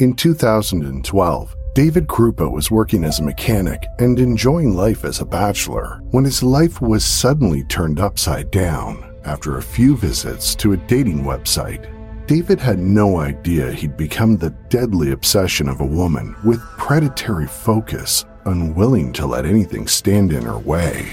In 0.00 0.14
2012, 0.14 1.56
David 1.74 2.06
Kroupa 2.06 2.48
was 2.48 2.70
working 2.70 3.02
as 3.02 3.18
a 3.18 3.24
mechanic 3.24 3.84
and 3.98 4.20
enjoying 4.20 4.76
life 4.76 5.04
as 5.04 5.18
a 5.18 5.26
bachelor 5.26 6.00
when 6.12 6.24
his 6.24 6.40
life 6.40 6.80
was 6.80 7.04
suddenly 7.04 7.64
turned 7.64 7.98
upside 7.98 8.48
down 8.52 9.12
after 9.24 9.58
a 9.58 9.62
few 9.62 9.96
visits 9.96 10.54
to 10.54 10.72
a 10.72 10.76
dating 10.76 11.24
website. 11.24 11.90
David 12.28 12.60
had 12.60 12.78
no 12.78 13.18
idea 13.18 13.72
he'd 13.72 13.96
become 13.96 14.36
the 14.36 14.54
deadly 14.68 15.10
obsession 15.10 15.68
of 15.68 15.80
a 15.80 15.84
woman 15.84 16.36
with 16.44 16.60
predatory 16.76 17.48
focus, 17.48 18.24
unwilling 18.44 19.12
to 19.14 19.26
let 19.26 19.44
anything 19.44 19.88
stand 19.88 20.32
in 20.32 20.44
her 20.44 20.58
way. 20.58 21.08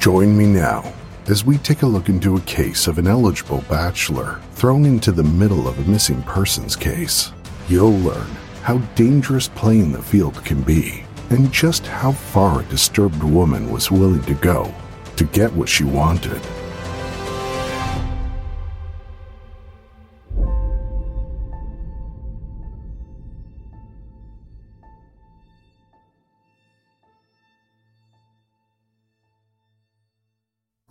Join 0.00 0.36
me 0.36 0.44
now 0.44 0.92
as 1.28 1.46
we 1.46 1.56
take 1.56 1.80
a 1.80 1.86
look 1.86 2.10
into 2.10 2.36
a 2.36 2.42
case 2.42 2.86
of 2.88 2.98
an 2.98 3.06
eligible 3.06 3.64
bachelor 3.70 4.38
thrown 4.52 4.84
into 4.84 5.12
the 5.12 5.22
middle 5.22 5.66
of 5.66 5.78
a 5.78 5.90
missing 5.90 6.22
persons 6.24 6.76
case 6.76 7.32
you'll 7.70 7.98
learn 8.00 8.26
how 8.62 8.78
dangerous 8.96 9.46
playing 9.46 9.92
the 9.92 10.02
field 10.02 10.44
can 10.44 10.60
be 10.62 11.04
and 11.30 11.52
just 11.52 11.86
how 11.86 12.10
far 12.10 12.60
a 12.60 12.64
disturbed 12.64 13.22
woman 13.22 13.70
was 13.70 13.92
willing 13.92 14.22
to 14.24 14.34
go 14.34 14.74
to 15.14 15.24
get 15.24 15.52
what 15.52 15.68
she 15.68 15.84
wanted. 15.84 16.40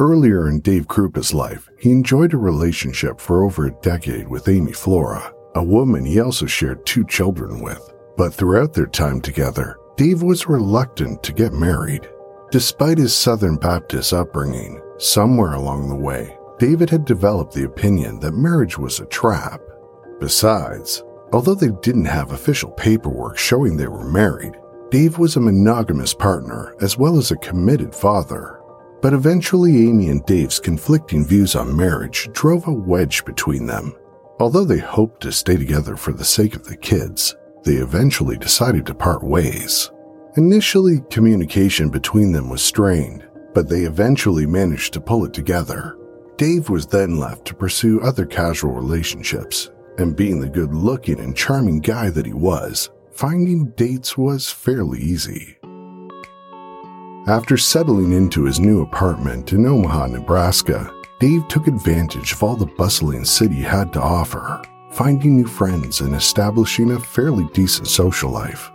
Earlier 0.01 0.47
in 0.47 0.61
Dave 0.61 0.87
Kroupa's 0.87 1.33
life, 1.33 1.69
he 1.77 1.91
enjoyed 1.91 2.33
a 2.33 2.37
relationship 2.37 3.19
for 3.19 3.43
over 3.43 3.65
a 3.65 3.71
decade 3.81 4.29
with 4.29 4.47
Amy 4.47 4.71
Flora, 4.71 5.33
a 5.55 5.63
woman 5.63 6.05
he 6.05 6.19
also 6.19 6.45
shared 6.45 6.85
two 6.85 7.05
children 7.05 7.61
with. 7.61 7.93
But 8.17 8.33
throughout 8.33 8.73
their 8.73 8.87
time 8.87 9.21
together, 9.21 9.77
Dave 9.95 10.21
was 10.21 10.47
reluctant 10.47 11.23
to 11.23 11.33
get 11.33 11.53
married. 11.53 12.09
Despite 12.51 12.97
his 12.97 13.15
Southern 13.15 13.57
Baptist 13.57 14.13
upbringing, 14.13 14.81
somewhere 14.97 15.53
along 15.53 15.89
the 15.89 15.95
way, 15.95 16.37
David 16.57 16.89
had 16.89 17.05
developed 17.05 17.53
the 17.53 17.65
opinion 17.65 18.19
that 18.19 18.33
marriage 18.33 18.77
was 18.77 18.99
a 18.99 19.05
trap. 19.05 19.61
Besides, 20.19 21.03
although 21.31 21.55
they 21.55 21.69
didn't 21.81 22.05
have 22.05 22.31
official 22.31 22.71
paperwork 22.71 23.37
showing 23.37 23.77
they 23.77 23.87
were 23.87 24.09
married, 24.09 24.55
Dave 24.89 25.19
was 25.19 25.35
a 25.35 25.41
monogamous 25.41 26.13
partner 26.13 26.75
as 26.81 26.97
well 26.97 27.17
as 27.17 27.31
a 27.31 27.37
committed 27.37 27.93
father. 27.93 28.59
But 29.01 29.13
eventually, 29.13 29.87
Amy 29.87 30.09
and 30.09 30.25
Dave's 30.25 30.59
conflicting 30.59 31.23
views 31.23 31.55
on 31.55 31.77
marriage 31.77 32.27
drove 32.33 32.67
a 32.67 32.73
wedge 32.73 33.23
between 33.23 33.65
them, 33.65 33.95
Although 34.39 34.63
they 34.63 34.79
hoped 34.79 35.21
to 35.23 35.31
stay 35.33 35.57
together 35.57 35.97
for 35.97 36.13
the 36.13 36.23
sake 36.23 36.55
of 36.55 36.63
the 36.63 36.77
kids, 36.77 37.35
they 37.65 37.73
eventually 37.73 38.37
decided 38.37 38.85
to 38.85 38.93
part 38.93 39.21
ways. 39.21 39.91
Initially, 40.37 41.01
communication 41.09 41.89
between 41.89 42.31
them 42.31 42.49
was 42.49 42.61
strained, 42.61 43.27
but 43.53 43.67
they 43.67 43.81
eventually 43.81 44.45
managed 44.45 44.93
to 44.93 45.01
pull 45.01 45.25
it 45.25 45.33
together. 45.33 45.97
Dave 46.37 46.69
was 46.69 46.87
then 46.87 47.19
left 47.19 47.43
to 47.45 47.55
pursue 47.55 47.99
other 47.99 48.25
casual 48.25 48.71
relationships, 48.71 49.71
and 49.97 50.15
being 50.15 50.39
the 50.39 50.47
good 50.47 50.73
looking 50.73 51.19
and 51.19 51.35
charming 51.35 51.81
guy 51.81 52.09
that 52.09 52.25
he 52.25 52.33
was, 52.33 52.89
finding 53.11 53.71
dates 53.71 54.17
was 54.17 54.49
fairly 54.49 54.99
easy. 55.01 55.57
After 57.27 57.57
settling 57.57 58.13
into 58.13 58.45
his 58.45 58.61
new 58.61 58.81
apartment 58.81 59.51
in 59.51 59.65
Omaha, 59.65 60.07
Nebraska, 60.07 60.93
Dave 61.19 61.49
took 61.49 61.67
advantage 61.67 62.31
of 62.31 62.43
all 62.43 62.55
the 62.55 62.65
bustling 62.65 63.25
city 63.25 63.59
had 63.59 63.91
to 63.91 64.01
offer, 64.01 64.61
finding 64.91 65.35
new 65.35 65.47
friends 65.47 65.99
and 65.99 66.15
establishing 66.15 66.91
a 66.91 66.99
fairly 66.99 67.43
decent 67.53 67.87
social 67.87 68.31
life. 68.31 68.71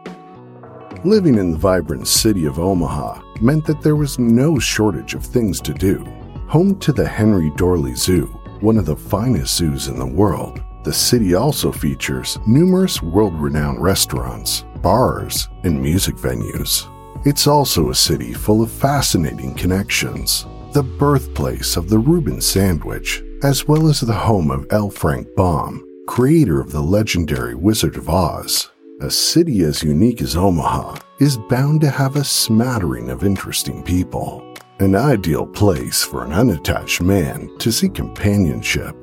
Living 1.04 1.36
in 1.36 1.52
the 1.52 1.58
vibrant 1.58 2.06
city 2.06 2.44
of 2.44 2.58
Omaha 2.58 3.22
meant 3.40 3.64
that 3.64 3.80
there 3.80 3.96
was 3.96 4.18
no 4.18 4.58
shortage 4.58 5.14
of 5.14 5.24
things 5.24 5.58
to 5.62 5.72
do. 5.72 6.04
Home 6.48 6.78
to 6.80 6.92
the 6.92 7.08
Henry 7.08 7.50
Doorly 7.56 7.94
Zoo, 7.94 8.26
one 8.60 8.76
of 8.76 8.84
the 8.84 8.96
finest 8.96 9.56
zoos 9.56 9.88
in 9.88 9.98
the 9.98 10.04
world, 10.04 10.62
the 10.82 10.92
city 10.92 11.34
also 11.34 11.72
features 11.72 12.38
numerous 12.46 13.00
world 13.00 13.40
renowned 13.40 13.82
restaurants, 13.82 14.66
bars, 14.82 15.48
and 15.62 15.80
music 15.80 16.16
venues. 16.16 16.90
It's 17.24 17.46
also 17.46 17.88
a 17.88 17.94
city 17.94 18.34
full 18.34 18.60
of 18.60 18.70
fascinating 18.70 19.54
connections, 19.54 20.44
the 20.74 20.82
birthplace 20.82 21.76
of 21.76 21.88
the 21.88 22.00
Reuben 22.00 22.40
sandwich, 22.40 23.22
as 23.44 23.68
well 23.68 23.88
as 23.88 24.00
the 24.00 24.12
home 24.12 24.50
of 24.50 24.66
L. 24.70 24.90
Frank 24.90 25.32
Baum, 25.36 25.86
creator 26.08 26.60
of 26.60 26.72
the 26.72 26.80
legendary 26.80 27.54
Wizard 27.54 27.96
of 27.96 28.08
Oz. 28.08 28.72
A 29.00 29.08
city 29.08 29.62
as 29.62 29.84
unique 29.84 30.20
as 30.20 30.36
Omaha 30.36 30.98
is 31.20 31.38
bound 31.48 31.80
to 31.82 31.90
have 31.90 32.16
a 32.16 32.24
smattering 32.24 33.08
of 33.10 33.22
interesting 33.22 33.84
people, 33.84 34.42
an 34.80 34.96
ideal 34.96 35.46
place 35.46 36.02
for 36.02 36.24
an 36.24 36.32
unattached 36.32 37.00
man 37.00 37.48
to 37.58 37.70
seek 37.70 37.94
companionship. 37.94 38.96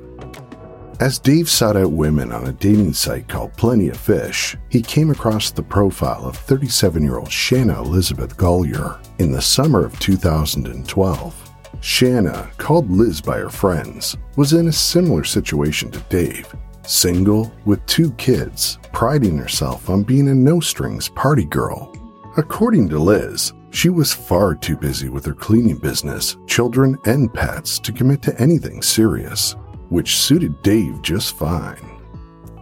As 1.00 1.18
Dave 1.18 1.48
sought 1.48 1.78
out 1.78 1.92
women 1.92 2.32
on 2.32 2.48
a 2.48 2.52
dating 2.52 2.92
site 2.92 3.28
called 3.28 3.56
Plenty 3.56 3.88
of 3.88 3.96
Fish, 3.96 4.58
he 4.68 4.82
came 4.82 5.10
across 5.10 5.50
the 5.50 5.62
profile 5.62 6.26
of 6.26 6.36
37 6.36 7.02
year 7.02 7.16
old 7.16 7.32
Shanna 7.32 7.80
Elizabeth 7.80 8.36
Golyar 8.36 9.02
in 9.18 9.32
the 9.32 9.40
summer 9.40 9.86
of 9.86 9.98
2012. 10.00 11.51
Shanna, 11.80 12.50
called 12.58 12.90
Liz 12.90 13.20
by 13.20 13.38
her 13.38 13.48
friends, 13.48 14.16
was 14.36 14.52
in 14.52 14.68
a 14.68 14.72
similar 14.72 15.24
situation 15.24 15.90
to 15.90 15.98
Dave. 16.08 16.54
Single, 16.86 17.52
with 17.64 17.84
two 17.86 18.12
kids, 18.12 18.78
priding 18.92 19.38
herself 19.38 19.88
on 19.88 20.02
being 20.02 20.28
a 20.28 20.34
no 20.34 20.60
strings 20.60 21.08
party 21.08 21.44
girl. 21.44 21.92
According 22.36 22.88
to 22.90 22.98
Liz, 22.98 23.52
she 23.70 23.88
was 23.88 24.12
far 24.12 24.54
too 24.54 24.76
busy 24.76 25.08
with 25.08 25.24
her 25.24 25.34
cleaning 25.34 25.76
business, 25.76 26.36
children, 26.46 26.96
and 27.06 27.32
pets 27.32 27.78
to 27.80 27.92
commit 27.92 28.22
to 28.22 28.40
anything 28.40 28.82
serious, 28.82 29.56
which 29.88 30.16
suited 30.16 30.62
Dave 30.62 31.00
just 31.02 31.36
fine. 31.36 32.00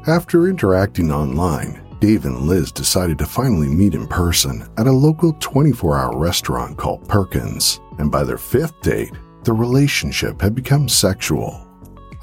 After 0.07 0.49
interacting 0.49 1.13
online, 1.13 1.83
Dave 2.01 2.25
and 2.25 2.41
Liz 2.41 2.73
decided 2.73 3.19
to 3.19 3.27
finally 3.27 3.69
meet 3.69 3.95
in 3.95 4.07
person 4.07 4.67
at 4.79 4.87
a 4.87 4.93
local 4.93 5.35
24 5.35 5.99
hour 5.99 6.17
restaurant 6.17 6.79
called 6.79 7.07
Perkins, 7.07 7.79
and 7.99 8.11
by 8.11 8.25
their 8.25 8.39
fifth 8.39 8.81
date, 8.81 9.13
the 9.45 9.53
relationship 9.53 10.41
had 10.41 10.55
become 10.55 10.89
sexual. 10.89 11.67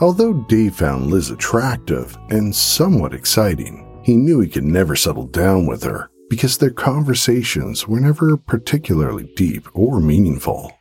Although 0.02 0.34
Dave 0.34 0.76
found 0.76 1.12
Liz 1.12 1.30
attractive 1.30 2.18
and 2.30 2.56
somewhat 2.56 3.14
exciting, 3.14 4.02
he 4.04 4.16
knew 4.16 4.40
he 4.40 4.50
could 4.50 4.64
never 4.64 4.96
settle 4.96 5.28
down 5.28 5.68
with 5.68 5.84
her 5.84 6.10
because 6.28 6.58
their 6.58 6.72
conversations 6.72 7.88
were 7.88 8.00
never 8.00 8.36
particularly 8.36 9.32
deep 9.36 9.68
or 9.76 10.00
meaningful. 10.00 10.72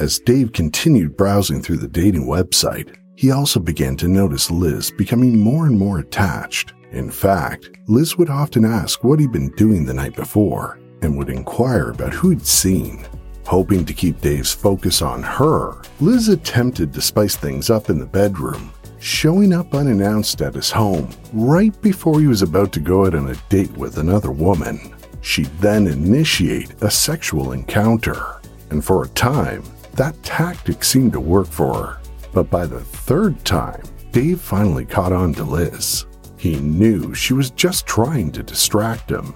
As 0.00 0.18
Dave 0.18 0.52
continued 0.52 1.16
browsing 1.16 1.62
through 1.62 1.76
the 1.76 1.86
dating 1.86 2.26
website, 2.26 2.96
he 3.14 3.30
also 3.30 3.60
began 3.60 3.96
to 3.98 4.08
notice 4.08 4.50
Liz 4.50 4.90
becoming 4.90 5.38
more 5.38 5.66
and 5.66 5.78
more 5.78 6.00
attached 6.00 6.74
in 6.92 7.10
fact, 7.10 7.70
Liz 7.88 8.18
would 8.18 8.28
often 8.28 8.64
ask 8.64 9.02
what 9.02 9.18
he'd 9.18 9.32
been 9.32 9.50
doing 9.56 9.84
the 9.84 9.94
night 9.94 10.14
before 10.14 10.78
and 11.00 11.16
would 11.16 11.30
inquire 11.30 11.90
about 11.90 12.12
who 12.12 12.30
he'd 12.30 12.46
seen. 12.46 13.04
Hoping 13.46 13.84
to 13.84 13.94
keep 13.94 14.20
Dave's 14.20 14.52
focus 14.52 15.02
on 15.02 15.22
her, 15.22 15.80
Liz 16.00 16.28
attempted 16.28 16.92
to 16.92 17.00
spice 17.00 17.34
things 17.34 17.70
up 17.70 17.90
in 17.90 17.98
the 17.98 18.06
bedroom, 18.06 18.72
showing 19.00 19.52
up 19.52 19.74
unannounced 19.74 20.42
at 20.42 20.54
his 20.54 20.70
home 20.70 21.08
right 21.32 21.80
before 21.82 22.20
he 22.20 22.26
was 22.26 22.42
about 22.42 22.72
to 22.72 22.80
go 22.80 23.06
out 23.06 23.14
on 23.14 23.30
a 23.30 23.34
date 23.48 23.72
with 23.72 23.98
another 23.98 24.30
woman. 24.30 24.94
She'd 25.22 25.50
then 25.58 25.86
initiate 25.86 26.74
a 26.82 26.90
sexual 26.90 27.52
encounter, 27.52 28.40
and 28.70 28.84
for 28.84 29.04
a 29.04 29.08
time, 29.08 29.64
that 29.94 30.22
tactic 30.22 30.84
seemed 30.84 31.12
to 31.12 31.20
work 31.20 31.46
for 31.46 31.74
her. 31.74 32.00
But 32.32 32.50
by 32.50 32.66
the 32.66 32.80
third 32.80 33.44
time, 33.44 33.82
Dave 34.10 34.40
finally 34.40 34.84
caught 34.84 35.12
on 35.12 35.32
to 35.34 35.44
Liz. 35.44 36.06
He 36.42 36.56
knew 36.56 37.14
she 37.14 37.34
was 37.34 37.50
just 37.50 37.86
trying 37.86 38.32
to 38.32 38.42
distract 38.42 39.08
him. 39.08 39.32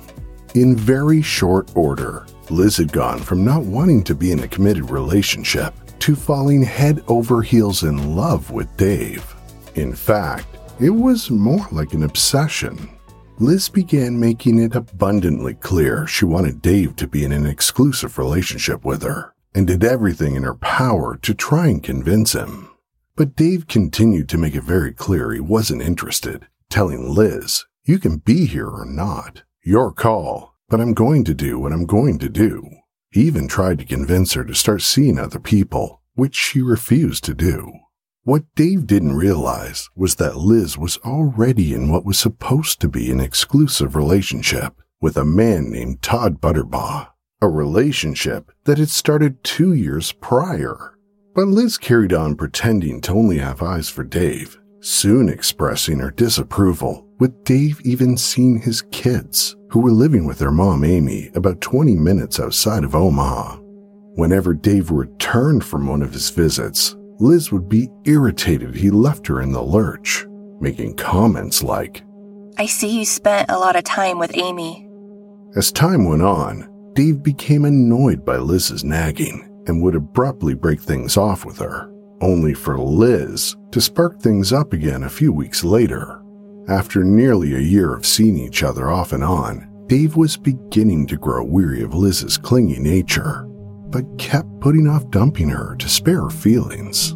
In 0.56 0.74
very 0.74 1.22
short 1.22 1.70
order, 1.76 2.26
Liz 2.50 2.78
had 2.78 2.90
gone 2.90 3.20
from 3.20 3.44
not 3.44 3.62
wanting 3.62 4.02
to 4.02 4.14
be 4.16 4.32
in 4.32 4.40
a 4.40 4.48
committed 4.48 4.90
relationship 4.90 5.72
to 6.00 6.16
falling 6.16 6.64
head 6.64 7.04
over 7.06 7.42
heels 7.42 7.84
in 7.84 8.16
love 8.16 8.50
with 8.50 8.76
Dave. 8.76 9.36
In 9.76 9.94
fact, 9.94 10.48
it 10.80 10.90
was 10.90 11.30
more 11.30 11.68
like 11.70 11.94
an 11.94 12.02
obsession. 12.02 12.90
Liz 13.38 13.68
began 13.68 14.18
making 14.18 14.58
it 14.58 14.74
abundantly 14.74 15.54
clear 15.54 16.08
she 16.08 16.24
wanted 16.24 16.60
Dave 16.60 16.96
to 16.96 17.06
be 17.06 17.24
in 17.24 17.30
an 17.30 17.46
exclusive 17.46 18.18
relationship 18.18 18.84
with 18.84 19.04
her 19.04 19.32
and 19.54 19.68
did 19.68 19.84
everything 19.84 20.34
in 20.34 20.42
her 20.42 20.56
power 20.56 21.16
to 21.22 21.34
try 21.34 21.68
and 21.68 21.84
convince 21.84 22.32
him. 22.32 22.68
But 23.14 23.36
Dave 23.36 23.68
continued 23.68 24.28
to 24.30 24.38
make 24.38 24.56
it 24.56 24.64
very 24.64 24.92
clear 24.92 25.30
he 25.30 25.38
wasn't 25.38 25.82
interested, 25.82 26.48
telling 26.68 27.14
Liz, 27.14 27.64
You 27.84 27.98
can 27.98 28.18
be 28.18 28.46
here 28.46 28.68
or 28.68 28.84
not. 28.84 29.42
Your 29.62 29.92
call 29.92 30.56
but 30.68 30.80
I'm 30.80 30.94
going 30.94 31.24
to 31.24 31.34
do 31.34 31.58
what 31.58 31.72
I'm 31.72 31.86
going 31.86 32.18
to 32.18 32.28
do. 32.28 32.68
He 33.10 33.22
even 33.22 33.46
tried 33.46 33.78
to 33.78 33.84
convince 33.84 34.32
her 34.32 34.44
to 34.44 34.54
start 34.54 34.82
seeing 34.82 35.18
other 35.18 35.38
people, 35.38 36.02
which 36.14 36.34
she 36.34 36.60
refused 36.60 37.24
to 37.24 37.34
do. 37.34 37.72
What 38.24 38.44
Dave 38.56 38.86
didn't 38.86 39.16
realize 39.16 39.88
was 39.94 40.16
that 40.16 40.36
Liz 40.36 40.76
was 40.76 40.98
already 40.98 41.72
in 41.72 41.90
what 41.90 42.04
was 42.04 42.18
supposed 42.18 42.80
to 42.80 42.88
be 42.88 43.12
an 43.12 43.20
exclusive 43.20 43.94
relationship 43.94 44.74
with 45.00 45.16
a 45.16 45.24
man 45.24 45.70
named 45.70 46.02
Todd 46.02 46.40
Butterbaugh, 46.40 47.08
a 47.40 47.48
relationship 47.48 48.50
that 48.64 48.78
had 48.78 48.90
started 48.90 49.44
two 49.44 49.72
years 49.72 50.10
prior. 50.10 50.94
But 51.34 51.46
Liz 51.46 51.78
carried 51.78 52.12
on 52.12 52.34
pretending 52.34 53.00
to 53.02 53.12
only 53.12 53.38
have 53.38 53.62
eyes 53.62 53.88
for 53.88 54.02
Dave, 54.02 54.58
soon 54.86 55.28
expressing 55.28 55.98
her 55.98 56.12
disapproval, 56.12 57.04
with 57.18 57.44
Dave 57.44 57.80
even 57.80 58.16
seeing 58.16 58.60
his 58.60 58.82
kids 58.92 59.56
who 59.70 59.80
were 59.80 59.90
living 59.90 60.26
with 60.26 60.38
their 60.38 60.52
mom, 60.52 60.84
Amy, 60.84 61.28
about 61.34 61.60
20 61.60 61.96
minutes 61.96 62.38
outside 62.38 62.84
of 62.84 62.94
Omaha. 62.94 63.56
Whenever 64.14 64.54
Dave 64.54 64.92
returned 64.92 65.64
from 65.64 65.88
one 65.88 66.02
of 66.02 66.12
his 66.12 66.30
visits, 66.30 66.94
Liz 67.18 67.50
would 67.50 67.68
be 67.68 67.88
irritated 68.04 68.74
he 68.76 68.90
left 68.90 69.26
her 69.26 69.40
in 69.40 69.50
the 69.50 69.62
lurch, 69.62 70.24
making 70.60 70.94
comments 70.94 71.62
like, 71.62 72.04
I 72.56 72.66
see 72.66 72.98
you 72.98 73.04
spent 73.04 73.50
a 73.50 73.58
lot 73.58 73.74
of 73.76 73.84
time 73.84 74.18
with 74.18 74.36
Amy. 74.36 74.88
As 75.56 75.72
time 75.72 76.04
went 76.04 76.22
on, 76.22 76.92
Dave 76.94 77.22
became 77.22 77.64
annoyed 77.64 78.24
by 78.24 78.36
Liz's 78.36 78.84
nagging 78.84 79.64
and 79.66 79.82
would 79.82 79.96
abruptly 79.96 80.54
break 80.54 80.80
things 80.80 81.16
off 81.16 81.44
with 81.44 81.58
her, 81.58 81.90
only 82.20 82.54
for 82.54 82.78
Liz 82.78 83.55
to 83.72 83.80
spark 83.80 84.20
things 84.20 84.52
up 84.52 84.72
again 84.72 85.02
a 85.02 85.10
few 85.10 85.32
weeks 85.32 85.64
later. 85.64 86.22
After 86.68 87.04
nearly 87.04 87.54
a 87.54 87.60
year 87.60 87.94
of 87.94 88.06
seeing 88.06 88.36
each 88.36 88.62
other 88.62 88.90
off 88.90 89.12
and 89.12 89.22
on, 89.22 89.84
Dave 89.86 90.16
was 90.16 90.36
beginning 90.36 91.06
to 91.06 91.16
grow 91.16 91.44
weary 91.44 91.82
of 91.82 91.94
Liz's 91.94 92.36
clingy 92.36 92.80
nature, 92.80 93.44
but 93.88 94.18
kept 94.18 94.48
putting 94.60 94.88
off 94.88 95.08
dumping 95.10 95.48
her 95.48 95.76
to 95.76 95.88
spare 95.88 96.22
her 96.22 96.30
feelings. 96.30 97.14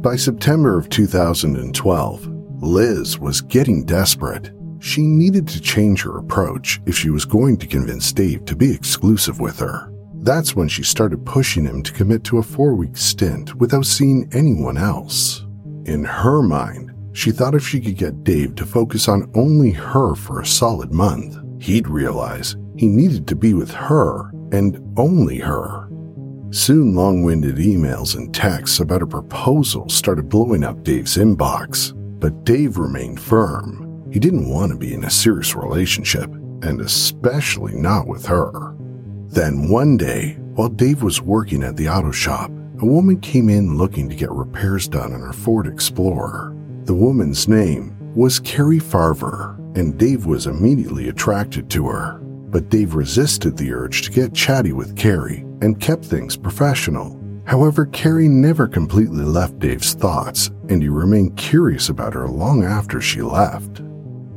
By 0.00 0.16
September 0.16 0.78
of 0.78 0.88
2012, 0.88 2.26
Liz 2.62 3.18
was 3.18 3.40
getting 3.42 3.84
desperate. 3.84 4.52
She 4.78 5.02
needed 5.02 5.46
to 5.48 5.60
change 5.60 6.02
her 6.02 6.18
approach 6.18 6.80
if 6.86 6.96
she 6.96 7.10
was 7.10 7.24
going 7.24 7.58
to 7.58 7.66
convince 7.66 8.12
Dave 8.12 8.44
to 8.46 8.56
be 8.56 8.72
exclusive 8.72 9.38
with 9.38 9.58
her. 9.58 9.92
That's 10.14 10.56
when 10.56 10.68
she 10.68 10.82
started 10.82 11.26
pushing 11.26 11.64
him 11.64 11.82
to 11.82 11.92
commit 11.92 12.24
to 12.24 12.38
a 12.38 12.42
four 12.42 12.74
week 12.74 12.96
stint 12.96 13.54
without 13.56 13.84
seeing 13.84 14.28
anyone 14.32 14.78
else. 14.78 15.41
In 15.84 16.04
her 16.04 16.42
mind, 16.42 16.92
she 17.12 17.30
thought 17.30 17.54
if 17.54 17.66
she 17.66 17.80
could 17.80 17.96
get 17.96 18.24
Dave 18.24 18.54
to 18.54 18.66
focus 18.66 19.08
on 19.08 19.30
only 19.34 19.70
her 19.70 20.14
for 20.14 20.40
a 20.40 20.46
solid 20.46 20.92
month, 20.92 21.36
he'd 21.60 21.88
realize 21.88 22.56
he 22.76 22.88
needed 22.88 23.26
to 23.28 23.36
be 23.36 23.52
with 23.52 23.70
her 23.70 24.30
and 24.52 24.80
only 24.96 25.38
her. 25.38 25.88
Soon, 26.50 26.94
long 26.94 27.22
winded 27.22 27.56
emails 27.56 28.14
and 28.14 28.34
texts 28.34 28.80
about 28.80 29.02
a 29.02 29.06
proposal 29.06 29.88
started 29.88 30.28
blowing 30.28 30.64
up 30.64 30.84
Dave's 30.84 31.16
inbox, 31.16 31.92
but 32.20 32.44
Dave 32.44 32.78
remained 32.78 33.20
firm. 33.20 34.08
He 34.12 34.20
didn't 34.20 34.48
want 34.48 34.70
to 34.70 34.78
be 34.78 34.92
in 34.92 35.04
a 35.04 35.10
serious 35.10 35.54
relationship, 35.54 36.30
and 36.62 36.80
especially 36.80 37.74
not 37.74 38.06
with 38.06 38.26
her. 38.26 38.76
Then 39.28 39.68
one 39.68 39.96
day, 39.96 40.36
while 40.54 40.68
Dave 40.68 41.02
was 41.02 41.22
working 41.22 41.62
at 41.62 41.76
the 41.76 41.88
auto 41.88 42.10
shop, 42.10 42.50
a 42.82 42.86
woman 42.86 43.20
came 43.20 43.48
in 43.48 43.78
looking 43.78 44.08
to 44.08 44.16
get 44.16 44.30
repairs 44.32 44.88
done 44.88 45.12
on 45.12 45.20
her 45.20 45.32
Ford 45.32 45.68
Explorer. 45.68 46.52
The 46.84 46.94
woman's 46.94 47.46
name 47.46 47.96
was 48.16 48.40
Cari 48.40 48.80
Farver, 48.80 49.56
and 49.76 49.96
Dave 49.96 50.26
was 50.26 50.48
immediately 50.48 51.08
attracted 51.08 51.70
to 51.70 51.86
her. 51.86 52.18
But 52.18 52.70
Dave 52.70 52.96
resisted 52.96 53.56
the 53.56 53.72
urge 53.72 54.02
to 54.02 54.10
get 54.10 54.34
chatty 54.34 54.72
with 54.72 54.96
Cari 54.96 55.46
and 55.62 55.80
kept 55.80 56.04
things 56.04 56.36
professional. 56.36 57.20
However, 57.46 57.86
Cari 57.86 58.26
never 58.26 58.66
completely 58.66 59.24
left 59.24 59.60
Dave's 59.60 59.94
thoughts, 59.94 60.50
and 60.68 60.82
he 60.82 60.88
remained 60.88 61.36
curious 61.36 61.88
about 61.88 62.14
her 62.14 62.26
long 62.26 62.64
after 62.64 63.00
she 63.00 63.22
left. 63.22 63.80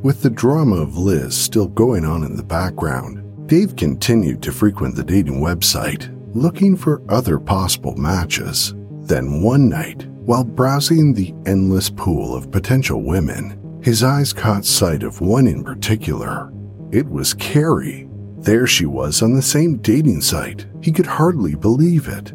With 0.02 0.22
the 0.22 0.30
drama 0.30 0.76
of 0.76 0.96
Liz 0.96 1.36
still 1.36 1.66
going 1.66 2.04
on 2.04 2.22
in 2.22 2.36
the 2.36 2.44
background, 2.44 3.48
Dave 3.48 3.74
continued 3.74 4.40
to 4.44 4.52
frequent 4.52 4.94
the 4.94 5.04
dating 5.04 5.40
website, 5.40 6.12
looking 6.36 6.76
for 6.76 7.02
other 7.08 7.38
possible 7.38 7.96
matches. 7.96 8.74
Then 9.02 9.40
one 9.42 9.68
night, 9.68 10.06
while 10.06 10.44
browsing 10.44 11.14
the 11.14 11.34
endless 11.46 11.88
pool 11.88 12.34
of 12.34 12.50
potential 12.50 13.02
women, 13.02 13.80
his 13.82 14.02
eyes 14.02 14.32
caught 14.32 14.64
sight 14.64 15.02
of 15.02 15.20
one 15.20 15.46
in 15.46 15.64
particular. 15.64 16.52
It 16.92 17.08
was 17.08 17.34
Cari. 17.34 18.08
There 18.38 18.66
she 18.66 18.86
was 18.86 19.22
on 19.22 19.34
the 19.34 19.42
same 19.42 19.78
dating 19.78 20.20
site. 20.20 20.66
He 20.82 20.92
could 20.92 21.06
hardly 21.06 21.54
believe 21.54 22.08
it. 22.08 22.32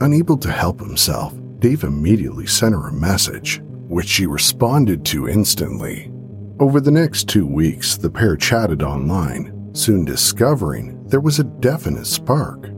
Unable 0.00 0.36
to 0.38 0.50
help 0.50 0.80
himself, 0.80 1.34
Dave 1.58 1.84
immediately 1.84 2.46
sent 2.46 2.74
her 2.74 2.88
a 2.88 2.92
message, 2.92 3.60
which 3.64 4.08
she 4.08 4.26
responded 4.26 5.04
to 5.06 5.28
instantly. 5.28 6.10
Over 6.58 6.80
the 6.80 6.90
next 6.90 7.28
two 7.28 7.46
weeks, 7.46 7.96
the 7.96 8.10
pair 8.10 8.36
chatted 8.36 8.82
online, 8.82 9.70
soon 9.74 10.04
discovering 10.04 11.04
there 11.08 11.20
was 11.20 11.38
a 11.38 11.44
definite 11.44 12.06
spark. 12.06 12.71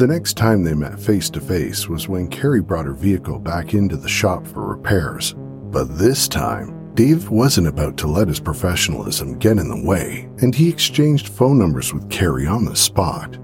The 0.00 0.06
next 0.06 0.38
time 0.38 0.64
they 0.64 0.72
met 0.72 0.98
face 0.98 1.28
to 1.28 1.42
face 1.42 1.86
was 1.86 2.08
when 2.08 2.28
Cari 2.28 2.62
brought 2.62 2.86
her 2.86 2.94
vehicle 2.94 3.38
back 3.38 3.74
into 3.74 3.98
the 3.98 4.08
shop 4.08 4.46
for 4.46 4.64
repairs. 4.66 5.34
But 5.36 5.98
this 5.98 6.26
time, 6.26 6.94
Dave 6.94 7.28
wasn't 7.28 7.66
about 7.66 7.98
to 7.98 8.06
let 8.06 8.28
his 8.28 8.40
professionalism 8.40 9.38
get 9.38 9.58
in 9.58 9.68
the 9.68 9.86
way, 9.86 10.26
and 10.38 10.54
he 10.54 10.70
exchanged 10.70 11.28
phone 11.28 11.58
numbers 11.58 11.92
with 11.92 12.08
Cari 12.08 12.46
on 12.46 12.64
the 12.64 12.74
spot. 12.74 13.36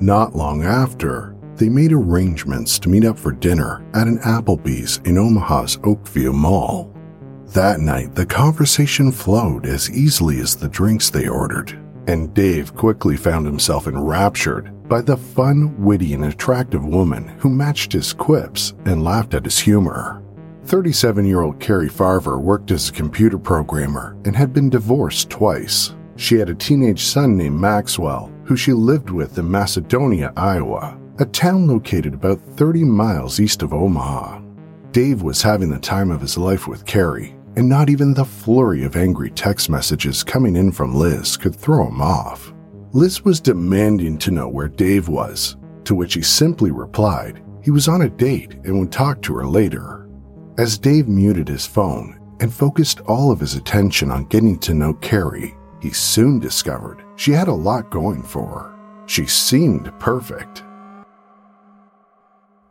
Not 0.00 0.36
long 0.36 0.62
after, 0.62 1.34
they 1.56 1.68
made 1.68 1.90
arrangements 1.90 2.78
to 2.78 2.88
meet 2.88 3.04
up 3.04 3.18
for 3.18 3.32
dinner 3.32 3.84
at 3.92 4.06
an 4.06 4.20
Applebee's 4.20 4.98
in 5.06 5.18
Omaha's 5.18 5.76
Oakview 5.78 6.32
Mall. 6.32 6.94
That 7.46 7.80
night, 7.80 8.14
the 8.14 8.26
conversation 8.26 9.10
flowed 9.10 9.66
as 9.66 9.90
easily 9.90 10.38
as 10.38 10.54
the 10.54 10.68
drinks 10.68 11.10
they 11.10 11.26
ordered, 11.26 11.76
and 12.06 12.32
Dave 12.32 12.76
quickly 12.76 13.16
found 13.16 13.44
himself 13.44 13.88
enraptured 13.88 14.72
by 14.88 15.00
the 15.00 15.16
fun, 15.16 15.74
witty, 15.82 16.14
and 16.14 16.24
attractive 16.24 16.84
woman 16.84 17.28
who 17.38 17.48
matched 17.48 17.92
his 17.92 18.12
quips 18.12 18.74
and 18.84 19.02
laughed 19.02 19.34
at 19.34 19.44
his 19.44 19.58
humor. 19.58 20.22
37 20.64 21.24
year 21.24 21.42
old 21.42 21.60
Cari 21.60 21.88
Farver 21.88 22.38
worked 22.38 22.70
as 22.70 22.88
a 22.88 22.92
computer 22.92 23.38
programmer 23.38 24.16
and 24.24 24.34
had 24.34 24.52
been 24.52 24.68
divorced 24.68 25.30
twice. 25.30 25.94
She 26.16 26.36
had 26.36 26.48
a 26.48 26.54
teenage 26.54 27.02
son 27.02 27.36
named 27.36 27.60
Maxwell, 27.60 28.32
who 28.44 28.56
she 28.56 28.72
lived 28.72 29.10
with 29.10 29.38
in 29.38 29.50
Macedonia, 29.50 30.32
Iowa, 30.36 30.98
a 31.18 31.24
town 31.26 31.66
located 31.66 32.14
about 32.14 32.40
30 32.56 32.84
miles 32.84 33.38
east 33.38 33.62
of 33.62 33.72
Omaha. 33.72 34.40
Dave 34.92 35.22
was 35.22 35.42
having 35.42 35.70
the 35.70 35.78
time 35.78 36.10
of 36.10 36.20
his 36.20 36.38
life 36.38 36.66
with 36.66 36.86
Cari, 36.86 37.36
and 37.56 37.68
not 37.68 37.88
even 37.88 38.14
the 38.14 38.24
flurry 38.24 38.84
of 38.84 38.96
angry 38.96 39.30
text 39.30 39.70
messages 39.70 40.24
coming 40.24 40.56
in 40.56 40.72
from 40.72 40.94
Liz 40.94 41.36
could 41.36 41.54
throw 41.54 41.86
him 41.86 42.00
off. 42.00 42.52
Liz 42.96 43.22
was 43.26 43.40
demanding 43.40 44.16
to 44.16 44.30
know 44.30 44.48
where 44.48 44.68
Dave 44.68 45.06
was, 45.06 45.58
to 45.84 45.94
which 45.94 46.14
he 46.14 46.22
simply 46.22 46.70
replied 46.70 47.44
he 47.62 47.70
was 47.70 47.88
on 47.88 48.00
a 48.00 48.08
date 48.08 48.54
and 48.64 48.80
would 48.80 48.90
talk 48.90 49.20
to 49.20 49.34
her 49.34 49.46
later. 49.46 50.08
As 50.56 50.78
Dave 50.78 51.06
muted 51.06 51.46
his 51.46 51.66
phone 51.66 52.18
and 52.40 52.50
focused 52.50 53.00
all 53.00 53.30
of 53.30 53.38
his 53.38 53.54
attention 53.54 54.10
on 54.10 54.24
getting 54.28 54.58
to 54.60 54.72
know 54.72 54.94
Cari, 54.94 55.54
he 55.78 55.90
soon 55.90 56.38
discovered 56.38 57.04
she 57.16 57.32
had 57.32 57.48
a 57.48 57.52
lot 57.52 57.90
going 57.90 58.22
for 58.22 58.46
her. 58.46 59.04
She 59.04 59.26
seemed 59.26 59.92
perfect. 59.98 60.64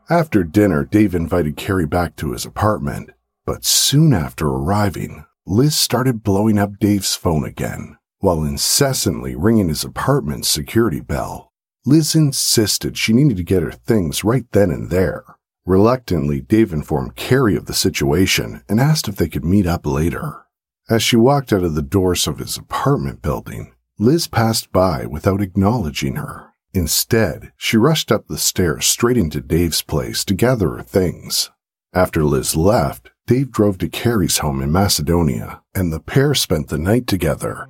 After 0.09 0.43
dinner, 0.43 0.85
Dave 0.85 1.13
invited 1.13 1.55
Cari 1.55 1.85
back 1.85 2.15
to 2.15 2.31
his 2.31 2.45
apartment, 2.45 3.11
but 3.45 3.63
soon 3.63 4.11
after 4.11 4.47
arriving, 4.47 5.23
Liz 5.45 5.75
started 5.75 6.23
blowing 6.23 6.57
up 6.57 6.79
Dave's 6.79 7.15
phone 7.15 7.45
again 7.45 7.99
while 8.25 8.43
incessantly 8.43 9.35
ringing 9.35 9.69
his 9.69 9.83
apartment's 9.83 10.49
security 10.49 10.99
bell. 10.99 11.51
Liz 11.85 12.15
insisted 12.15 12.97
she 12.97 13.13
needed 13.13 13.37
to 13.37 13.43
get 13.43 13.61
her 13.61 13.71
things 13.71 14.23
right 14.23 14.47
then 14.51 14.71
and 14.71 14.89
there. 14.89 15.23
Reluctantly, 15.63 16.41
Dave 16.41 16.73
informed 16.73 17.15
Cari 17.15 17.55
of 17.55 17.67
the 17.67 17.73
situation 17.75 18.63
and 18.67 18.79
asked 18.79 19.07
if 19.07 19.15
they 19.15 19.29
could 19.29 19.45
meet 19.45 19.67
up 19.67 19.85
later. 19.85 20.41
As 20.89 21.03
she 21.03 21.15
walked 21.15 21.53
out 21.53 21.63
of 21.63 21.75
the 21.75 21.83
doors 21.83 22.25
of 22.25 22.39
his 22.39 22.57
apartment 22.57 23.21
building, 23.21 23.75
Liz 23.99 24.25
passed 24.25 24.71
by 24.71 25.05
without 25.05 25.39
acknowledging 25.39 26.15
her. 26.15 26.47
Instead, 26.73 27.51
she 27.55 27.77
rushed 27.77 28.11
up 28.11 28.27
the 28.27 28.39
stairs 28.39 28.87
straight 28.87 29.17
into 29.17 29.39
Dave's 29.39 29.83
place 29.83 30.25
to 30.25 30.33
gather 30.33 30.71
her 30.71 30.81
things. 30.81 31.51
After 31.93 32.23
Liz 32.23 32.55
left, 32.55 33.11
Dave 33.27 33.51
drove 33.51 33.77
to 33.77 33.87
Cari's 33.87 34.39
home 34.39 34.63
in 34.63 34.71
Macedonia, 34.71 35.61
and 35.75 35.93
the 35.93 35.99
pair 35.99 36.33
spent 36.33 36.69
the 36.69 36.79
night 36.79 37.05
together. 37.05 37.67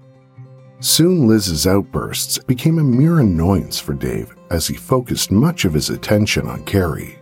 Soon, 0.85 1.27
Liz's 1.27 1.65
outbursts 1.65 2.37
became 2.37 2.77
a 2.77 2.83
mere 2.83 3.19
annoyance 3.19 3.79
for 3.79 3.93
Dave 3.93 4.35
as 4.51 4.67
he 4.67 4.75
focused 4.75 5.31
much 5.31 5.65
of 5.65 5.73
his 5.73 5.89
attention 5.89 6.47
on 6.47 6.63
Cari. 6.63 7.17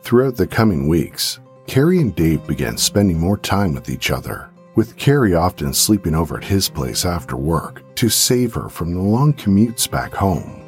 Throughout 0.00 0.34
the 0.34 0.46
coming 0.46 0.88
weeks, 0.88 1.38
Cari 1.66 2.00
and 2.00 2.14
Dave 2.14 2.46
began 2.46 2.78
spending 2.78 3.20
more 3.20 3.36
time 3.36 3.74
with 3.74 3.90
each 3.90 4.10
other, 4.10 4.48
with 4.76 4.96
Cari 4.96 5.34
often 5.34 5.74
sleeping 5.74 6.14
over 6.14 6.38
at 6.38 6.44
his 6.44 6.70
place 6.70 7.04
after 7.04 7.36
work 7.36 7.82
to 7.96 8.08
save 8.08 8.54
her 8.54 8.70
from 8.70 8.94
the 8.94 9.02
long 9.02 9.34
commutes 9.34 9.88
back 9.88 10.14
home. 10.14 10.62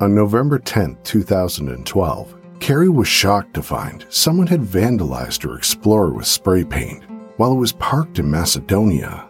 On 0.00 0.14
November 0.14 0.58
10, 0.58 0.96
2012, 1.04 2.36
Cari 2.58 2.88
was 2.88 3.06
shocked 3.06 3.52
to 3.52 3.62
find 3.62 4.06
someone 4.08 4.46
had 4.46 4.62
vandalized 4.62 5.42
her 5.42 5.58
Explorer 5.58 6.14
with 6.14 6.26
spray 6.26 6.64
paint 6.64 7.04
while 7.36 7.52
it 7.52 7.56
was 7.56 7.72
parked 7.72 8.18
in 8.18 8.30
Macedonia. 8.30 9.29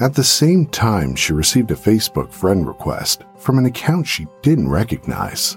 At 0.00 0.14
the 0.14 0.24
same 0.24 0.66
time, 0.66 1.14
she 1.14 1.32
received 1.32 1.70
a 1.70 1.76
Facebook 1.76 2.32
friend 2.32 2.66
request 2.66 3.22
from 3.38 3.58
an 3.58 3.66
account 3.66 4.08
she 4.08 4.26
didn't 4.42 4.68
recognize. 4.68 5.56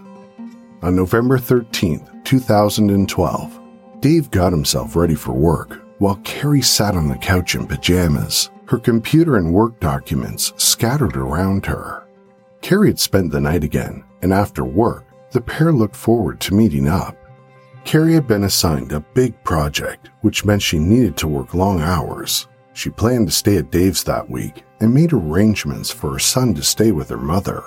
On 0.84 0.96
November 0.96 1.40
13, 1.40 2.22
2012, 2.24 3.60
Dave 4.00 4.30
got 4.30 4.54
himself 4.54 4.96
ready 4.96 5.16
for 5.16 5.32
work 5.32 5.82
while 5.98 6.20
Cari 6.24 6.62
sat 6.62 6.96
on 6.96 7.08
the 7.08 7.18
couch 7.18 7.56
in 7.56 7.66
pajamas, 7.66 8.52
her 8.68 8.78
computer 8.78 9.38
and 9.38 9.52
work 9.52 9.80
documents 9.80 10.54
scattered 10.58 11.18
around 11.18 11.66
her. 11.66 12.06
Cari 12.62 12.90
had 12.90 13.00
spent 13.00 13.32
the 13.32 13.42
night 13.42 13.64
again, 13.64 14.04
and 14.22 14.32
after 14.32 14.64
work, 14.64 15.06
the 15.32 15.42
pair 15.42 15.72
looked 15.72 15.96
forward 15.96 16.40
to 16.42 16.54
meeting 16.54 16.88
up. 16.88 17.18
Cari 17.86 18.14
had 18.14 18.28
been 18.28 18.44
assigned 18.44 18.92
a 18.92 19.00
big 19.00 19.42
project, 19.44 20.10
which 20.22 20.46
meant 20.46 20.62
she 20.62 20.78
needed 20.78 21.18
to 21.18 21.28
work 21.28 21.56
long 21.56 21.82
hours. 21.82 22.48
She 22.78 22.92
planned 22.92 23.28
to 23.28 23.34
stay 23.34 23.58
at 23.58 23.72
Dave's 23.72 24.04
that 24.04 24.30
week 24.30 24.64
and 24.82 24.94
made 24.94 25.12
arrangements 25.12 25.90
for 25.90 26.14
her 26.14 26.20
son 26.20 26.54
to 26.54 26.62
stay 26.62 26.92
with 26.92 27.10
her 27.10 27.18
mother. 27.18 27.64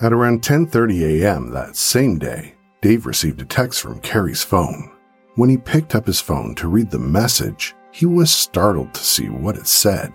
At 0.00 0.12
around 0.12 0.42
10:30 0.42 1.22
a.m. 1.22 1.50
that 1.50 1.74
same 1.74 2.20
day, 2.20 2.54
Dave 2.80 3.04
received 3.04 3.42
a 3.42 3.44
text 3.44 3.80
from 3.80 3.98
Cari's 3.98 4.44
phone. 4.44 4.92
When 5.34 5.50
he 5.50 5.56
picked 5.56 5.96
up 5.96 6.06
his 6.06 6.20
phone 6.20 6.54
to 6.54 6.68
read 6.68 6.88
the 6.88 7.00
message, 7.00 7.74
he 7.90 8.06
was 8.06 8.30
startled 8.30 8.94
to 8.94 9.00
see 9.00 9.28
what 9.28 9.56
it 9.56 9.66
said. 9.66 10.12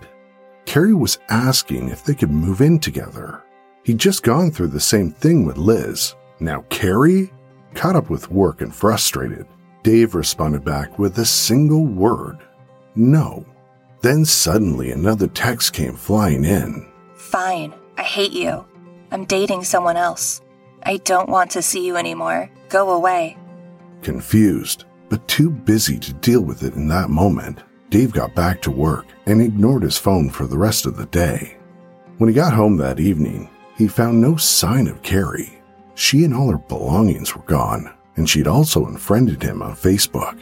Cari 0.64 0.94
was 0.94 1.18
asking 1.28 1.90
if 1.90 2.02
they 2.02 2.14
could 2.14 2.30
move 2.30 2.62
in 2.62 2.78
together. 2.78 3.42
He'd 3.82 3.98
just 3.98 4.22
gone 4.22 4.50
through 4.50 4.68
the 4.68 4.80
same 4.80 5.10
thing 5.10 5.44
with 5.44 5.58
Liz. 5.58 6.14
Now 6.40 6.64
Cari? 6.70 7.30
Caught 7.74 7.96
up 7.96 8.08
with 8.08 8.30
work 8.30 8.62
and 8.62 8.74
frustrated, 8.74 9.46
Dave 9.82 10.14
responded 10.14 10.64
back 10.64 10.98
with 10.98 11.18
a 11.18 11.26
single 11.26 11.84
word 11.84 12.38
no. 12.96 13.44
Then 14.04 14.26
suddenly 14.26 14.90
another 14.90 15.28
text 15.28 15.72
came 15.72 15.94
flying 15.94 16.44
in. 16.44 16.86
Fine. 17.14 17.72
I 17.96 18.02
hate 18.02 18.32
you. 18.32 18.66
I'm 19.10 19.24
dating 19.24 19.64
someone 19.64 19.96
else. 19.96 20.42
I 20.82 20.98
don't 20.98 21.30
want 21.30 21.52
to 21.52 21.62
see 21.62 21.86
you 21.86 21.96
anymore. 21.96 22.50
Go 22.68 22.90
away. 22.90 23.38
Confused, 24.02 24.84
but 25.08 25.26
too 25.26 25.48
busy 25.48 25.98
to 26.00 26.12
deal 26.12 26.42
with 26.42 26.64
it 26.64 26.74
in 26.74 26.86
that 26.88 27.08
moment, 27.08 27.62
Dave 27.88 28.12
got 28.12 28.34
back 28.34 28.60
to 28.60 28.70
work 28.70 29.06
and 29.24 29.40
ignored 29.40 29.84
his 29.84 29.96
phone 29.96 30.28
for 30.28 30.46
the 30.46 30.58
rest 30.58 30.84
of 30.84 30.98
the 30.98 31.06
day. 31.06 31.56
When 32.18 32.28
he 32.28 32.34
got 32.34 32.52
home 32.52 32.76
that 32.76 33.00
evening, 33.00 33.48
he 33.78 33.88
found 33.88 34.20
no 34.20 34.36
sign 34.36 34.86
of 34.86 35.00
Cari. 35.02 35.62
She 35.94 36.24
and 36.24 36.34
all 36.34 36.50
her 36.50 36.58
belongings 36.58 37.34
were 37.34 37.44
gone, 37.44 37.90
and 38.16 38.28
she'd 38.28 38.48
also 38.48 38.84
unfriended 38.84 39.42
him 39.42 39.62
on 39.62 39.74
Facebook. 39.74 40.38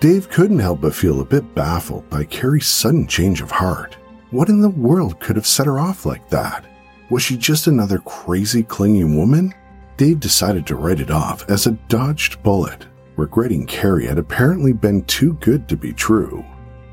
Dave 0.00 0.30
couldn't 0.30 0.60
help 0.60 0.80
but 0.80 0.94
feel 0.94 1.20
a 1.20 1.24
bit 1.24 1.56
baffled 1.56 2.08
by 2.08 2.22
Cari's 2.22 2.68
sudden 2.68 3.08
change 3.08 3.40
of 3.40 3.50
heart. 3.50 3.96
What 4.30 4.48
in 4.48 4.60
the 4.60 4.68
world 4.68 5.18
could 5.18 5.34
have 5.34 5.46
set 5.46 5.66
her 5.66 5.80
off 5.80 6.06
like 6.06 6.28
that? 6.28 6.64
Was 7.10 7.24
she 7.24 7.36
just 7.36 7.66
another 7.66 7.98
crazy, 7.98 8.62
clinging 8.62 9.16
woman? 9.16 9.52
Dave 9.96 10.20
decided 10.20 10.68
to 10.68 10.76
write 10.76 11.00
it 11.00 11.10
off 11.10 11.50
as 11.50 11.66
a 11.66 11.72
dodged 11.88 12.40
bullet, 12.44 12.86
regretting 13.16 13.66
Cari 13.66 14.06
had 14.06 14.18
apparently 14.18 14.72
been 14.72 15.02
too 15.06 15.32
good 15.34 15.68
to 15.68 15.76
be 15.76 15.92
true. 15.92 16.44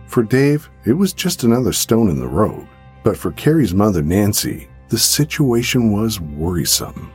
For 0.08 0.24
Dave, 0.24 0.68
it 0.86 0.94
was 0.94 1.14
just 1.14 1.44
another 1.44 1.74
stone 1.74 2.10
in 2.10 2.20
the 2.20 2.28
road, 2.28 2.68
but 3.04 3.18
for 3.18 3.32
Cari's 3.34 3.76
mother, 3.76 4.02
Nancy, 4.02 4.68
the 4.90 4.98
situation 4.98 5.92
was 5.92 6.20
worrisome. 6.20 7.12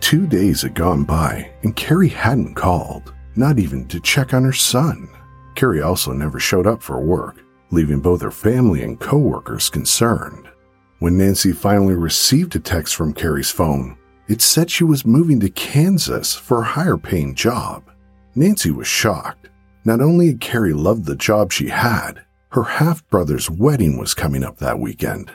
Two 0.00 0.26
days 0.26 0.62
had 0.62 0.74
gone 0.74 1.04
by, 1.04 1.50
and 1.64 1.76
Cari 1.76 2.08
hadn't 2.08 2.54
called, 2.54 3.12
not 3.36 3.58
even 3.58 3.86
to 3.88 4.00
check 4.00 4.32
on 4.32 4.44
her 4.44 4.52
son. 4.54 5.06
Cari 5.54 5.80
also 5.80 6.12
never 6.12 6.40
showed 6.40 6.66
up 6.66 6.82
for 6.82 7.00
work, 7.00 7.42
leaving 7.70 8.00
both 8.00 8.22
her 8.22 8.30
family 8.30 8.82
and 8.82 8.98
coworkers 8.98 9.70
concerned. 9.70 10.48
When 10.98 11.18
Nancy 11.18 11.52
finally 11.52 11.94
received 11.94 12.56
a 12.56 12.60
text 12.60 12.96
from 12.96 13.12
Cari's 13.12 13.50
phone, 13.50 13.96
it 14.28 14.40
said 14.40 14.70
she 14.70 14.84
was 14.84 15.04
moving 15.04 15.40
to 15.40 15.50
Kansas 15.50 16.34
for 16.34 16.60
a 16.60 16.64
higher 16.64 16.96
paying 16.96 17.34
job. 17.34 17.90
Nancy 18.34 18.70
was 18.70 18.86
shocked. 18.86 19.48
Not 19.84 20.00
only 20.00 20.28
had 20.28 20.40
Cari 20.40 20.72
loved 20.72 21.04
the 21.04 21.16
job 21.16 21.52
she 21.52 21.68
had, 21.68 22.24
her 22.50 22.64
half 22.64 23.06
brother's 23.08 23.50
wedding 23.50 23.98
was 23.98 24.14
coming 24.14 24.42
up 24.42 24.58
that 24.58 24.78
weekend. 24.78 25.30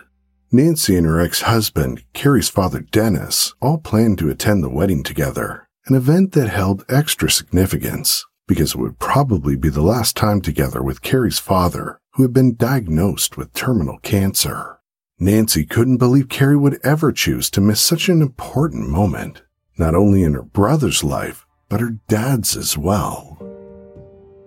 Nancy 0.52 0.96
and 0.96 1.06
her 1.06 1.20
ex 1.20 1.42
husband, 1.42 2.04
Cari's 2.14 2.50
father 2.50 2.80
Dennis, 2.80 3.54
all 3.62 3.78
planned 3.78 4.18
to 4.18 4.30
attend 4.30 4.64
the 4.64 4.70
wedding 4.70 5.04
together, 5.04 5.68
an 5.86 5.96
event 5.96 6.32
that 6.32 6.50
held 6.50 6.84
extra 6.90 7.30
significance 7.30 8.26
because 8.50 8.74
it 8.74 8.79
would 8.79 8.98
probably 8.98 9.56
be 9.56 9.70
the 9.70 9.79
last 9.79 10.18
time 10.18 10.41
together 10.41 10.82
with 10.82 11.03
Cari's 11.03 11.38
father, 11.38 12.01
who 12.13 12.24
had 12.24 12.34
been 12.34 12.56
diagnosed 12.56 13.38
with 13.38 13.53
terminal 13.53 14.00
cancer. 14.00 14.79
Nancy 15.20 15.63
couldn't 15.65 15.98
believe 15.98 16.29
Cari 16.29 16.58
would 16.58 16.79
ever 16.84 17.12
choose 17.12 17.51
to 17.51 17.62
miss 17.62 17.79
such 17.79 18.10
an 18.10 18.24
important 18.24 18.89
moment, 18.89 19.44
not 19.77 19.94
only 19.94 20.24
in 20.24 20.34
her 20.34 20.41
brother's 20.41 21.03
life, 21.03 21.46
but 21.70 21.79
her 21.79 22.00
dad's 22.08 22.58
as 22.58 22.75
well. 22.75 23.38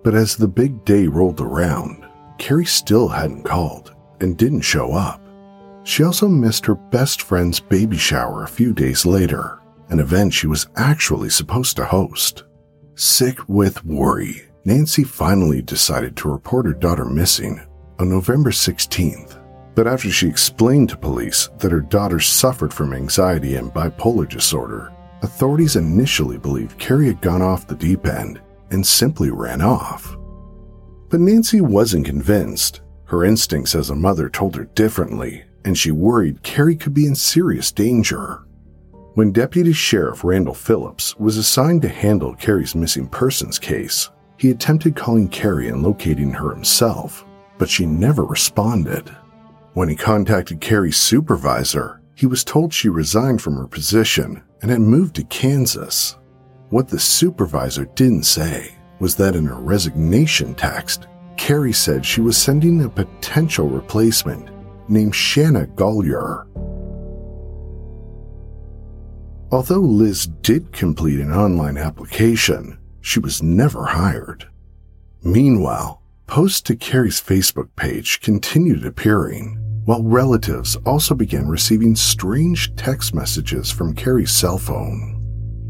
But 0.03 0.17
as 0.17 0.37
the 0.37 0.49
big 0.49 0.85
day 0.85 1.07
rolled 1.07 1.41
around, 1.41 2.05
Cari 2.39 2.67
still 2.67 3.07
hadn't 3.07 3.45
called 3.45 3.95
and 4.21 4.37
didn't 4.37 4.63
show 4.63 4.95
up. 4.95 5.21
She 5.85 6.03
also 6.03 6.27
missed 6.27 6.67
her 6.67 6.75
best 6.75 7.23
friend's 7.23 7.61
baby 7.61 7.99
shower 7.99 8.43
a 8.43 8.49
few 8.49 8.73
days 8.73 9.07
later, 9.07 9.61
an 9.91 10.01
event 10.01 10.35
she 10.35 10.49
was 10.49 10.67
actually 10.75 11.31
supposed 11.31 11.77
to 11.77 11.85
host. 11.85 12.43
Sick 12.95 13.39
with 13.49 13.85
worry, 13.87 14.43
Nancy 14.67 15.03
finally 15.03 15.63
decided 15.63 16.15
to 16.17 16.31
report 16.31 16.67
her 16.67 16.75
daughter 16.75 17.07
missing 17.07 17.59
on 17.99 18.11
November 18.11 18.51
16th. 18.51 19.39
But 19.75 19.87
after 19.87 20.11
she 20.11 20.29
explained 20.29 20.91
to 20.91 20.99
police 20.99 21.49
that 21.59 21.73
her 21.73 21.81
daughter 21.81 22.21
suffered 22.21 22.73
from 22.73 22.93
anxiety 22.93 23.55
and 23.55 23.73
bipolar 23.73 24.29
disorder, 24.29 24.93
authorities 25.23 25.77
initially 25.77 26.37
believed 26.37 26.79
Cari 26.79 27.07
had 27.07 27.23
gone 27.23 27.41
off 27.41 27.67
the 27.67 27.75
deep 27.75 28.07
end 28.07 28.43
and 28.71 28.87
simply 28.87 29.31
ran 29.31 29.63
off. 29.63 30.15
But 31.09 31.21
Nancy 31.21 31.63
wasn't 31.63 32.05
convinced. 32.05 32.83
Her 33.07 33.25
instincts 33.25 33.75
as 33.75 33.89
a 33.89 33.97
mother 33.97 34.29
told 34.29 34.55
her 34.57 34.65
differently, 34.65 35.45
and 35.65 35.79
she 35.79 35.91
worried 35.91 36.43
Cari 36.43 36.77
could 36.77 36.93
be 36.93 37.07
in 37.07 37.15
serious 37.15 37.73
danger. 37.73 38.43
When 39.15 39.31
Deputy 39.31 39.75
Sheriff 39.75 40.25
Randall 40.25 40.55
Phillips 40.55 41.15
was 41.19 41.37
assigned 41.37 41.83
to 41.83 41.89
handle 41.89 42.35
Cari's 42.35 42.75
missing 42.75 43.07
persons 43.07 43.59
case, 43.59 44.09
he 44.39 44.51
attempted 44.51 44.97
calling 44.97 45.29
Cari 45.29 45.69
and 45.69 45.83
locating 45.83 46.31
her 46.31 46.51
himself, 46.51 47.27
but 47.59 47.69
she 47.69 47.85
never 47.85 48.25
responded. 48.25 49.15
When 49.75 49.91
he 49.91 49.97
contacted 49.97 50.63
Cari's 50.63 50.97
supervisor, 50.97 52.01
he 52.15 52.25
was 52.25 52.43
told 52.43 52.73
she 52.73 52.89
resigned 52.89 53.43
from 53.43 53.57
her 53.57 53.67
position 53.67 54.43
and 54.63 54.71
had 54.71 54.81
moved 54.81 55.17
to 55.17 55.25
Kansas. 55.25 56.17
What 56.71 56.89
the 56.89 56.99
supervisor 56.99 57.85
didn't 57.95 58.25
say 58.25 58.75
was 58.99 59.15
that 59.17 59.37
in 59.37 59.45
her 59.45 59.61
resignation 59.61 60.55
text, 60.55 61.07
Cari 61.37 61.75
said 61.75 62.07
she 62.07 62.23
was 62.23 62.39
sending 62.39 62.83
a 62.83 62.89
potential 62.89 63.69
replacement 63.69 64.49
named 64.89 65.15
Shanna 65.15 65.67
Golyar. 65.67 66.47
Although 69.53 69.81
Liz 69.81 70.29
did 70.41 70.73
complete 70.73 71.21
an 71.21 71.31
online 71.31 71.77
application, 71.77 72.79
she 73.03 73.21
was 73.21 73.43
never 73.43 73.85
hired. 73.85 74.49
Meanwhile, 75.23 76.01
posts 76.27 76.63
to 76.63 76.75
Cari's 76.75 77.21
Facebook 77.21 77.69
page 77.77 78.23
continued 78.23 78.87
appearing, 78.87 79.59
while 79.85 80.03
relatives 80.03 80.77
also 80.87 81.15
began 81.15 81.49
receiving 81.49 81.95
strange 81.95 82.75
text 82.77 83.15
messages 83.15 83.71
from 83.71 83.95
Cari's 83.95 84.33
cell 84.33 84.57
phone. 84.57 85.19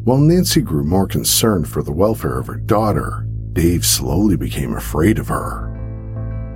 While 0.05 0.19
Nancy 0.19 0.61
grew 0.61 0.85
more 0.85 1.09
concerned 1.09 1.69
for 1.69 1.83
the 1.83 1.91
welfare 1.91 2.39
of 2.39 2.47
her 2.47 2.59
daughter, 2.59 3.27
Dave 3.53 3.85
slowly 3.85 4.37
became 4.37 4.75
afraid 4.77 5.19
of 5.19 5.27
her. 5.27 5.73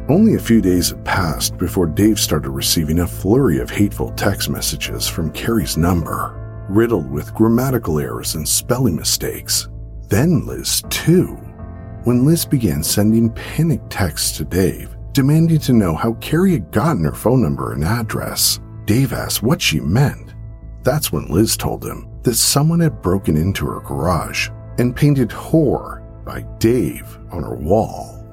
Only 0.08 0.36
a 0.36 0.38
few 0.38 0.60
days 0.60 0.90
had 0.90 1.04
passed 1.04 1.58
before 1.58 1.86
Dave 1.86 2.20
started 2.20 2.50
receiving 2.50 3.00
a 3.00 3.06
flurry 3.08 3.58
of 3.58 3.68
hateful 3.68 4.12
text 4.12 4.48
messages 4.48 5.08
from 5.08 5.32
Cari's 5.32 5.76
number. 5.76 6.45
Riddled 6.68 7.10
with 7.10 7.34
grammatical 7.34 8.00
errors 8.00 8.34
and 8.34 8.46
spelling 8.46 8.96
mistakes. 8.96 9.68
Then 10.08 10.46
Liz, 10.46 10.82
too. 10.90 11.34
When 12.04 12.24
Liz 12.24 12.44
began 12.44 12.82
sending 12.82 13.30
panic 13.30 13.80
texts 13.88 14.36
to 14.38 14.44
Dave, 14.44 14.96
demanding 15.12 15.58
to 15.60 15.72
know 15.72 15.94
how 15.94 16.14
Cari 16.14 16.52
had 16.52 16.70
gotten 16.70 17.04
her 17.04 17.12
phone 17.12 17.42
number 17.42 17.72
and 17.72 17.84
address, 17.84 18.60
Dave 18.84 19.12
asked 19.12 19.42
what 19.42 19.62
she 19.62 19.80
meant. 19.80 20.34
That's 20.82 21.10
when 21.12 21.26
Liz 21.26 21.56
told 21.56 21.84
him 21.84 22.08
that 22.22 22.34
someone 22.34 22.80
had 22.80 23.02
broken 23.02 23.36
into 23.36 23.66
her 23.66 23.80
garage 23.80 24.50
and 24.78 24.94
painted 24.94 25.30
whore 25.30 26.02
by 26.24 26.42
Dave 26.58 27.18
on 27.30 27.42
her 27.42 27.56
wall. 27.56 28.24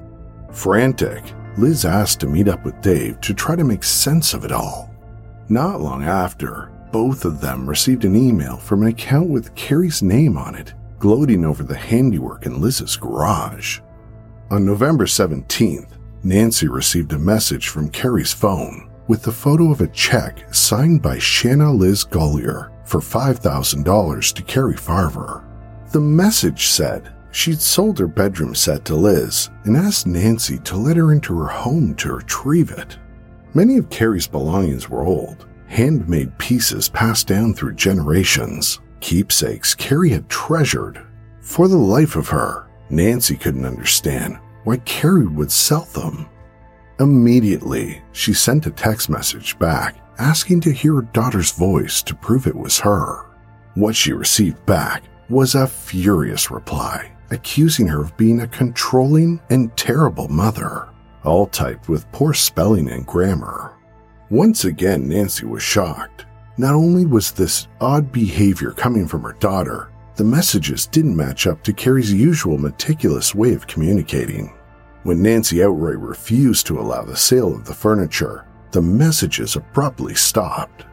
Frantic, 0.52 1.24
Liz 1.56 1.84
asked 1.84 2.20
to 2.20 2.26
meet 2.26 2.48
up 2.48 2.64
with 2.64 2.80
Dave 2.80 3.20
to 3.20 3.34
try 3.34 3.56
to 3.56 3.64
make 3.64 3.84
sense 3.84 4.34
of 4.34 4.44
it 4.44 4.52
all. 4.52 4.90
Not 5.48 5.80
long 5.80 6.04
after, 6.04 6.70
both 6.94 7.24
of 7.24 7.40
them 7.40 7.68
received 7.68 8.04
an 8.04 8.14
email 8.14 8.56
from 8.56 8.82
an 8.82 8.86
account 8.86 9.28
with 9.28 9.52
Cari's 9.56 10.00
name 10.00 10.38
on 10.38 10.54
it, 10.54 10.74
gloating 11.00 11.44
over 11.44 11.64
the 11.64 11.74
handiwork 11.74 12.46
in 12.46 12.60
Liz's 12.60 12.96
garage. 12.96 13.80
On 14.52 14.64
November 14.64 15.04
17th, 15.04 15.88
Nancy 16.22 16.68
received 16.68 17.12
a 17.12 17.18
message 17.18 17.66
from 17.66 17.90
Cari's 17.90 18.32
phone 18.32 18.88
with 19.08 19.24
the 19.24 19.32
photo 19.32 19.72
of 19.72 19.80
a 19.80 19.88
check 19.88 20.54
signed 20.54 21.02
by 21.02 21.18
Shanna 21.18 21.72
Liz 21.72 22.04
Golyar 22.04 22.70
for 22.86 23.00
$5,000 23.00 24.32
to 24.32 24.42
Cari 24.44 24.76
Farver. 24.76 25.42
The 25.90 26.00
message 26.00 26.68
said 26.68 27.12
she'd 27.32 27.60
sold 27.60 27.98
her 27.98 28.06
bedroom 28.06 28.54
set 28.54 28.84
to 28.84 28.94
Liz 28.94 29.50
and 29.64 29.76
asked 29.76 30.06
Nancy 30.06 30.60
to 30.60 30.76
let 30.76 30.96
her 30.96 31.10
into 31.10 31.36
her 31.40 31.48
home 31.48 31.96
to 31.96 32.12
retrieve 32.12 32.70
it. 32.70 32.98
Many 33.52 33.78
of 33.78 33.90
Cari's 33.90 34.28
belongings 34.28 34.88
were 34.88 35.04
old, 35.04 35.48
handmade 35.74 36.38
pieces 36.38 36.88
passed 36.88 37.26
down 37.26 37.52
through 37.52 37.74
generations, 37.74 38.80
keepsakes 39.00 39.74
Cari 39.74 40.10
had 40.10 40.28
treasured. 40.28 41.04
For 41.40 41.66
the 41.66 41.76
life 41.76 42.14
of 42.14 42.28
her, 42.28 42.70
Nancy 42.90 43.36
couldn't 43.36 43.66
understand 43.66 44.38
why 44.62 44.76
Cari 44.78 45.26
would 45.26 45.50
sell 45.50 45.86
them. 45.86 46.28
Immediately, 47.00 48.00
she 48.12 48.32
sent 48.32 48.66
a 48.66 48.70
text 48.70 49.10
message 49.10 49.58
back 49.58 49.96
asking 50.18 50.60
to 50.60 50.72
hear 50.72 50.94
her 50.94 51.02
daughter's 51.02 51.50
voice 51.50 52.02
to 52.02 52.14
prove 52.14 52.46
it 52.46 52.54
was 52.54 52.78
her. 52.78 53.26
What 53.74 53.96
she 53.96 54.12
received 54.12 54.64
back 54.66 55.02
was 55.28 55.56
a 55.56 55.66
furious 55.66 56.52
reply, 56.52 57.10
accusing 57.32 57.88
her 57.88 58.02
of 58.02 58.16
being 58.16 58.42
a 58.42 58.46
controlling 58.46 59.40
and 59.50 59.76
terrible 59.76 60.28
mother, 60.28 60.88
all 61.24 61.46
typed 61.48 61.88
with 61.88 62.10
poor 62.12 62.32
spelling 62.32 62.88
and 62.90 63.04
grammar. 63.04 63.74
Once 64.30 64.64
again, 64.64 65.08
Nancy 65.08 65.44
was 65.44 65.62
shocked. 65.62 66.26
Not 66.56 66.74
only 66.74 67.04
was 67.04 67.32
this 67.32 67.68
odd 67.80 68.10
behavior 68.12 68.70
coming 68.70 69.06
from 69.06 69.22
her 69.22 69.34
daughter, 69.34 69.90
the 70.16 70.24
messages 70.24 70.86
didn't 70.86 71.16
match 71.16 71.46
up 71.46 71.62
to 71.64 71.72
Cari's 71.72 72.12
usual 72.12 72.56
meticulous 72.56 73.34
way 73.34 73.54
of 73.54 73.66
communicating. 73.66 74.54
When 75.02 75.20
Nancy 75.20 75.62
outright 75.62 75.98
refused 75.98 76.66
to 76.66 76.78
allow 76.78 77.02
the 77.02 77.16
sale 77.16 77.54
of 77.54 77.64
the 77.64 77.74
furniture, 77.74 78.46
the 78.70 78.80
messages 78.80 79.56
abruptly 79.56 80.14
stopped. 80.14 80.86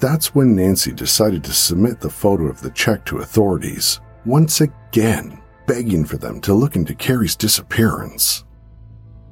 That's 0.00 0.34
when 0.34 0.56
Nancy 0.56 0.92
decided 0.92 1.44
to 1.44 1.52
submit 1.52 2.00
the 2.00 2.10
photo 2.10 2.46
of 2.46 2.60
the 2.60 2.70
check 2.70 3.04
to 3.04 3.18
authorities, 3.18 4.00
once 4.24 4.60
again 4.60 5.40
begging 5.66 6.04
for 6.04 6.16
them 6.16 6.40
to 6.40 6.54
look 6.54 6.74
into 6.74 6.94
Cari's 6.94 7.36
disappearance. 7.36 8.44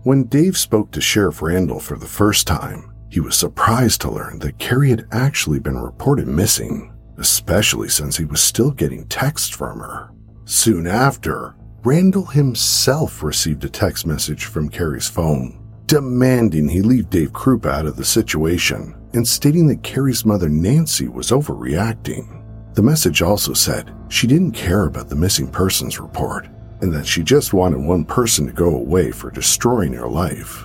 When 0.04 0.24
Dave 0.24 0.56
spoke 0.56 0.92
to 0.92 1.00
Sheriff 1.00 1.42
Randall 1.42 1.80
for 1.80 1.96
the 1.96 2.06
first 2.06 2.46
time, 2.46 2.89
he 3.10 3.20
was 3.20 3.36
surprised 3.36 4.00
to 4.00 4.10
learn 4.10 4.38
that 4.38 4.58
Cari 4.58 4.90
had 4.90 5.06
actually 5.12 5.58
been 5.58 5.76
reported 5.76 6.28
missing, 6.28 6.92
especially 7.18 7.88
since 7.88 8.16
he 8.16 8.24
was 8.24 8.40
still 8.40 8.70
getting 8.70 9.06
texts 9.08 9.50
from 9.50 9.80
her. 9.80 10.10
Soon 10.44 10.86
after, 10.86 11.54
Randall 11.82 12.26
himself 12.26 13.22
received 13.22 13.64
a 13.64 13.68
text 13.68 14.06
message 14.06 14.44
from 14.44 14.68
Cari's 14.68 15.08
phone 15.08 15.60
demanding 15.90 16.68
he 16.68 16.82
leave 16.82 17.10
Dave 17.10 17.32
Kroupa 17.32 17.66
out 17.66 17.84
of 17.84 17.96
the 17.96 18.04
situation 18.04 18.94
and 19.12 19.26
stating 19.26 19.66
that 19.66 19.82
Cari's 19.82 20.24
mother 20.24 20.48
Nancy 20.48 21.08
was 21.08 21.32
overreacting. 21.32 22.44
The 22.74 22.82
message 22.82 23.22
also 23.22 23.54
said 23.54 23.92
she 24.08 24.28
didn't 24.28 24.52
care 24.52 24.86
about 24.86 25.08
the 25.08 25.16
missing 25.16 25.50
persons 25.50 25.98
report 25.98 26.46
and 26.80 26.92
that 26.92 27.06
she 27.06 27.24
just 27.24 27.52
wanted 27.52 27.80
one 27.80 28.04
person 28.04 28.46
to 28.46 28.52
go 28.52 28.76
away 28.76 29.10
for 29.10 29.32
destroying 29.32 29.92
her 29.94 30.08
life. 30.08 30.64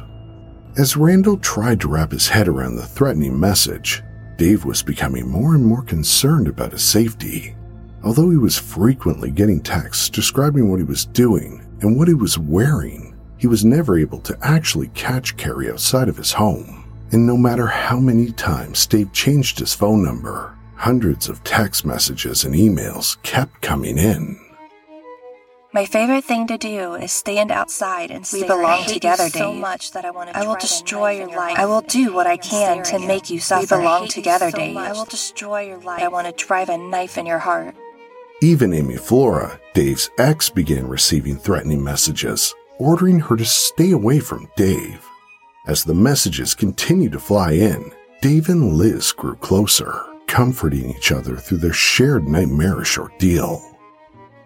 As 0.78 0.98
Randall 0.98 1.38
tried 1.38 1.80
to 1.82 1.88
wrap 1.88 2.12
his 2.12 2.28
head 2.28 2.50
around 2.50 2.76
the 2.76 2.86
threatening 2.86 3.40
message, 3.40 4.04
Dave 4.36 4.66
was 4.66 4.84
becoming 4.84 5.26
more 5.26 5.56
and 5.56 5.66
more 5.66 5.82
concerned 5.82 6.50
about 6.50 6.74
his 6.74 6.84
safety. 6.84 7.56
Although 8.04 8.30
he 8.30 8.36
was 8.36 8.58
frequently 8.58 9.32
getting 9.32 9.62
texts 9.62 10.10
describing 10.10 10.70
what 10.70 10.80
he 10.80 10.84
was 10.84 11.06
doing 11.06 11.66
and 11.80 11.98
what 11.98 12.10
he 12.10 12.14
was 12.14 12.38
wearing, 12.38 13.16
he 13.38 13.48
was 13.48 13.64
never 13.64 13.98
able 13.98 14.20
to 14.20 14.38
actually 14.42 14.90
catch 14.90 15.38
Cari 15.38 15.72
outside 15.72 16.10
of 16.10 16.18
his 16.18 16.34
home. 16.34 16.84
And 17.14 17.26
no 17.26 17.38
matter 17.38 17.68
how 17.68 17.98
many 17.98 18.34
times 18.34 18.86
Dave 18.86 19.14
changed 19.14 19.60
his 19.60 19.74
phone 19.74 20.04
number, 20.04 20.58
hundreds 20.76 21.30
of 21.30 21.42
text 21.46 21.86
messages 21.86 22.44
and 22.44 22.54
emails 22.54 23.16
kept 23.24 23.62
coming 23.62 23.98
in. 23.98 24.45
My 25.76 25.84
favorite 25.84 26.24
thing 26.24 26.48
to 26.48 26.58
do 26.58 26.94
is 26.94 27.12
stand 27.12 27.52
outside 27.52 28.10
and 28.10 28.22
We 28.22 28.40
stare. 28.40 28.48
belong 28.48 28.66
I 28.66 28.78
hate 28.78 28.88
you 28.88 28.94
together, 28.94 29.28
so 29.28 29.52
Dave. 29.52 29.60
much 29.60 29.92
that 29.92 30.06
I 30.06 30.12
want 30.12 30.30
to. 30.30 30.38
I 30.38 30.48
will 30.48 30.56
destroy 30.56 31.18
your 31.18 31.28
life. 31.28 31.60
I 31.60 31.66
will 31.66 31.82
do 31.82 32.14
what 32.14 32.26
I 32.26 32.38
can 32.38 32.82
to 32.84 33.00
make 33.00 33.30
you. 33.30 33.34
you 33.34 33.40
suffer. 33.42 33.76
We 33.76 33.82
belong 33.82 34.04
I 34.04 34.06
hate 34.06 34.16
you 34.16 34.22
together, 34.24 34.52
so 34.52 34.58
Dave. 34.58 34.78
I 34.78 34.94
will 34.94 35.04
destroy 35.04 35.68
your 35.68 35.80
life. 35.80 36.02
I 36.02 36.08
want 36.08 36.28
to 36.28 36.46
drive 36.46 36.70
a 36.70 36.78
knife 36.78 37.18
in 37.18 37.26
your 37.26 37.40
heart. 37.40 37.76
Even 38.42 38.74
Amy 38.74 38.96
Flora, 38.96 39.60
Dave's 39.74 40.10
ex, 40.18 40.50
began 40.50 40.88
receiving 40.88 41.36
threatening 41.36 41.84
messages, 41.84 42.56
ordering 42.80 43.20
her 43.20 43.36
to 43.36 43.44
stay 43.44 43.92
away 43.92 44.22
from 44.22 44.50
Dave. 44.56 45.06
As 45.68 45.84
the 45.84 45.94
messages 45.94 46.56
continued 46.56 47.12
to 47.12 47.20
fly 47.20 47.52
in, 47.52 47.92
Dave 48.22 48.48
and 48.48 48.76
Liz 48.76 49.12
grew 49.12 49.36
closer, 49.36 50.06
comforting 50.26 50.96
each 50.96 51.12
other 51.12 51.36
through 51.36 51.58
their 51.58 51.74
shared 51.74 52.30
nightmarish 52.30 52.98
ordeal. 52.98 53.62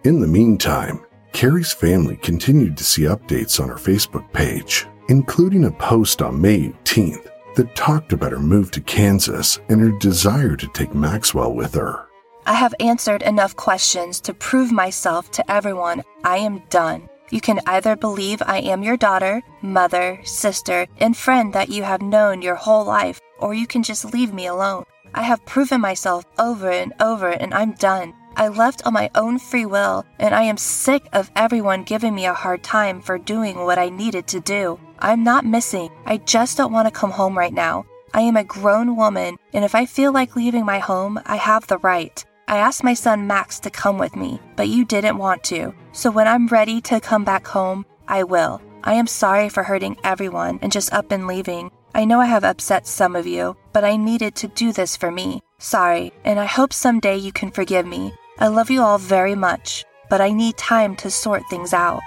In 0.03 0.21
the 0.21 0.27
meantime, 0.27 1.05
Cari's 1.33 1.71
family 1.71 2.17
continued 2.17 2.77
to 2.77 2.83
see 2.83 3.03
updates 3.03 3.59
on 3.59 3.69
her 3.69 3.75
Facebook 3.75 4.31
page, 4.33 4.87
including 5.07 5.65
a 5.65 5.71
post 5.71 6.21
on 6.21 6.41
May 6.41 6.69
18th 6.69 7.29
that 7.55 7.75
talked 7.75 8.13
about 8.13 8.31
her 8.31 8.39
move 8.39 8.71
to 8.71 8.81
Kansas 8.81 9.59
and 9.69 9.79
her 9.79 9.91
desire 9.99 10.55
to 10.55 10.67
take 10.73 10.93
Maxwell 10.93 11.53
with 11.53 11.75
her. 11.75 12.07
I 12.45 12.53
have 12.53 12.73
answered 12.79 13.21
enough 13.21 13.55
questions 13.55 14.19
to 14.21 14.33
prove 14.33 14.71
myself 14.71 15.29
to 15.31 15.51
everyone. 15.51 16.03
I 16.23 16.37
am 16.37 16.63
done. 16.69 17.07
You 17.29 17.41
can 17.41 17.59
either 17.67 17.95
believe 17.95 18.41
I 18.45 18.59
am 18.59 18.81
your 18.81 18.97
daughter, 18.97 19.43
mother, 19.61 20.19
sister, 20.23 20.87
and 20.97 21.15
friend 21.15 21.53
that 21.53 21.69
you 21.69 21.83
have 21.83 22.01
known 22.01 22.41
your 22.41 22.55
whole 22.55 22.85
life, 22.85 23.21
or 23.37 23.53
you 23.53 23.67
can 23.67 23.83
just 23.83 24.13
leave 24.13 24.33
me 24.33 24.47
alone. 24.47 24.85
I 25.13 25.23
have 25.23 25.45
proven 25.45 25.79
myself 25.79 26.25
over 26.39 26.71
and 26.71 26.93
over, 26.99 27.29
and 27.29 27.53
I'm 27.53 27.73
done. 27.73 28.13
I 28.39 28.47
left 28.47 28.85
on 28.85 28.93
my 28.93 29.11
own 29.15 29.37
free 29.37 29.65
will, 29.65 30.05
and 30.17 30.33
I 30.33 30.43
am 30.43 30.55
sick 30.55 31.09
of 31.11 31.29
everyone 31.35 31.83
giving 31.83 32.15
me 32.15 32.25
a 32.25 32.33
hard 32.33 32.63
time 32.63 33.01
for 33.01 33.17
doing 33.17 33.65
what 33.65 33.77
I 33.77 33.89
needed 33.89 34.27
to 34.27 34.39
do. 34.39 34.79
I'm 34.97 35.25
not 35.25 35.43
missing. 35.43 35.89
I 36.05 36.19
just 36.19 36.55
don't 36.55 36.71
want 36.71 36.87
to 36.87 36.99
come 36.99 37.11
home 37.11 37.37
right 37.37 37.53
now. 37.53 37.85
I 38.13 38.21
am 38.21 38.37
a 38.37 38.45
grown 38.45 38.95
woman, 38.95 39.35
and 39.51 39.65
if 39.65 39.75
I 39.75 39.85
feel 39.85 40.13
like 40.13 40.37
leaving 40.37 40.65
my 40.65 40.79
home, 40.79 41.19
I 41.25 41.35
have 41.35 41.67
the 41.67 41.79
right. 41.79 42.23
I 42.47 42.59
asked 42.59 42.81
my 42.81 42.93
son 42.93 43.27
Max 43.27 43.59
to 43.59 43.69
come 43.69 43.97
with 43.97 44.15
me, 44.15 44.39
but 44.55 44.69
you 44.69 44.85
didn't 44.85 45.17
want 45.17 45.43
to. 45.51 45.73
So 45.91 46.09
when 46.09 46.25
I'm 46.25 46.47
ready 46.47 46.79
to 46.83 47.01
come 47.01 47.25
back 47.25 47.45
home, 47.45 47.85
I 48.07 48.23
will. 48.23 48.61
I 48.85 48.93
am 48.93 49.07
sorry 49.07 49.49
for 49.49 49.63
hurting 49.63 49.97
everyone 50.05 50.59
and 50.61 50.71
just 50.71 50.93
up 50.93 51.11
and 51.11 51.27
leaving. 51.27 51.71
I 51.93 52.05
know 52.05 52.21
I 52.21 52.27
have 52.27 52.45
upset 52.45 52.87
some 52.87 53.17
of 53.17 53.27
you, 53.27 53.57
but 53.73 53.83
I 53.83 53.97
needed 53.97 54.35
to 54.35 54.47
do 54.47 54.71
this 54.71 54.95
for 54.95 55.11
me. 55.11 55.41
Sorry, 55.57 56.13
and 56.23 56.39
I 56.39 56.45
hope 56.45 56.71
someday 56.71 57.17
you 57.17 57.33
can 57.33 57.51
forgive 57.51 57.85
me. 57.85 58.13
I 58.41 58.47
love 58.47 58.69
you 58.69 58.81
all 58.81 58.97
very 58.97 59.35
much, 59.35 59.83
but 60.09 60.21
I 60.21 60.31
need 60.31 60.57
time 60.57 60.95
to 60.97 61.11
sort 61.11 61.43
things 61.49 61.73
out. 61.73 61.99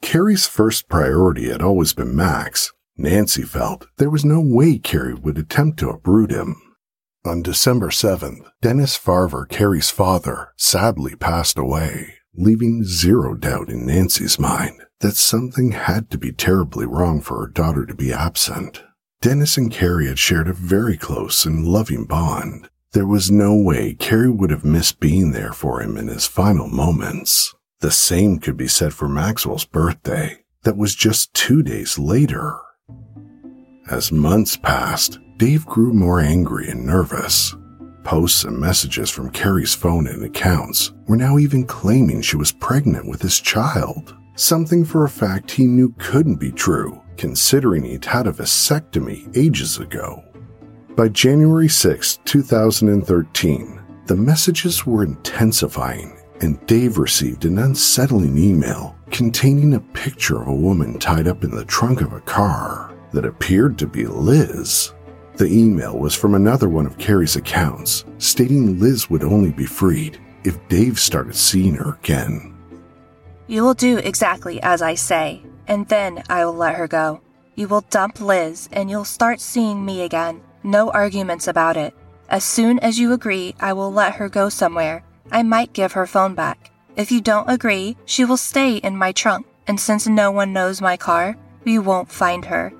Cari's 0.00 0.46
first 0.46 0.88
priority 0.88 1.48
had 1.48 1.62
always 1.62 1.92
been 1.92 2.14
Max. 2.14 2.72
Nancy 2.96 3.42
felt 3.42 3.88
there 3.98 4.10
was 4.10 4.24
no 4.24 4.40
way 4.40 4.78
Cari 4.78 5.14
would 5.14 5.36
attempt 5.36 5.80
to 5.80 5.90
uproot 5.90 6.30
him. 6.30 6.54
On 7.24 7.42
December 7.42 7.88
7th, 7.88 8.48
Dennis 8.60 8.96
Farver, 8.96 9.46
Cari's 9.46 9.90
father, 9.90 10.52
sadly 10.56 11.16
passed 11.16 11.58
away, 11.58 12.14
leaving 12.36 12.84
zero 12.84 13.34
doubt 13.34 13.68
in 13.68 13.86
Nancy's 13.86 14.38
mind 14.38 14.80
that 15.00 15.16
something 15.16 15.72
had 15.72 16.08
to 16.10 16.18
be 16.18 16.30
terribly 16.30 16.86
wrong 16.86 17.20
for 17.20 17.40
her 17.40 17.48
daughter 17.48 17.84
to 17.86 17.94
be 17.94 18.12
absent. 18.12 18.84
Dennis 19.20 19.56
and 19.56 19.72
Cari 19.72 20.06
had 20.06 20.18
shared 20.18 20.46
a 20.46 20.52
very 20.52 20.96
close 20.96 21.44
and 21.44 21.66
loving 21.66 22.04
bond. 22.04 22.68
There 22.92 23.06
was 23.06 23.30
no 23.30 23.54
way 23.54 23.94
Cari 23.94 24.30
would 24.30 24.50
have 24.50 24.66
missed 24.66 25.00
being 25.00 25.32
there 25.32 25.54
for 25.54 25.80
him 25.80 25.96
in 25.96 26.08
his 26.08 26.26
final 26.26 26.68
moments. 26.68 27.54
The 27.80 27.90
same 27.90 28.38
could 28.38 28.58
be 28.58 28.68
said 28.68 28.92
for 28.92 29.08
Maxwell's 29.08 29.64
birthday, 29.64 30.44
that 30.64 30.76
was 30.76 30.94
just 30.94 31.32
two 31.32 31.62
days 31.62 31.98
later. 31.98 32.58
As 33.90 34.12
months 34.12 34.58
passed, 34.58 35.18
Dave 35.38 35.64
grew 35.64 35.94
more 35.94 36.20
angry 36.20 36.68
and 36.68 36.84
nervous. 36.84 37.54
posts 38.04 38.44
and 38.44 38.58
messages 38.58 39.10
from 39.10 39.30
Cari's 39.30 39.74
phone 39.74 40.06
and 40.06 40.24
accounts 40.24 40.92
were 41.06 41.16
now 41.16 41.38
even 41.38 41.64
claiming 41.64 42.20
she 42.20 42.36
was 42.36 42.52
pregnant 42.52 43.08
with 43.08 43.22
his 43.22 43.40
child. 43.40 44.14
Something 44.34 44.84
for 44.84 45.04
a 45.04 45.08
fact 45.08 45.50
he 45.50 45.66
knew 45.66 45.94
couldn't 45.98 46.36
be 46.36 46.50
true, 46.52 47.00
considering 47.16 47.84
he'd 47.84 48.04
had 48.04 48.26
a 48.26 48.32
vasectomy 48.32 49.34
ages 49.36 49.78
ago. 49.78 50.22
By 50.94 51.08
January 51.08 51.68
6, 51.68 52.18
2013, 52.26 53.80
the 54.04 54.14
messages 54.14 54.84
were 54.84 55.04
intensifying, 55.04 56.18
and 56.42 56.64
Dave 56.66 56.98
received 56.98 57.46
an 57.46 57.58
unsettling 57.58 58.36
email 58.36 58.94
containing 59.10 59.72
a 59.72 59.80
picture 59.80 60.42
of 60.42 60.48
a 60.48 60.54
woman 60.54 60.98
tied 60.98 61.28
up 61.28 61.44
in 61.44 61.50
the 61.50 61.64
trunk 61.64 62.02
of 62.02 62.12
a 62.12 62.20
car 62.20 62.94
that 63.12 63.24
appeared 63.24 63.78
to 63.78 63.86
be 63.86 64.04
Liz. 64.04 64.92
The 65.36 65.46
email 65.46 65.98
was 65.98 66.14
from 66.14 66.34
another 66.34 66.68
one 66.68 66.84
of 66.84 66.98
Cari's 66.98 67.36
accounts, 67.36 68.04
stating 68.18 68.78
Liz 68.78 69.08
would 69.08 69.24
only 69.24 69.50
be 69.50 69.64
freed 69.64 70.20
if 70.44 70.68
Dave 70.68 71.00
started 71.00 71.34
seeing 71.34 71.74
her 71.76 71.94
again. 72.02 72.54
You 73.46 73.64
will 73.64 73.72
do 73.72 73.96
exactly 73.96 74.60
as 74.60 74.82
I 74.82 74.96
say, 74.96 75.42
and 75.66 75.88
then 75.88 76.22
I 76.28 76.44
will 76.44 76.52
let 76.52 76.74
her 76.74 76.86
go. 76.86 77.22
You 77.54 77.66
will 77.66 77.80
dump 77.88 78.20
Liz, 78.20 78.68
and 78.72 78.90
you'll 78.90 79.06
start 79.06 79.40
seeing 79.40 79.86
me 79.86 80.02
again. 80.02 80.42
No 80.64 80.90
arguments 80.90 81.48
about 81.48 81.76
it. 81.76 81.94
As 82.28 82.44
soon 82.44 82.78
as 82.78 82.98
you 82.98 83.12
agree, 83.12 83.54
I 83.60 83.72
will 83.72 83.92
let 83.92 84.14
her 84.14 84.28
go 84.28 84.48
somewhere. 84.48 85.04
I 85.30 85.42
might 85.42 85.72
give 85.72 85.92
her 85.92 86.06
phone 86.06 86.34
back. 86.34 86.70
If 86.96 87.10
you 87.10 87.20
don't 87.20 87.50
agree, 87.50 87.96
she 88.04 88.24
will 88.24 88.36
stay 88.36 88.76
in 88.76 88.96
my 88.96 89.12
trunk, 89.12 89.46
and 89.66 89.80
since 89.80 90.06
no 90.06 90.30
one 90.30 90.52
knows 90.52 90.80
my 90.80 90.96
car, 90.96 91.36
we 91.64 91.78
won't 91.78 92.12
find 92.12 92.44
her. 92.44 92.72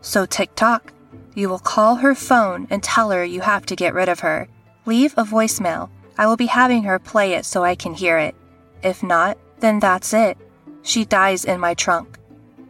So, 0.00 0.26
tick 0.26 0.54
tock. 0.54 0.92
You 1.34 1.48
will 1.48 1.58
call 1.58 1.96
her 1.96 2.14
phone 2.14 2.66
and 2.70 2.82
tell 2.82 3.10
her 3.10 3.24
you 3.24 3.40
have 3.40 3.64
to 3.66 3.76
get 3.76 3.94
rid 3.94 4.08
of 4.08 4.20
her. 4.20 4.48
Leave 4.86 5.14
a 5.16 5.24
voicemail. 5.24 5.88
I 6.18 6.26
will 6.26 6.36
be 6.36 6.46
having 6.46 6.82
her 6.84 6.98
play 6.98 7.34
it 7.34 7.44
so 7.44 7.64
I 7.64 7.74
can 7.74 7.94
hear 7.94 8.18
it. 8.18 8.34
If 8.82 9.02
not, 9.02 9.38
then 9.60 9.78
that's 9.78 10.12
it. 10.12 10.36
She 10.82 11.04
dies 11.04 11.44
in 11.44 11.60
my 11.60 11.74
trunk. 11.74 12.18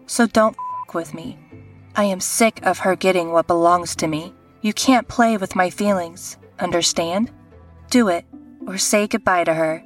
So 0.06 0.26
don't 0.26 0.56
f 0.88 0.94
with 0.94 1.14
me. 1.14 1.38
I 1.96 2.04
am 2.04 2.20
sick 2.20 2.61
of 2.64 2.80
her 2.80 2.96
getting 2.96 3.33
what 3.33 3.46
belongs 3.46 3.96
to 3.96 4.06
me. 4.06 4.35
You 4.62 4.75
can't 4.75 5.09
play 5.09 5.38
with 5.38 5.57
my 5.57 5.70
feelings. 5.70 6.37
Understand? 6.59 7.31
Do 7.90 8.09
it, 8.09 8.27
or 8.66 8.77
say 8.77 9.07
goodbye 9.07 9.44
to 9.44 9.55
her. 9.55 9.83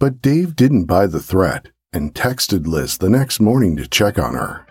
But 0.00 0.20
Dave 0.20 0.56
didn't 0.56 0.86
buy 0.86 1.06
the 1.06 1.22
threat 1.22 1.68
and 1.92 2.14
texted 2.14 2.66
Liz 2.66 2.98
the 2.98 3.08
next 3.08 3.40
morning 3.40 3.76
to 3.76 3.86
check 3.86 4.18
on 4.18 4.34
her. 4.34 4.66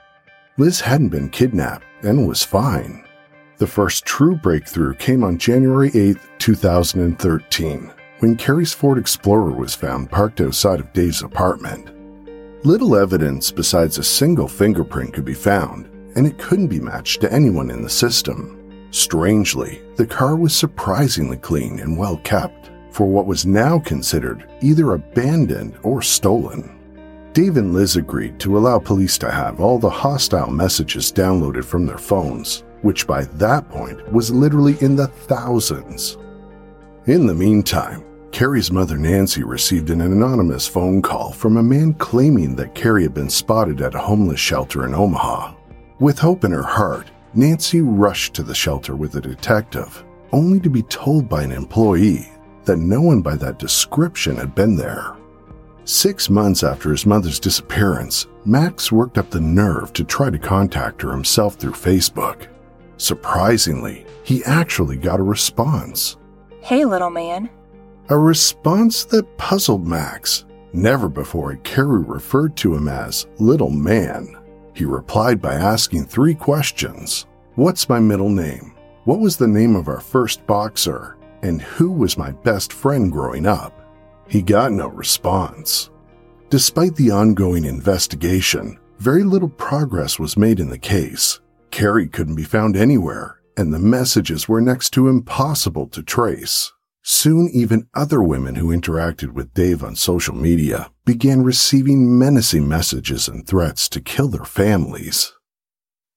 Liz 0.58 0.82
hadn't 0.82 1.10
been 1.10 1.30
kidnapped 1.30 1.86
and 2.02 2.28
was 2.28 2.44
fine. 2.44 3.06
The 3.58 3.68
first 3.68 4.06
true 4.06 4.36
breakthrough 4.36 4.94
came 4.96 5.24
on 5.24 5.38
January 5.38 5.92
8, 5.94 6.18
2013, 6.40 7.92
when 8.20 8.36
Cari's 8.36 8.74
Ford 8.74 8.98
Explorer 8.98 9.52
was 9.52 9.74
found 9.74 10.12
parked 10.12 10.42
outside 10.42 10.80
of 10.80 10.94
Dave's 10.94 11.24
apartment. 11.24 11.90
Little 12.66 12.96
evidence 12.96 13.52
besides 13.52 13.98
a 13.98 14.04
single 14.04 14.48
fingerprint 14.48 15.14
could 15.14 15.26
be 15.26 15.34
found, 15.34 15.90
and 16.16 16.26
it 16.26 16.38
couldn't 16.38 16.68
be 16.68 16.80
matched 16.80 17.22
to 17.22 17.32
anyone 17.32 17.70
in 17.70 17.82
the 17.82 17.90
system. 17.90 18.88
Strangely, 18.92 19.82
the 19.96 20.06
car 20.06 20.36
was 20.36 20.56
surprisingly 20.56 21.38
clean 21.38 21.80
and 21.80 21.98
well 21.98 22.18
kept 22.18 22.72
for 22.92 23.06
what 23.06 23.28
was 23.28 23.46
now 23.46 23.78
considered 23.80 24.50
either 24.62 24.94
abandoned 24.94 25.78
or 25.84 26.02
stolen. 26.02 26.74
Dave 27.34 27.58
and 27.58 27.74
Liz 27.74 27.98
agreed 27.98 28.40
to 28.40 28.58
allow 28.58 28.80
police 28.80 29.18
to 29.20 29.30
have 29.30 29.60
all 29.60 29.78
the 29.78 29.90
hostile 29.90 30.50
messages 30.50 31.12
downloaded 31.12 31.64
from 31.64 31.86
their 31.86 32.00
phones, 32.00 32.64
which 32.82 33.06
by 33.06 33.26
that 33.26 33.70
point 33.70 34.12
was 34.12 34.32
literally 34.32 34.76
in 34.82 34.96
the 34.96 35.08
thousands. 35.08 36.18
In 37.06 37.28
the 37.28 37.36
meantime, 37.36 38.04
Cari's 38.32 38.72
mother 38.72 38.98
Nancy 38.98 39.44
received 39.44 39.90
an 39.90 40.02
anonymous 40.02 40.68
phone 40.68 41.02
call 41.02 41.32
from 41.32 41.58
a 41.58 41.64
man 41.64 41.94
claiming 41.94 42.56
that 42.56 42.76
Cari 42.76 43.04
had 43.04 43.14
been 43.14 43.30
spotted 43.30 43.82
at 43.82 43.96
a 43.96 44.00
homeless 44.00 44.40
shelter 44.40 44.86
in 44.86 44.94
Omaha. 44.94 45.54
With 46.00 46.20
hope 46.20 46.44
in 46.44 46.52
her 46.52 46.64
heart, 46.64 47.10
Nancy 47.34 47.82
rushed 47.82 48.36
to 48.36 48.44
the 48.44 48.54
shelter 48.54 48.96
with 48.96 49.16
a 49.16 49.22
detective, 49.22 50.04
only 50.32 50.60
to 50.60 50.70
be 50.70 50.84
told 50.84 51.28
by 51.28 51.42
an 51.42 51.52
employee 51.52 52.32
that 52.66 52.78
no 52.78 53.02
one 53.02 53.22
by 53.22 53.36
that 53.38 53.58
description 53.58 54.36
had 54.36 54.54
been 54.54 54.76
there. 54.76 55.16
Six 55.86 56.30
months 56.30 56.64
after 56.64 56.92
his 56.92 57.06
mother's 57.06 57.40
disappearance, 57.40 58.28
Max 58.46 58.92
worked 58.92 59.18
up 59.18 59.32
the 59.32 59.42
nerve 59.42 59.92
to 59.94 60.04
try 60.04 60.30
to 60.30 60.38
contact 60.38 61.02
her 61.02 61.12
himself 61.12 61.56
through 61.56 61.72
Facebook. 61.72 62.48
Surprisingly, 62.98 64.06
he 64.24 64.44
actually 64.44 64.98
got 64.98 65.20
a 65.20 65.24
response. 65.24 66.18
Hey, 66.62 66.86
little 66.86 67.10
man. 67.10 67.50
A 68.10 68.18
response 68.18 69.04
that 69.06 69.38
puzzled 69.38 69.88
Max. 69.88 70.46
Never 70.74 71.10
before 71.10 71.52
had 71.52 71.64
Cari 71.64 72.04
referred 72.04 72.56
to 72.58 72.76
him 72.76 72.88
as 72.88 73.26
Little 73.40 73.70
Man. 73.70 74.37
He 74.78 74.86
replied 74.86 75.42
by 75.42 75.56
asking 75.56 76.06
three 76.06 76.36
questions 76.36 77.26
What's 77.56 77.90
my 77.90 78.00
middle 78.00 78.30
name? 78.30 78.76
What 79.06 79.20
was 79.20 79.36
the 79.36 79.48
name 79.48 79.76
of 79.76 79.88
our 79.88 80.00
first 80.00 80.46
boxer? 80.46 81.18
And 81.42 81.64
who 81.64 81.92
was 81.92 82.16
my 82.16 82.30
best 82.30 82.72
friend 82.72 83.12
growing 83.12 83.48
up? 83.48 83.74
He 84.28 84.44
got 84.44 84.72
no 84.72 84.88
response. 84.90 85.90
Despite 86.52 86.96
the 86.96 87.10
ongoing 87.10 87.66
investigation, 87.66 88.78
very 89.00 89.24
little 89.24 89.50
progress 89.50 90.20
was 90.20 90.38
made 90.38 90.60
in 90.60 90.70
the 90.70 90.78
case. 90.78 91.40
Cari 91.72 92.08
couldn't 92.08 92.36
be 92.36 92.44
found 92.44 92.78
anywhere, 92.78 93.42
and 93.58 93.74
the 93.74 93.80
messages 93.80 94.48
were 94.48 94.62
next 94.62 94.92
to 94.92 95.08
impossible 95.08 95.88
to 95.88 96.04
trace. 96.04 96.72
Soon, 97.10 97.50
even 97.54 97.88
other 97.94 98.22
women 98.22 98.56
who 98.56 98.78
interacted 98.78 99.32
with 99.32 99.54
Dave 99.54 99.82
on 99.82 99.96
social 99.96 100.36
media 100.36 100.92
began 101.06 101.42
receiving 101.42 102.20
menacing 102.20 102.68
messages 102.68 103.30
and 103.30 103.48
threats 103.48 103.88
to 103.88 104.02
kill 104.02 104.28
their 104.28 104.44
families. 104.44 105.32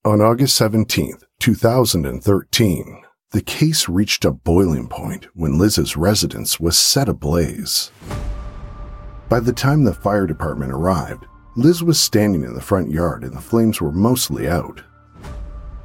On 0.05 0.21
August 0.21 0.57
17, 0.57 1.13
2013, 1.39 3.03
the 3.31 3.41
case 3.41 3.89
reached 3.89 4.25
a 4.25 4.33
boiling 4.33 4.89
point 4.89 5.29
when 5.33 5.59
Liz's 5.59 5.97
residence 5.97 6.59
was 6.59 6.77
set 6.77 7.09
ablaze. 7.09 7.93
By 9.29 9.39
the 9.39 9.53
time 9.53 9.85
the 9.85 9.95
fire 9.95 10.27
department 10.27 10.73
arrived, 10.73 11.25
Liz 11.55 11.85
was 11.85 12.01
standing 12.01 12.43
in 12.43 12.55
the 12.55 12.61
front 12.61 12.91
yard 12.91 13.23
and 13.23 13.37
the 13.37 13.41
flames 13.41 13.81
were 13.81 13.93
mostly 13.93 14.49
out. 14.49 14.83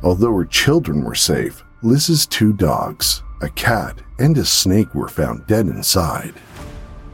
Although 0.01 0.35
her 0.35 0.45
children 0.45 1.03
were 1.03 1.13
safe, 1.13 1.63
Liz's 1.85 2.25
two 2.25 2.51
dogs, 2.51 3.21
a 3.43 3.49
cat, 3.49 4.01
and 4.17 4.35
a 4.39 4.43
snake 4.43 4.95
were 4.95 5.07
found 5.07 5.45
dead 5.45 5.67
inside. 5.67 6.33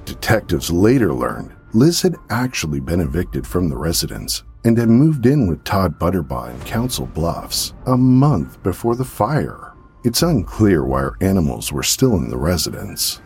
Detectives 0.05 0.71
later 0.71 1.13
learned 1.13 1.51
Liz 1.73 2.01
had 2.01 2.15
actually 2.29 2.79
been 2.79 3.01
evicted 3.01 3.45
from 3.45 3.67
the 3.67 3.75
residence 3.75 4.43
and 4.63 4.77
had 4.77 4.88
moved 4.88 5.25
in 5.25 5.47
with 5.47 5.65
Todd 5.65 5.99
Butterbaugh 5.99 6.53
in 6.53 6.62
Council 6.62 7.05
Bluffs 7.05 7.73
a 7.86 7.97
month 7.97 8.63
before 8.63 8.95
the 8.95 9.03
fire. 9.03 9.73
It's 10.05 10.21
unclear 10.21 10.86
why 10.86 11.01
our 11.01 11.17
animals 11.19 11.73
were 11.73 11.84
still 11.84 12.15
in 12.15 12.29
the 12.29 12.38
residence. 12.38 13.19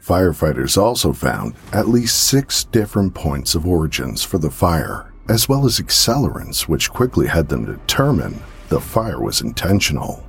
Firefighters 0.00 0.80
also 0.80 1.12
found 1.12 1.56
at 1.72 1.88
least 1.88 2.28
six 2.28 2.62
different 2.62 3.14
points 3.14 3.56
of 3.56 3.66
origins 3.66 4.22
for 4.22 4.38
the 4.38 4.48
fire, 4.48 5.12
as 5.28 5.48
well 5.48 5.66
as 5.66 5.80
accelerants, 5.80 6.68
which 6.68 6.88
quickly 6.88 7.26
had 7.26 7.48
them 7.48 7.64
determine 7.64 8.40
the 8.68 8.80
fire 8.80 9.20
was 9.20 9.40
intentional. 9.40 10.27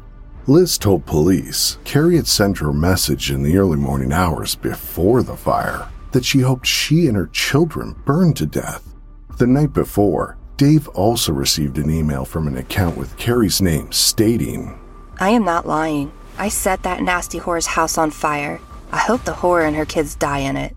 Liz 0.49 0.79
told 0.79 1.05
police 1.05 1.77
Cari 1.83 2.15
had 2.15 2.25
sent 2.25 2.57
her 2.57 2.71
a 2.71 2.73
message 2.73 3.29
in 3.29 3.43
the 3.43 3.55
early 3.55 3.77
morning 3.77 4.11
hours 4.11 4.55
before 4.55 5.21
the 5.21 5.37
fire 5.37 5.87
that 6.11 6.25
she 6.25 6.39
hoped 6.39 6.65
she 6.65 7.05
and 7.05 7.15
her 7.15 7.27
children 7.27 7.95
burned 8.03 8.35
to 8.37 8.47
death. 8.47 8.95
The 9.37 9.45
night 9.45 9.73
before, 9.73 10.39
Dave 10.57 10.87
also 10.87 11.33
received 11.33 11.77
an 11.77 11.91
email 11.91 12.25
from 12.25 12.47
an 12.47 12.57
account 12.57 12.97
with 12.97 13.15
Cari's 13.17 13.61
name 13.61 13.91
stating, 13.91 14.79
I 15.19 15.29
am 15.29 15.45
not 15.45 15.67
lying. 15.67 16.11
I 16.39 16.49
set 16.49 16.81
that 16.81 17.03
nasty 17.03 17.37
whore's 17.39 17.67
house 17.67 17.99
on 17.99 18.09
fire. 18.09 18.59
I 18.91 18.97
hope 18.97 19.25
the 19.25 19.33
whore 19.33 19.67
and 19.67 19.75
her 19.75 19.85
kids 19.85 20.15
die 20.15 20.39
in 20.39 20.57
it. 20.57 20.75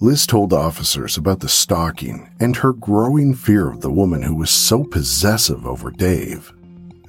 Liz 0.00 0.26
told 0.26 0.52
officers 0.52 1.16
about 1.16 1.38
the 1.38 1.48
stalking 1.48 2.34
and 2.40 2.56
her 2.56 2.72
growing 2.72 3.34
fear 3.34 3.70
of 3.70 3.82
the 3.82 3.92
woman 3.92 4.22
who 4.22 4.34
was 4.34 4.50
so 4.50 4.82
possessive 4.82 5.64
over 5.64 5.92
Dave. 5.92 6.52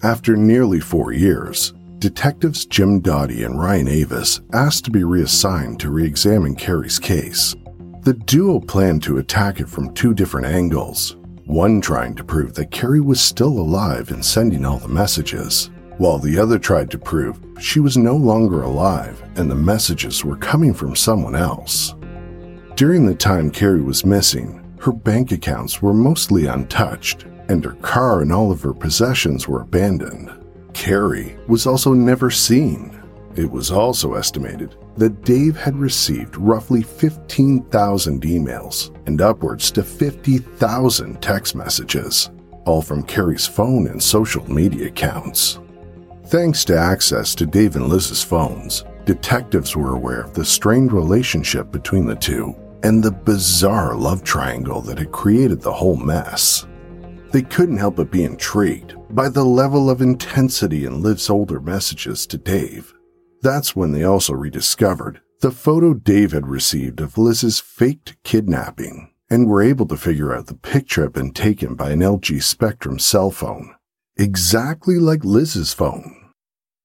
After 0.06 0.38
nearly 0.38 0.80
four 0.80 1.14
years, 1.14 1.74
detectives 1.98 2.68
Jim 2.68 3.00
Doty 3.00 3.42
and 3.42 3.60
Ryan 3.60 3.88
Avis 3.88 4.40
asked 4.54 4.86
to 4.86 4.92
be 4.92 5.04
reassigned 5.04 5.80
to 5.80 5.90
re 5.90 6.06
examine 6.06 6.54
Cari's 6.56 7.00
case. 7.00 7.56
The 8.02 8.14
duo 8.14 8.60
planned 8.60 9.02
to 9.02 9.18
attack 9.18 9.60
it 9.60 9.68
from 9.68 9.96
two 9.96 10.14
different 10.14 10.46
angles 10.46 11.18
one 11.46 11.82
trying 11.82 12.14
to 12.18 12.24
prove 12.24 12.54
that 12.54 12.70
Cari 12.70 13.02
was 13.02 13.20
still 13.20 13.58
alive 13.58 14.12
and 14.12 14.24
sending 14.24 14.64
all 14.64 14.78
the 14.78 14.88
messages, 14.88 15.72
while 15.98 16.20
the 16.20 16.38
other 16.38 16.60
tried 16.60 16.92
to 16.92 17.00
prove 17.00 17.42
she 17.60 17.80
was 17.80 17.98
no 17.98 18.16
longer 18.16 18.62
alive 18.62 19.20
and 19.38 19.50
the 19.50 19.56
messages 19.56 20.24
were 20.24 20.38
coming 20.38 20.76
from 20.76 20.96
someone 20.96 21.36
else. 21.36 21.96
During 22.76 23.08
the 23.08 23.16
time 23.16 23.50
Cari 23.50 23.82
was 23.82 24.06
missing, 24.06 24.72
her 24.82 24.92
bank 24.92 25.32
accounts 25.32 25.82
were 25.82 25.96
mostly 25.96 26.46
untouched, 26.46 27.26
and 27.50 27.64
her 27.64 27.74
car 27.76 28.22
and 28.22 28.32
all 28.32 28.52
of 28.52 28.62
her 28.62 28.74
possessions 28.74 29.48
were 29.48 29.62
abandoned. 29.62 30.32
Cari 30.74 31.38
was 31.48 31.66
also 31.66 31.94
never 31.94 32.30
seen. 32.30 33.02
It 33.36 33.50
was 33.50 33.72
also 33.72 34.14
estimated 34.14 34.76
that 34.98 35.24
Dave 35.24 35.58
had 35.58 35.76
received 35.76 36.38
roughly 36.38 36.82
15,000 36.82 38.22
emails 38.22 38.96
and 39.08 39.22
upwards 39.22 39.72
to 39.72 39.84
50,000 39.84 41.22
text 41.22 41.56
messages, 41.56 42.30
all 42.66 42.82
from 42.82 43.04
Cari's 43.04 43.46
phone 43.46 43.88
and 43.88 44.02
social 44.02 44.50
media 44.50 44.88
accounts. 44.88 45.60
Thanks 46.28 46.66
to 46.66 46.78
access 46.78 47.36
to 47.36 47.46
Dave 47.46 47.76
and 47.76 47.88
Liz's 47.88 48.24
phones, 48.24 48.84
detectives 49.06 49.76
were 49.76 49.96
aware 49.96 50.22
of 50.22 50.34
the 50.34 50.46
strained 50.46 50.92
relationship 50.92 51.72
between 51.72 52.06
the 52.06 52.16
two 52.16 52.56
and 52.84 53.04
the 53.04 53.12
bizarre 53.12 53.96
love 53.96 54.24
triangle 54.24 54.82
that 54.82 54.98
had 54.98 55.12
created 55.12 55.62
the 55.62 55.72
whole 55.72 55.98
mess. 55.98 56.66
They 57.36 57.42
couldn't 57.42 57.80
help 57.80 57.98
but 57.98 58.12
be 58.12 58.24
intrigued 58.24 58.96
by 59.14 59.28
the 59.28 59.44
level 59.44 59.90
of 59.90 60.00
intensity 60.00 60.86
in 60.86 61.02
Liv's 61.02 61.30
older 61.30 61.60
messages 61.60 62.26
to 62.28 62.38
Dave. 62.38 62.94
That's 63.42 63.76
when 63.76 63.92
they 63.92 64.06
also 64.06 64.32
rediscovered 64.34 65.20
the 65.42 65.52
photo 65.52 65.94
Dave 65.94 66.32
had 66.32 66.48
received 66.48 67.02
of 67.02 67.18
Liz's 67.18 67.60
faked 67.60 68.16
kidnapping 68.24 69.12
and 69.30 69.50
were 69.50 69.62
able 69.62 69.86
to 69.88 69.98
figure 69.98 70.34
out 70.34 70.48
the 70.48 70.54
picture 70.54 71.02
had 71.02 71.12
been 71.12 71.34
taken 71.34 71.76
by 71.76 71.90
an 71.92 72.00
LG 72.00 72.42
Spectrum 72.42 73.00
cell 73.00 73.32
phone, 73.32 73.76
exactly 74.16 74.98
like 74.98 75.26
Liz's 75.26 75.74
phone. 75.74 76.32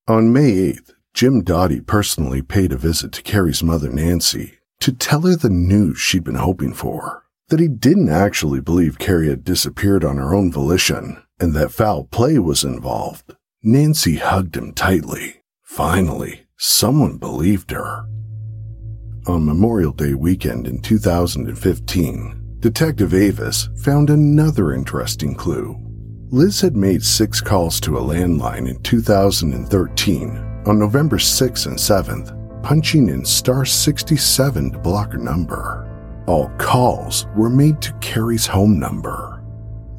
On 0.08 0.32
May 0.32 0.50
8th, 0.72 0.94
Jim 1.14 1.44
Doty 1.44 1.80
personally 1.80 2.42
paid 2.42 2.72
a 2.72 2.76
visit 2.76 3.12
to 3.12 3.22
Cari's 3.22 3.62
mother, 3.62 3.88
Nancy, 3.88 4.58
to 4.80 4.90
tell 4.90 5.20
her 5.20 5.36
the 5.36 5.48
news 5.48 6.00
she'd 6.00 6.24
been 6.24 6.34
hoping 6.34 6.74
for 6.74 7.22
that 7.50 7.60
he 7.60 7.68
didn't 7.68 8.08
actually 8.08 8.60
believe 8.60 8.98
Cari 8.98 9.28
had 9.28 9.44
disappeared 9.44 10.04
on 10.04 10.16
her 10.16 10.34
own 10.34 10.50
volition 10.50 11.22
and 11.38 11.54
that 11.54 11.72
foul 11.72 12.04
play 12.04 12.38
was 12.38 12.64
involved. 12.64 13.34
Nancy 13.62 14.16
hugged 14.16 14.56
him 14.56 14.72
tightly. 14.72 15.42
Finally, 15.62 16.46
Someone 16.62 17.16
believed 17.16 17.70
her. 17.70 18.06
On 19.26 19.46
Memorial 19.46 19.92
Day 19.92 20.12
weekend 20.12 20.66
in 20.66 20.82
2015, 20.82 22.58
Detective 22.60 23.14
Avis 23.14 23.70
found 23.82 24.10
another 24.10 24.74
interesting 24.74 25.34
clue. 25.34 25.74
Liz 26.28 26.60
had 26.60 26.76
made 26.76 27.02
six 27.02 27.40
calls 27.40 27.80
to 27.80 27.96
a 27.96 28.02
landline 28.02 28.68
in 28.68 28.78
2013 28.82 30.62
on 30.66 30.78
November 30.78 31.16
6th 31.16 31.64
and 31.64 31.78
7th, 31.78 32.62
punching 32.62 33.08
in 33.08 33.24
star 33.24 33.64
67 33.64 34.72
to 34.72 34.78
block 34.80 35.12
her 35.12 35.18
number. 35.18 35.89
All 36.26 36.48
calls 36.58 37.26
were 37.36 37.50
made 37.50 37.80
to 37.82 37.92
Cari's 37.94 38.46
home 38.46 38.78
number. 38.78 39.42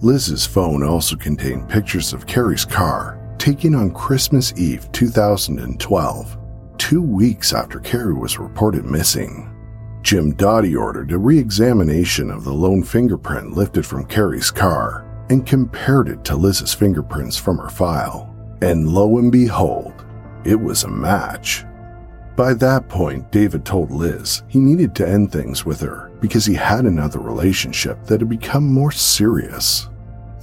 Liz's 0.01 0.45
phone 0.45 0.83
also 0.83 1.15
contained 1.15 1.69
pictures 1.69 2.13
of 2.13 2.25
Cari's 2.25 2.65
car 2.65 3.19
taken 3.37 3.75
on 3.75 3.91
Christmas 3.91 4.53
Eve 4.57 4.91
2012 4.91 6.37
two 6.77 7.01
weeks 7.01 7.53
after 7.53 7.79
Cari 7.79 8.13
was 8.13 8.39
reported 8.39 8.85
missing. 8.85 9.47
Jim 10.01 10.33
Doty 10.33 10.75
ordered 10.75 11.11
a 11.11 11.17
re 11.17 11.37
examination 11.37 12.31
of 12.31 12.43
the 12.43 12.53
lone 12.53 12.83
fingerprint 12.83 13.53
lifted 13.53 13.85
from 13.85 14.05
Cari's 14.05 14.49
car 14.49 15.05
and 15.29 15.45
compared 15.45 16.09
it 16.09 16.23
to 16.25 16.35
Liz's 16.35 16.73
fingerprints 16.73 17.37
from 17.37 17.57
her 17.57 17.69
file. 17.69 18.35
And 18.61 18.89
lo 18.89 19.19
and 19.19 19.31
behold, 19.31 20.05
it 20.43 20.59
was 20.59 20.83
a 20.83 20.89
match. 20.89 21.63
By 22.35 22.55
that 22.55 22.89
point, 22.89 23.31
David 23.31 23.63
told 23.63 23.91
Liz 23.91 24.43
he 24.47 24.59
needed 24.59 24.95
to 24.95 25.07
end 25.07 25.31
things 25.31 25.65
with 25.65 25.81
her 25.81 26.10
because 26.21 26.45
he 26.45 26.53
had 26.53 26.85
another 26.85 27.19
relationship 27.19 28.01
that 28.05 28.21
had 28.21 28.29
become 28.29 28.71
more 28.71 28.91
serious. 28.91 29.89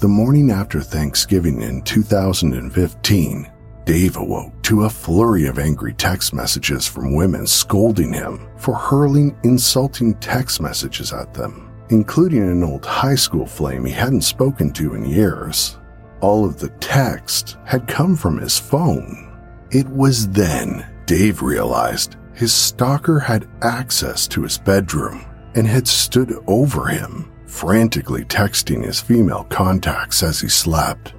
The 0.01 0.09
morning 0.09 0.51
after 0.51 0.81
Thanksgiving 0.81 1.63
in 1.63 1.83
2015, 1.83 3.51
Dave 3.85 4.17
awoke 4.17 4.63
to 4.65 4.85
a 4.85 4.91
flurry 4.91 5.47
of 5.47 5.59
angry 5.59 5.95
text 5.95 6.35
messages 6.35 6.87
from 6.87 7.15
women 7.15 7.47
scolding 7.47 8.13
him 8.13 8.47
for 8.59 8.75
hurling 8.75 9.35
insulting 9.45 10.15
text 10.17 10.61
messages 10.61 11.13
at 11.13 11.33
them, 11.33 11.73
including 11.89 12.43
an 12.43 12.63
old 12.63 12.85
high 12.85 13.15
school 13.15 13.47
flame 13.47 13.85
he 13.87 13.93
hadn't 13.93 14.21
spoken 14.21 14.71
to 14.73 14.95
in 14.95 15.07
years. 15.07 15.79
All 16.21 16.45
of 16.45 16.59
the 16.59 16.69
text 16.81 17.57
had 17.65 17.89
come 17.89 18.15
from 18.15 18.39
his 18.39 18.59
phone. 18.59 19.33
It 19.71 19.89
was 19.89 20.29
then 20.29 20.87
Dave 21.07 21.41
realized 21.41 22.17
his 22.35 22.53
stalker 22.53 23.19
had 23.19 23.49
access 23.63 24.29
to 24.29 24.43
his 24.43 24.59
bedroom 24.59 25.25
and 25.59 25.67
had 25.67 25.89
stood 25.89 26.33
over 26.47 26.87
him, 26.87 27.33
frantically 27.45 28.25
texting 28.25 28.85
his 28.85 29.01
female 29.01 29.43
contacts 29.51 30.23
as 30.23 30.41
he 30.41 30.49
slept. 30.49 31.15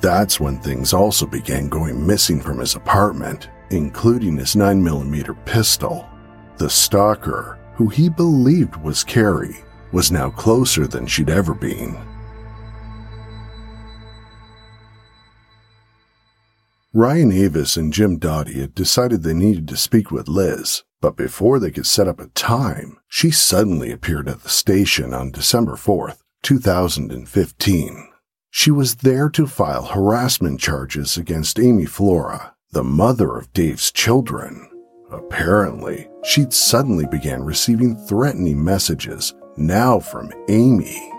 That's 0.00 0.40
when 0.40 0.58
things 0.58 0.94
also 0.94 1.26
began 1.26 1.68
going 1.68 2.06
missing 2.06 2.40
from 2.40 2.60
his 2.60 2.76
apartment, 2.76 3.50
including 3.68 4.38
his 4.38 4.54
9mm 4.54 5.44
pistol. 5.44 6.08
The 6.56 6.70
stalker, 6.70 7.58
who 7.74 7.88
he 7.88 8.08
believed 8.08 8.76
was 8.76 9.04
Cari, 9.04 9.56
was 9.92 10.10
now 10.10 10.30
closer 10.30 10.86
than 10.86 11.06
she'd 11.06 11.28
ever 11.28 11.52
been. 11.54 11.94
Ryan 16.94 17.32
Avis 17.32 17.76
and 17.76 17.92
Jim 17.92 18.16
Doty 18.16 18.60
had 18.60 18.74
decided 18.74 19.22
they 19.22 19.34
needed 19.34 19.68
to 19.68 19.76
speak 19.76 20.10
with 20.10 20.26
Liz, 20.26 20.84
but 21.04 21.16
before 21.16 21.58
they 21.58 21.70
could 21.70 21.84
set 21.84 22.08
up 22.08 22.18
a 22.18 22.28
time, 22.28 22.98
she 23.08 23.30
suddenly 23.30 23.92
appeared 23.92 24.26
at 24.26 24.40
the 24.40 24.48
station 24.48 25.12
on 25.12 25.30
December 25.30 25.72
4th, 25.72 26.22
2015. 26.42 28.08
She 28.48 28.70
was 28.70 28.94
there 28.94 29.28
to 29.28 29.46
file 29.46 29.84
harassment 29.84 30.60
charges 30.60 31.18
against 31.18 31.60
Amy 31.60 31.84
Flora, 31.84 32.54
the 32.70 32.82
mother 32.82 33.36
of 33.36 33.52
Dave's 33.52 33.92
children. 33.92 34.66
Apparently, 35.10 36.08
she'd 36.24 36.54
suddenly 36.54 37.04
began 37.04 37.42
receiving 37.42 37.96
threatening 38.06 38.64
messages, 38.64 39.34
now 39.58 40.00
from 40.00 40.32
Amy. 40.48 41.12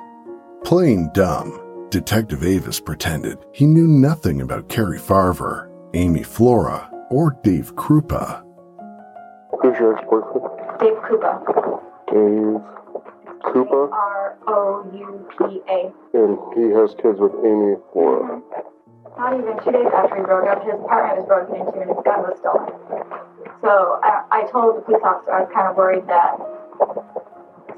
Playing 0.63 1.11
dumb, 1.13 1.87
Detective 1.91 2.43
Avis 2.43 2.79
pretended 2.79 3.37
he 3.53 3.67
knew 3.67 3.85
nothing 3.85 4.41
about 4.41 4.67
Cari 4.67 4.97
Farver, 4.97 5.69
Amy 5.93 6.23
Flora, 6.23 6.89
or 7.11 7.37
Dave 7.43 7.75
Kroupa. 7.75 8.44
Who's 9.65 9.79
your 9.79 9.97
ex-boyfriend? 9.97 10.45
Dave 10.77 10.93
Kroupa. 11.01 11.41
Dave 12.05 12.61
Kroupa? 13.41 13.89
R 13.89 14.37
O 14.45 14.85
U 14.93 15.25
P 15.41 15.57
A. 15.65 15.89
And 16.13 16.37
he 16.53 16.69
has 16.69 16.93
kids 17.01 17.17
with 17.17 17.33
Amy 17.41 17.73
Flora. 17.91 18.41
Not 19.17 19.33
even 19.33 19.57
two 19.65 19.71
days 19.71 19.89
after 19.89 20.17
he 20.17 20.21
broke 20.21 20.45
up, 20.45 20.61
his 20.61 20.77
apartment 20.77 21.17
was 21.17 21.25
broken 21.25 21.55
into 21.65 21.81
and 21.81 21.89
his 21.89 21.97
gun 22.05 22.21
was 22.29 22.37
stolen. 22.37 22.77
So 23.65 23.97
I, 24.05 24.21
I 24.29 24.51
told 24.53 24.77
the 24.77 24.81
police 24.85 25.01
officer 25.01 25.33
I 25.33 25.41
was 25.41 25.49
kind 25.49 25.65
of 25.65 25.73
worried 25.73 26.05
that 26.13 26.37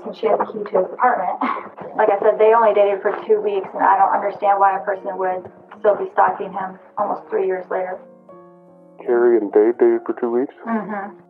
since 0.03 0.17
she 0.19 0.27
has 0.27 0.43
the 0.43 0.47
key 0.51 0.67
to 0.67 0.83
his 0.83 0.91
apartment, 0.91 1.39
like 1.95 2.11
I 2.11 2.19
said, 2.19 2.35
they 2.35 2.51
only 2.51 2.75
dated 2.75 2.99
for 2.99 3.15
two 3.23 3.39
weeks, 3.39 3.71
and 3.71 3.79
I 3.79 3.95
don't 3.95 4.11
understand 4.11 4.59
why 4.59 4.75
a 4.75 4.83
person 4.83 5.15
would 5.15 5.47
still 5.79 5.95
be 5.95 6.11
stalking 6.11 6.51
him 6.51 6.75
almost 6.99 7.31
three 7.31 7.47
years 7.47 7.63
later. 7.71 7.95
Cari 8.99 9.37
and 9.39 9.53
Dave 9.55 9.79
dated 9.79 10.03
for 10.03 10.19
two 10.19 10.31
weeks, 10.35 10.51
Mm-hmm. 10.67 11.26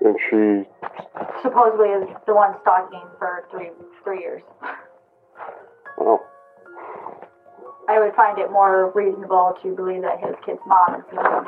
And 0.00 0.16
she. 0.28 0.68
Supposedly 1.42 1.88
is 1.88 2.08
the 2.26 2.34
one 2.34 2.54
stalking 2.62 3.02
for 3.18 3.46
three 3.50 3.70
three 4.04 4.20
years. 4.20 4.42
Wow. 5.98 6.20
I 7.88 7.98
would 7.98 8.14
find 8.14 8.38
it 8.38 8.50
more 8.50 8.92
reasonable 8.94 9.54
to 9.62 9.74
believe 9.74 10.02
that 10.02 10.20
his 10.20 10.36
kid's 10.44 10.60
mom 10.66 10.94
is 10.96 11.04
the 11.10 11.16
one. 11.16 11.46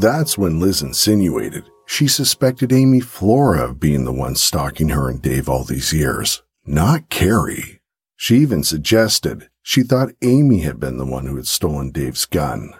That's 0.00 0.36
when 0.36 0.60
Liz 0.60 0.82
insinuated 0.82 1.70
she 1.86 2.08
suspected 2.08 2.72
Amy 2.72 3.00
Flora 3.00 3.70
of 3.70 3.80
being 3.80 4.04
the 4.04 4.12
one 4.12 4.34
stalking 4.34 4.90
her 4.90 5.08
and 5.08 5.22
Dave 5.22 5.48
all 5.48 5.64
these 5.64 5.92
years, 5.92 6.42
not 6.66 7.08
Cari. 7.08 7.80
She 8.16 8.38
even 8.38 8.64
suggested 8.64 9.48
she 9.62 9.82
thought 9.82 10.14
Amy 10.20 10.60
had 10.60 10.80
been 10.80 10.98
the 10.98 11.06
one 11.06 11.26
who 11.26 11.36
had 11.36 11.46
stolen 11.46 11.92
Dave's 11.92 12.26
gun. 12.26 12.72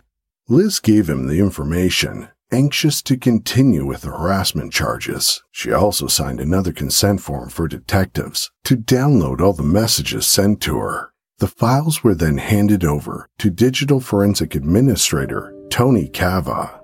Liz 0.48 0.80
gave 0.80 1.08
him 1.08 1.28
the 1.28 1.38
information, 1.38 2.28
anxious 2.52 3.02
to 3.02 3.16
continue 3.16 3.84
with 3.84 4.02
the 4.02 4.08
harassment 4.08 4.72
charges. 4.72 5.42
She 5.50 5.72
also 5.72 6.06
signed 6.06 6.40
another 6.40 6.72
consent 6.72 7.20
form 7.20 7.50
for 7.50 7.68
detectives 7.68 8.50
to 8.64 8.76
download 8.76 9.40
all 9.40 9.52
the 9.52 9.62
messages 9.62 10.26
sent 10.26 10.60
to 10.62 10.78
her. 10.78 11.12
The 11.38 11.48
files 11.48 12.02
were 12.02 12.14
then 12.14 12.38
handed 12.38 12.84
over 12.84 13.28
to 13.38 13.50
Digital 13.50 14.00
Forensic 14.00 14.54
Administrator 14.54 15.54
Tony 15.70 16.08
Kava. 16.08 16.80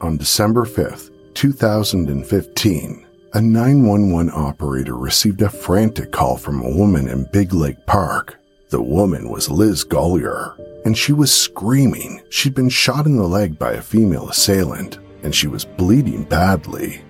On 0.00 0.16
December 0.16 0.64
5th, 0.64 1.10
2015, 1.34 3.06
a 3.32 3.40
911 3.40 4.30
operator 4.32 4.96
received 4.96 5.42
a 5.42 5.50
frantic 5.50 6.12
call 6.12 6.36
from 6.36 6.62
a 6.62 6.70
woman 6.70 7.08
in 7.08 7.28
Big 7.32 7.52
Lake 7.52 7.84
Park. 7.86 8.38
The 8.68 8.82
woman 8.82 9.28
was 9.28 9.48
Liz 9.48 9.84
Golyar, 9.84 10.58
and 10.84 10.98
she 10.98 11.12
was 11.12 11.32
screaming 11.32 12.20
she'd 12.30 12.54
been 12.54 12.68
shot 12.68 13.06
in 13.06 13.16
the 13.16 13.28
leg 13.28 13.58
by 13.60 13.72
a 13.74 13.80
female 13.80 14.28
assailant, 14.28 14.98
and 15.22 15.32
she 15.32 15.46
was 15.46 15.64
bleeding 15.64 16.24
badly. 16.24 17.00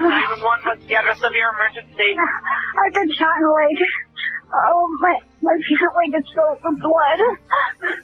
911, 0.00 0.42
what's 0.64 0.84
the 0.86 0.94
address 0.96 1.22
of 1.22 1.32
your 1.32 1.54
emergency? 1.54 2.16
I've 2.84 2.94
been 2.94 3.12
shot 3.12 3.36
in 3.38 3.44
the 3.44 3.50
leg. 3.50 3.76
Oh, 4.66 4.98
my 5.00 5.18
I 5.46 5.56
feel 5.68 5.88
like 5.94 6.10
it's 6.14 6.28
filled 6.34 6.58
with 6.64 6.80
blood. 6.80 7.20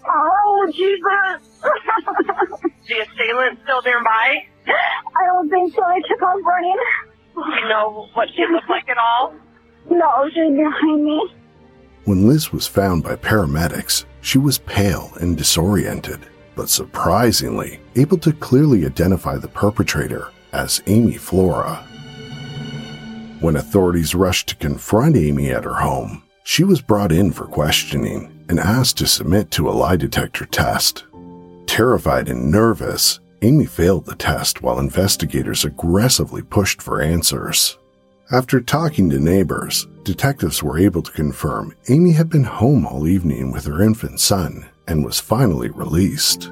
Oh, 0.09 0.73
Jesus. 0.73 1.63
The 2.91 3.07
assailant 3.07 3.59
still 3.63 3.83
nearby? 3.83 4.45
I 4.67 5.27
don't 5.27 5.49
think 5.49 5.73
so. 5.75 5.81
They 5.95 6.01
took 6.09 6.23
off 6.23 6.41
running. 6.45 6.77
Do 7.37 7.61
you 7.61 7.69
know 7.69 8.09
what 8.15 8.29
she 8.35 8.45
looked 8.51 8.69
like 8.69 8.89
at 8.89 8.99
all? 8.99 9.33
No, 9.89 10.29
she's 10.29 10.51
behind 10.51 11.05
me. 11.05 11.33
When 12.11 12.27
Liz 12.27 12.53
was 12.53 12.67
found 12.67 13.05
by 13.05 13.15
paramedics, 13.15 14.05
she 14.21 14.37
was 14.37 14.59
pale 14.59 15.13
and 15.21 15.37
disoriented, 15.37 16.19
but 16.57 16.69
surprisingly 16.69 17.79
able 17.95 18.19
to 18.19 18.33
clearly 18.33 18.85
identify 18.85 19.37
the 19.37 19.47
perpetrator 19.47 20.33
as 20.53 20.83
Amy 20.89 21.17
Flora. 21.17 21.77
When 23.39 23.55
authorities 23.55 24.17
rushed 24.17 24.49
to 24.49 24.57
confront 24.57 25.17
Amy 25.17 25.53
at 25.53 25.63
her 25.63 25.75
home, 25.75 26.25
she 26.43 26.65
was 26.65 26.83
brought 26.83 27.13
in 27.13 27.31
for 27.31 27.47
questioning 27.47 28.45
and 28.49 28.59
asked 28.59 28.99
to 28.99 29.07
submit 29.07 29.53
to 29.53 29.71
a 29.71 29.79
lie 29.79 29.95
detector 29.95 30.47
test. 30.47 31.05
Terrified 31.67 32.29
and 32.29 32.51
nervous, 32.51 33.21
Amy 33.43 33.67
failed 33.67 34.07
the 34.07 34.17
test 34.17 34.63
while 34.63 34.81
investigators 34.81 35.65
aggressively 35.65 36.43
pushed 36.43 36.83
for 36.83 37.01
answers. 37.01 37.79
After 38.33 38.61
talking 38.61 39.11
to 39.11 39.19
neighbors, 39.19 39.89
detectives 40.05 40.63
were 40.63 40.79
able 40.79 41.03
to 41.03 41.11
confirm 41.11 41.75
Amy 41.89 42.13
had 42.13 42.29
been 42.29 42.45
home 42.45 42.87
all 42.87 43.09
evening 43.09 43.51
with 43.51 43.65
her 43.65 43.83
infant 43.83 44.21
son 44.21 44.69
and 44.87 45.05
was 45.05 45.19
finally 45.19 45.69
released. 45.71 46.49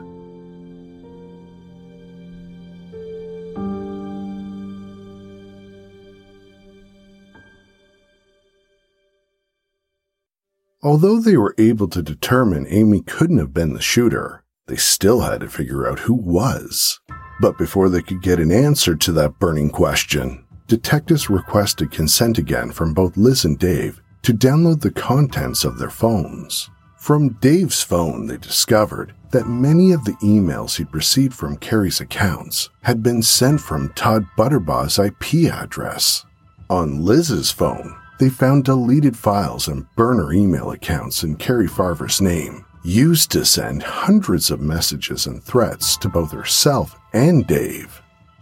Although 10.82 11.20
they 11.20 11.36
were 11.36 11.54
able 11.58 11.86
to 11.88 12.02
determine 12.02 12.66
Amy 12.66 13.02
couldn't 13.02 13.38
have 13.38 13.54
been 13.54 13.74
the 13.74 13.80
shooter, 13.80 14.42
they 14.66 14.74
still 14.76 15.20
had 15.20 15.42
to 15.42 15.48
figure 15.48 15.86
out 15.86 16.00
who 16.00 16.14
was. 16.14 16.98
But 17.40 17.56
before 17.56 17.88
they 17.88 18.02
could 18.02 18.20
get 18.20 18.40
an 18.40 18.50
answer 18.50 18.96
to 18.96 19.12
that 19.12 19.38
burning 19.38 19.70
question, 19.70 20.44
detectives 20.68 21.28
requested 21.30 21.90
consent 21.90 22.38
again 22.38 22.70
from 22.70 22.94
both 22.94 23.16
Liz 23.16 23.44
and 23.44 23.58
Dave 23.58 24.00
to 24.22 24.34
download 24.34 24.82
the 24.82 24.90
contents 24.90 25.64
of 25.64 25.78
their 25.78 25.90
phones. 25.90 26.70
From 26.98 27.30
Dave's 27.40 27.82
phone, 27.82 28.26
they 28.26 28.36
discovered 28.36 29.14
that 29.30 29.48
many 29.48 29.92
of 29.92 30.04
the 30.04 30.12
emails 30.22 30.76
he'd 30.76 30.92
received 30.94 31.34
from 31.34 31.56
Cari's 31.56 32.00
accounts 32.00 32.68
had 32.82 33.02
been 33.02 33.22
sent 33.22 33.60
from 33.60 33.92
Todd 33.94 34.26
Butterbaugh's 34.36 34.98
IP 34.98 35.50
address. 35.50 36.26
On 36.68 37.02
Liz's 37.02 37.50
phone, 37.50 37.96
they 38.18 38.28
found 38.28 38.64
deleted 38.64 39.16
files 39.16 39.68
and 39.68 39.86
burner 39.96 40.32
email 40.32 40.70
accounts 40.70 41.22
in 41.22 41.36
Cari 41.36 41.68
Farver's 41.68 42.20
name, 42.20 42.64
used 42.82 43.30
to 43.30 43.44
send 43.44 43.82
hundreds 43.82 44.50
of 44.50 44.60
messages 44.60 45.26
and 45.26 45.42
threats 45.42 45.96
to 45.98 46.08
both 46.08 46.32
herself 46.32 46.98
and 47.12 47.46
Dave. 47.46 47.97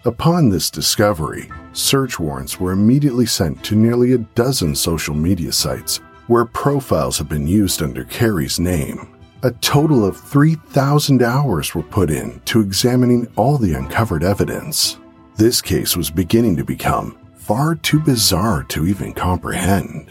Upon 0.07 0.51
this 0.51 0.71
discovery, 0.71 1.51
search 1.73 2.21
warrants 2.21 2.61
were 2.61 2.71
immediately 2.71 3.27
sent 3.27 3.65
to 3.65 3.75
nearly 3.75 4.13
a 4.13 4.19
dozen 4.19 4.77
social 4.77 5.17
media 5.17 5.51
sites 5.51 5.97
where 6.29 6.45
profiles 6.45 7.19
have 7.19 7.29
been 7.29 7.49
used 7.49 7.83
under 7.83 8.05
Cari's 8.05 8.61
name. 8.61 9.17
A 9.43 9.51
total 9.51 10.05
of 10.05 10.17
3,000 10.17 11.25
hours 11.25 11.75
were 11.75 11.83
put 11.83 12.09
in 12.09 12.41
to 12.45 12.61
examining 12.61 13.27
all 13.35 13.59
the 13.59 13.73
uncovered 13.73 14.23
evidence. 14.23 14.97
This 15.35 15.61
case 15.61 15.97
was 15.97 16.09
beginning 16.09 16.55
to 16.59 16.65
become 16.65 17.19
far 17.35 17.75
too 17.75 17.99
bizarre 17.99 18.63
to 18.69 18.87
even 18.87 19.13
comprehend. 19.13 20.09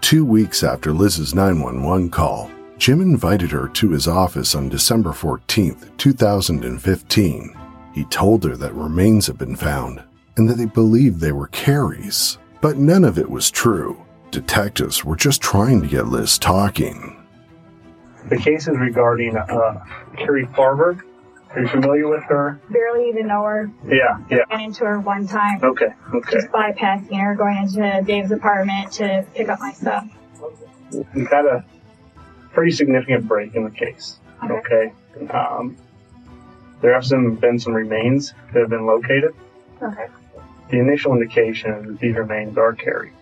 Two 0.00 0.24
weeks 0.24 0.62
after 0.62 0.94
Liz's 0.94 1.34
911 1.34 2.08
call, 2.08 2.50
Jim 2.78 3.02
invited 3.02 3.50
her 3.50 3.68
to 3.68 3.90
his 3.90 4.08
office 4.08 4.54
on 4.54 4.70
December 4.70 5.12
14, 5.12 5.76
2015. 5.98 7.57
He 7.92 8.04
told 8.04 8.44
her 8.44 8.56
that 8.56 8.74
remains 8.74 9.26
had 9.26 9.38
been 9.38 9.56
found 9.56 10.02
and 10.36 10.48
that 10.48 10.54
they 10.54 10.66
believed 10.66 11.20
they 11.20 11.32
were 11.32 11.48
Cari's. 11.48 12.38
But 12.60 12.76
none 12.76 13.04
of 13.04 13.18
it 13.18 13.28
was 13.30 13.50
true. 13.50 14.04
Detectives 14.30 15.04
were 15.04 15.16
just 15.16 15.40
trying 15.40 15.80
to 15.80 15.88
get 15.88 16.06
Liz 16.06 16.38
talking. 16.38 17.14
The 18.28 18.36
case 18.36 18.68
is 18.68 18.76
regarding 18.76 19.36
uh, 19.36 19.84
Cari 20.16 20.46
Farver. 20.46 21.02
Are 21.54 21.62
you 21.62 21.68
familiar 21.68 22.08
with 22.08 22.24
her? 22.24 22.60
Barely 22.68 23.08
even 23.08 23.26
know 23.26 23.42
her. 23.44 23.70
Yeah, 23.86 24.18
yeah. 24.30 24.44
Ran 24.50 24.60
into 24.60 24.84
her 24.84 25.00
one 25.00 25.26
time. 25.26 25.60
Okay, 25.62 25.94
okay. 26.14 26.32
Just 26.32 26.48
bypassing 26.48 27.18
her, 27.18 27.34
going 27.34 27.56
into 27.56 28.02
Dave's 28.04 28.30
apartment 28.30 28.92
to 28.92 29.24
pick 29.34 29.48
up 29.48 29.58
my 29.60 29.72
stuff. 29.72 30.06
We've 31.14 31.28
got 31.28 31.46
a 31.46 31.64
pretty 32.52 32.72
significant 32.72 33.26
break 33.26 33.54
in 33.54 33.64
the 33.64 33.70
case. 33.70 34.18
Okay. 34.44 34.92
Okay. 35.16 35.28
Um, 35.32 35.76
there 36.80 36.94
have 36.94 37.04
some, 37.04 37.34
been 37.34 37.58
some 37.58 37.72
remains 37.74 38.34
that 38.52 38.60
have 38.60 38.70
been 38.70 38.86
located. 38.86 39.34
Okay. 39.82 40.06
The 40.70 40.78
initial 40.78 41.12
indication 41.12 41.72
is 41.72 41.86
that 41.86 42.00
these 42.00 42.14
remains 42.16 42.56
are 42.58 42.74
Cari. 42.74 43.12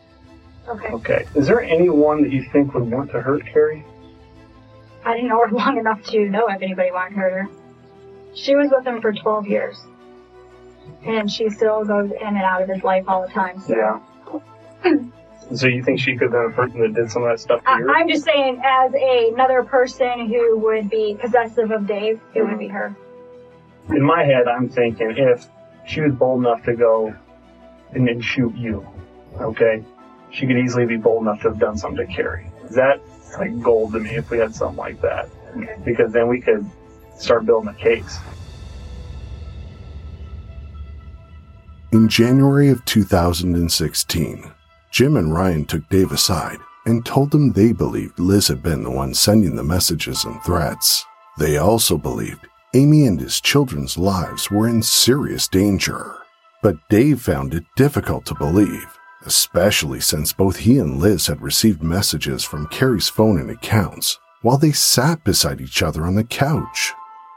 Okay. 0.69 0.89
Okay. 0.89 1.27
Is 1.35 1.47
there 1.47 1.63
anyone 1.63 2.23
that 2.23 2.33
you 2.33 2.45
think 2.53 2.75
would 2.75 2.91
want 2.91 3.11
to 3.13 3.21
hurt 3.21 3.47
Cari? 3.47 3.85
I 5.05 5.15
didn't 5.15 5.29
know 5.29 5.47
her 5.47 5.53
long 5.53 5.79
enough 5.79 6.03
to 6.09 6.29
know 6.29 6.49
if 6.49 6.61
anybody 6.61 6.91
wanted 6.91 7.15
to 7.15 7.21
hurt 7.21 7.33
her. 7.33 7.49
She 8.35 8.55
was 8.55 8.71
with 8.71 8.87
him 8.87 9.01
for 9.01 9.13
12 9.13 9.47
years. 9.47 9.79
And 11.05 11.31
she 11.31 11.49
still 11.51 11.85
goes 11.85 12.11
in 12.11 12.27
and 12.27 12.37
out 12.37 12.63
of 12.63 12.69
his 12.69 12.83
life 12.83 13.05
all 13.09 13.23
the 13.23 13.33
time. 13.33 13.61
So. 13.61 14.01
Yeah. 14.85 14.93
so 15.55 15.69
you 15.69 15.83
think 15.83 16.01
she 16.01 16.17
could 16.17 16.33
have 16.33 16.33
been 16.33 16.45
a 16.45 16.51
person 16.51 16.81
that 16.81 16.95
did 16.95 17.11
some 17.11 17.23
of 17.23 17.31
that 17.31 17.41
stuff 17.41 17.63
to 17.63 17.71
I, 17.71 17.79
you? 17.79 17.91
I'm 17.91 18.09
just 18.09 18.25
saying, 18.25 18.61
as 18.65 18.93
a, 18.95 19.31
another 19.33 19.63
person 19.63 20.29
who 20.29 20.59
would 20.59 20.91
be 20.91 21.17
possessive 21.21 21.71
of 21.71 21.87
Dave, 21.87 22.21
it 22.35 22.43
would 22.43 22.59
be 22.59 22.69
her. 22.69 22.95
In 23.91 24.03
my 24.03 24.25
head, 24.25 24.49
I'm 24.49 24.69
thinking 24.69 25.15
if 25.17 25.47
she 25.87 26.01
was 26.01 26.13
bold 26.15 26.41
enough 26.41 26.63
to 26.65 26.75
go 26.75 27.15
and 27.93 28.07
then 28.09 28.21
shoot 28.21 28.55
you, 28.57 28.87
okay, 29.41 29.85
she 30.31 30.47
could 30.47 30.59
easily 30.59 30.87
be 30.87 30.97
bold 30.97 31.23
enough 31.23 31.41
to 31.43 31.51
have 31.51 31.59
done 31.59 31.79
something 31.79 32.07
to 32.07 32.13
Cari. 32.13 32.51
That's 32.71 33.37
like 33.39 33.61
gold 33.63 33.93
to 33.93 34.01
me 34.01 34.17
if 34.17 34.31
we 34.31 34.39
had 34.39 34.55
something 34.55 34.77
like 34.77 35.01
that, 35.03 35.29
Okay. 35.57 35.77
because 35.85 36.13
then 36.13 36.27
we 36.29 36.41
could 36.41 36.69
start 37.19 37.47
building 37.47 37.71
a 37.71 37.75
case. 37.75 38.19
In 41.93 42.09
January 42.09 42.69
of 42.69 42.85
2016, 42.85 44.51
Jim 44.91 45.17
and 45.17 45.33
Ryan 45.33 45.65
took 45.65 45.89
Dave 45.89 46.11
aside 46.11 46.59
and 46.85 47.07
told 47.07 47.35
him 47.35 47.53
they 47.53 47.73
believed 47.73 48.19
Liz 48.19 48.49
had 48.49 48.63
been 48.63 48.83
the 48.83 48.91
one 48.91 49.15
sending 49.15 49.55
the 49.57 49.63
messages 49.63 50.25
and 50.25 50.43
threats. 50.43 51.05
They 51.39 51.57
also 51.59 51.97
believed 51.97 52.47
Amy 52.77 53.07
and 53.07 53.19
his 53.19 53.41
children's 53.41 53.97
lives 53.97 54.51
were 54.51 54.69
in 54.69 54.83
serious 54.83 55.49
danger. 55.49 56.15
But 56.63 56.77
Dave 56.91 57.23
found 57.23 57.55
it 57.55 57.65
difficult 57.75 58.27
to 58.27 58.35
believe, 58.35 58.99
especially 59.25 59.99
since 59.99 60.35
both 60.35 60.59
he 60.59 60.79
and 60.79 60.99
Liz 60.99 61.27
had 61.27 61.41
received 61.41 61.83
messages 61.83 62.45
from 62.45 62.67
Cari's 62.67 63.09
phone 63.09 63.41
and 63.41 63.51
accounts 63.51 64.19
while 64.43 64.59
they 64.59 64.73
sat 64.73 65.25
beside 65.25 65.63
each 65.63 65.83
other 65.83 66.05
on 66.05 66.17
the 66.17 66.25
couch. 66.25 66.93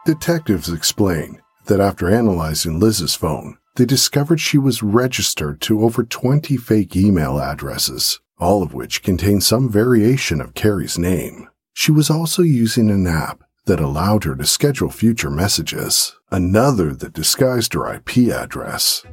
Detectives 0.05 0.67
explained 0.67 1.39
that 1.67 1.79
after 1.79 2.09
analyzing 2.09 2.77
Liz's 2.77 3.15
phone, 3.15 3.57
they 3.77 3.85
discovered 3.85 4.41
she 4.41 4.57
was 4.57 4.83
registered 4.83 5.61
to 5.61 5.85
over 5.85 6.03
20 6.03 6.57
fake 6.57 6.97
email 6.97 7.39
addresses, 7.39 8.19
all 8.39 8.61
of 8.61 8.73
which 8.73 9.03
contained 9.03 9.43
some 9.43 9.69
variation 9.71 10.41
of 10.41 10.53
Cari's 10.53 10.99
name. 10.99 11.47
She 11.73 11.93
was 11.93 12.09
also 12.09 12.41
using 12.41 12.89
an 12.89 13.07
app 13.07 13.41
that 13.69 13.79
allowed 13.79 14.23
her 14.23 14.35
to 14.35 14.47
schedule 14.47 14.89
future 14.89 15.29
messages, 15.29 16.15
another 16.31 16.91
that 16.95 17.13
disguised 17.13 17.71
her 17.75 17.93
IP 17.93 18.33
address. 18.33 19.03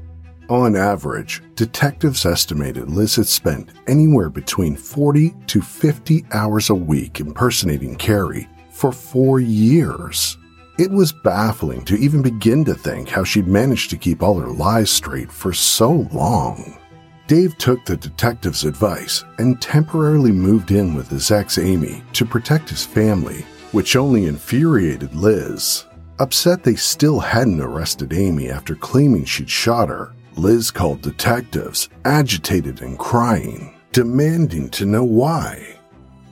On 0.48 0.74
average, 0.74 1.42
detectives 1.56 2.24
estimated 2.24 2.88
Liz 2.88 3.16
had 3.16 3.26
spent 3.26 3.68
anywhere 3.86 4.30
between 4.30 4.74
40 4.74 5.34
to 5.48 5.60
50 5.60 6.24
hours 6.32 6.70
a 6.70 6.74
week 6.74 7.20
impersonating 7.20 7.96
Cari 7.96 8.48
for 8.70 8.92
four 8.92 9.40
years. 9.40 10.38
It 10.78 10.90
was 10.90 11.12
baffling 11.12 11.84
to 11.84 11.96
even 11.96 12.22
begin 12.22 12.64
to 12.64 12.74
think 12.74 13.10
how 13.10 13.24
she'd 13.24 13.46
managed 13.46 13.90
to 13.90 13.98
keep 13.98 14.22
all 14.22 14.38
her 14.38 14.48
lies 14.48 14.88
straight 14.88 15.30
for 15.30 15.52
so 15.52 16.08
long. 16.14 16.78
Dave 17.26 17.58
took 17.58 17.84
the 17.84 17.98
detective's 17.98 18.64
advice 18.64 19.22
and 19.36 19.60
temporarily 19.60 20.32
moved 20.32 20.70
in 20.70 20.94
with 20.94 21.10
his 21.10 21.30
ex 21.30 21.58
Amy 21.58 22.02
to 22.14 22.24
protect 22.24 22.70
his 22.70 22.86
family, 22.86 23.44
which 23.72 23.96
only 23.96 24.26
infuriated 24.26 25.14
Liz. 25.14 25.84
Upset 26.18 26.62
they 26.62 26.76
still 26.76 27.20
hadn't 27.20 27.60
arrested 27.60 28.12
Amy 28.12 28.48
after 28.48 28.74
claiming 28.74 29.24
she'd 29.24 29.50
shot 29.50 29.88
her, 29.88 30.12
Liz 30.36 30.70
called 30.70 31.02
detectives, 31.02 31.88
agitated 32.04 32.80
and 32.82 32.98
crying, 32.98 33.74
demanding 33.92 34.68
to 34.70 34.86
know 34.86 35.04
why. 35.04 35.76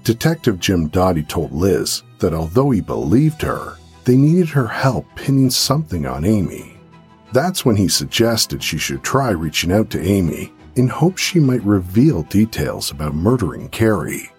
Detective 0.05 0.59
Jim 0.59 0.89
Doty 0.89 1.22
told 1.22 1.53
Liz 1.53 2.03
that 2.18 2.35
although 2.35 2.70
he 2.70 2.80
believed 2.80 3.43
her, 3.43 3.76
they 4.05 4.16
needed 4.16 4.49
her 4.51 4.66
help 4.66 5.07
pinning 5.16 5.51
something 5.51 6.07
on 6.07 6.24
Amy. 6.24 6.76
That's 7.32 7.64
when 7.64 7.76
he 7.76 7.89
suggested 7.89 8.62
she 8.62 8.78
should 8.78 9.03
try 9.03 9.30
reaching 9.30 9.72
out 9.72 9.91
to 9.91 10.03
Amy 10.03 10.53
in 10.76 10.89
hopes 10.89 11.22
she 11.22 11.41
might 11.41 11.62
reveal 11.64 12.22
details 12.24 12.91
about 12.91 13.14
murdering 13.14 13.68
Cari. 13.70 14.30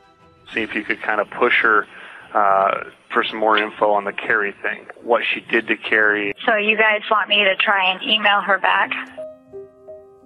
see 0.53 0.61
if 0.61 0.75
you 0.75 0.83
could 0.83 1.01
kind 1.01 1.19
of 1.19 1.29
push 1.31 1.59
her 1.61 1.87
uh, 2.35 2.83
for 3.13 3.23
some 3.23 3.39
more 3.39 3.57
info 3.57 3.91
on 3.91 4.03
the 4.03 4.11
Cari 4.11 4.53
thing, 4.61 4.85
what 5.01 5.23
she 5.23 5.39
did 5.39 5.67
to 5.67 5.77
Cari. 5.77 6.33
So 6.45 6.55
you 6.57 6.77
guys 6.77 7.01
want 7.09 7.29
me 7.29 7.43
to 7.45 7.55
try 7.55 7.91
and 7.91 8.03
email 8.03 8.41
her 8.41 8.59
back? 8.59 8.91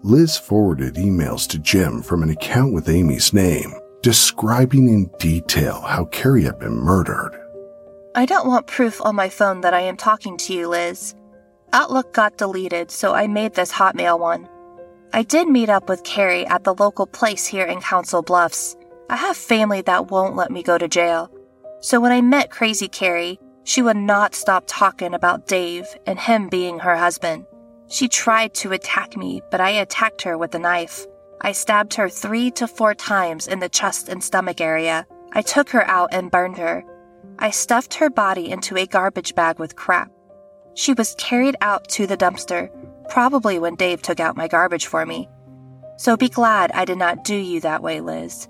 Liz 0.02 0.38
forwarded 0.38 0.96
emails 0.96 1.48
to 1.50 1.60
Jim 1.60 2.02
from 2.02 2.24
an 2.24 2.30
account 2.30 2.74
with 2.74 2.90
Amy's 2.90 3.32
name, 3.32 3.74
describing 4.02 4.90
in 4.90 5.12
detail 5.20 5.82
how 5.82 6.06
Cari 6.06 6.44
had 6.44 6.58
been 6.58 6.76
murdered. 6.76 7.40
I 8.16 8.26
don't 8.26 8.48
want 8.48 8.66
proof 8.66 9.00
on 9.06 9.16
my 9.16 9.30
phone 9.30 9.62
that 9.62 9.76
I 9.76 9.82
am 9.82 9.96
talking 9.96 10.36
to 10.38 10.54
you, 10.54 10.68
Liz. 10.68 11.14
Outlook 11.74 12.12
got 12.14 12.38
deleted, 12.38 12.90
so 12.90 13.14
I 13.14 13.28
made 13.28 13.54
this 13.54 13.72
Hotmail 13.72 14.20
one. 14.20 14.50
I 15.14 15.22
did 15.22 15.48
meet 15.48 15.70
up 15.70 15.88
with 15.88 16.04
Cari 16.04 16.48
at 16.48 16.64
the 16.64 16.74
local 16.74 17.06
place 17.06 17.46
here 17.46 17.66
in 17.66 17.82
Council 17.82 18.24
Bluffs. 18.24 18.76
I 19.12 19.16
have 19.16 19.38
family 19.38 19.82
that 19.82 20.10
won't 20.10 20.36
let 20.36 20.50
me 20.50 20.64
go 20.64 20.80
to 20.80 20.88
jail. 20.88 21.32
So 21.82 22.00
when 22.02 22.12
I 22.12 22.22
met 22.22 22.50
Crazy 22.50 22.88
Cari, 22.88 23.40
she 23.64 23.82
would 23.82 23.98
not 23.98 24.36
stop 24.36 24.66
talking 24.68 25.14
about 25.14 25.48
Dave 25.48 25.88
and 26.06 26.20
him 26.20 26.50
being 26.50 26.80
her 26.80 26.96
husband. 26.96 27.46
She 27.88 28.08
tried 28.08 28.54
to 28.56 28.74
attack 28.74 29.16
me, 29.16 29.42
but 29.50 29.62
I 29.62 29.70
attacked 29.70 30.24
her 30.24 30.38
with 30.38 30.54
a 30.56 30.60
knife. 30.60 31.06
I 31.42 31.54
stabbed 31.54 31.94
her 31.94 32.10
three 32.10 32.52
to 32.52 32.68
four 32.68 32.94
times 32.94 33.48
in 33.48 33.60
the 33.60 33.70
chest 33.70 34.10
and 34.10 34.22
stomach 34.22 34.60
area. 34.60 35.08
I 35.32 35.42
took 35.42 35.70
her 35.70 35.86
out 35.86 36.10
and 36.12 36.30
burned 36.30 36.58
her. 36.58 36.84
I 37.40 37.52
stuffed 37.52 37.94
her 37.96 38.10
body 38.10 38.52
into 38.52 38.76
a 38.76 38.86
garbage 38.86 39.34
bag 39.34 39.58
with 39.58 39.78
crap. 39.78 40.12
She 40.74 40.94
was 40.94 41.16
carried 41.18 41.56
out 41.62 41.88
to 41.90 42.06
the 42.06 42.18
dumpster, 42.18 42.70
probably 43.08 43.58
when 43.58 43.76
Dave 43.76 44.02
took 44.02 44.20
out 44.20 44.36
my 44.36 44.50
garbage 44.50 44.88
for 44.88 45.06
me. 45.06 45.30
So 45.98 46.18
be 46.18 46.30
glad 46.30 46.72
I 46.74 46.84
did 46.84 46.98
not 46.98 47.24
do 47.24 47.36
you 47.36 47.62
that 47.62 47.82
way, 47.84 48.02
Liz. 48.02 48.50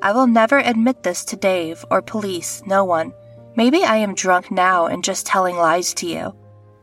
I 0.00 0.12
will 0.12 0.28
never 0.28 0.58
admit 0.58 1.02
this 1.02 1.24
to 1.26 1.36
Dave 1.36 1.84
or 1.90 2.02
police, 2.02 2.62
no 2.66 2.84
one. 2.84 3.12
Maybe 3.56 3.82
I 3.82 3.96
am 3.96 4.14
drunk 4.14 4.50
now 4.50 4.86
and 4.86 5.02
just 5.02 5.26
telling 5.26 5.56
lies 5.56 5.92
to 5.94 6.06
you. 6.06 6.34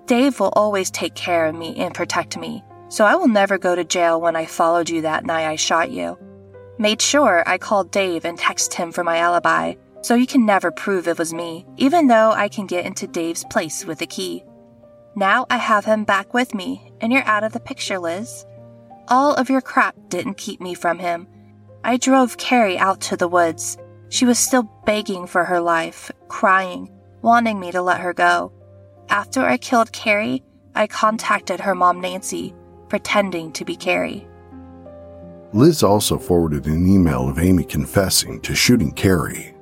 Dave 0.06 0.40
will 0.40 0.52
always 0.54 0.92
take 0.92 1.16
care 1.16 1.46
of 1.46 1.56
me 1.56 1.76
and 1.78 1.94
protect 1.94 2.38
me, 2.38 2.64
so 2.90 3.06
I 3.06 3.16
will 3.16 3.30
never 3.30 3.58
go 3.58 3.74
to 3.74 3.86
jail 3.86 4.20
when 4.20 4.36
I 4.36 4.46
followed 4.46 4.90
you 4.90 5.02
that 5.02 5.26
night 5.26 5.48
I 5.48 5.56
shot 5.56 5.92
you. 5.92 6.18
Made 6.78 7.02
sure 7.02 7.44
I 7.48 7.58
called 7.58 7.92
Dave 7.92 8.26
and 8.26 8.38
texted 8.38 8.74
him 8.74 8.92
for 8.92 9.04
my 9.04 9.18
alibi, 9.20 9.76
so 10.02 10.14
you 10.14 10.28
can 10.28 10.46
never 10.46 10.70
prove 10.70 11.08
it 11.08 11.18
was 11.18 11.34
me, 11.34 11.66
even 11.78 12.08
though 12.08 12.32
I 12.32 12.50
can 12.50 12.68
get 12.68 12.86
into 12.86 13.08
Dave's 13.08 13.46
place 13.46 13.86
with 13.86 14.02
a 14.02 14.06
key. 14.06 14.44
Now 15.16 15.46
I 15.50 15.58
have 15.58 15.86
him 15.86 16.04
back 16.04 16.34
with 16.34 16.54
me, 16.54 16.92
and 17.00 17.14
you're 17.14 17.24
out 17.24 17.46
of 17.46 17.54
the 17.54 17.62
picture, 17.62 17.98
Liz. 17.98 18.46
All 19.08 19.34
of 19.36 19.50
your 19.50 19.62
crap 19.62 19.96
didn't 20.10 20.36
keep 20.38 20.60
me 20.60 20.74
from 20.74 21.00
him. 21.00 21.28
I 21.86 21.98
drove 21.98 22.38
Cari 22.38 22.80
out 22.80 23.00
to 23.02 23.16
the 23.16 23.28
woods. 23.28 23.78
She 24.10 24.26
was 24.26 24.40
still 24.40 24.64
begging 24.88 25.28
for 25.28 25.44
her 25.44 25.60
life, 25.62 26.12
crying, 26.30 26.90
wanting 27.22 27.60
me 27.60 27.72
to 27.72 27.82
let 27.84 28.02
her 28.02 28.12
go. 28.12 28.52
After 29.10 29.42
I 29.46 29.58
killed 29.58 29.92
Cari, 29.92 30.42
I 30.74 30.88
contacted 30.88 31.60
her 31.60 31.76
mom, 31.76 32.02
Nancy, 32.02 32.56
pretending 32.90 33.52
to 33.52 33.64
be 33.64 33.76
Cari. 33.76 34.28
Liz 35.54 35.84
also 35.84 36.18
forwarded 36.18 36.66
an 36.66 36.88
email 36.88 37.30
of 37.30 37.38
Amy 37.38 37.64
confessing 37.64 38.42
to 38.42 38.56
shooting 38.56 38.92
Cari. 38.92 39.54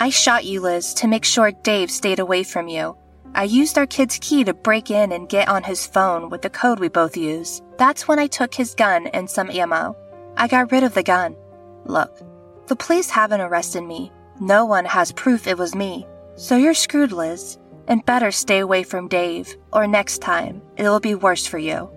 I 0.00 0.10
shot 0.10 0.46
you, 0.46 0.60
Liz, 0.60 0.94
to 0.94 1.06
make 1.06 1.24
sure 1.24 1.52
Dave 1.52 1.92
stayed 1.92 2.18
away 2.18 2.42
from 2.42 2.66
you. 2.66 2.96
I 3.36 3.44
used 3.44 3.78
our 3.78 3.86
kid's 3.86 4.18
key 4.20 4.42
to 4.42 4.52
break 4.52 4.90
in 4.90 5.12
and 5.12 5.28
get 5.28 5.48
on 5.48 5.62
his 5.62 5.86
phone 5.86 6.28
with 6.28 6.42
the 6.42 6.50
code 6.50 6.80
we 6.80 6.88
both 6.88 7.16
use. 7.16 7.62
That's 7.76 8.08
when 8.08 8.18
I 8.18 8.26
took 8.26 8.52
his 8.52 8.74
gun 8.74 9.06
and 9.08 9.30
some 9.30 9.48
ammo. 9.48 9.94
I 10.38 10.48
got 10.48 10.72
rid 10.72 10.84
of 10.84 10.94
the 10.94 11.02
gun. 11.02 11.36
Look, 11.84 12.22
the 12.68 12.76
police 12.76 13.10
haven't 13.10 13.42
arrested 13.42 13.82
me. 13.82 14.10
No 14.40 14.64
one 14.64 14.86
has 14.86 15.12
proof 15.12 15.46
it 15.46 15.58
was 15.58 15.74
me. 15.74 16.06
So 16.36 16.56
you're 16.56 16.72
screwed, 16.72 17.12
Liz, 17.12 17.58
and 17.88 18.06
better 18.06 18.30
stay 18.30 18.60
away 18.60 18.84
from 18.84 19.08
Dave, 19.08 19.54
or 19.72 19.86
next 19.86 20.22
time, 20.22 20.62
it'll 20.76 21.00
be 21.00 21.14
worse 21.14 21.46
for 21.46 21.58
you. 21.58 21.90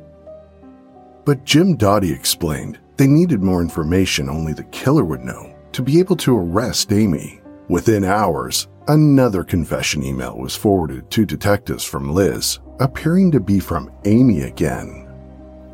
But 1.23 1.45
Jim 1.45 1.77
Doty 1.77 2.11
explained 2.11 2.79
they 2.97 3.07
needed 3.07 3.41
more 3.41 3.61
information 3.61 4.27
only 4.27 4.53
the 4.53 4.63
killer 4.65 5.05
would 5.05 5.21
know 5.21 5.55
to 5.71 5.81
be 5.81 5.99
able 5.99 6.17
to 6.17 6.37
arrest 6.37 6.91
Amy. 6.91 7.39
Within 7.69 8.03
hours, 8.03 8.67
Another 8.87 9.43
confession 9.43 10.03
email 10.03 10.35
was 10.37 10.55
forwarded 10.55 11.09
to 11.11 11.23
detectives 11.23 11.83
from 11.83 12.11
Liz, 12.11 12.59
appearing 12.79 13.29
to 13.31 13.39
be 13.39 13.59
from 13.59 13.91
Amy 14.05 14.41
again. 14.41 15.07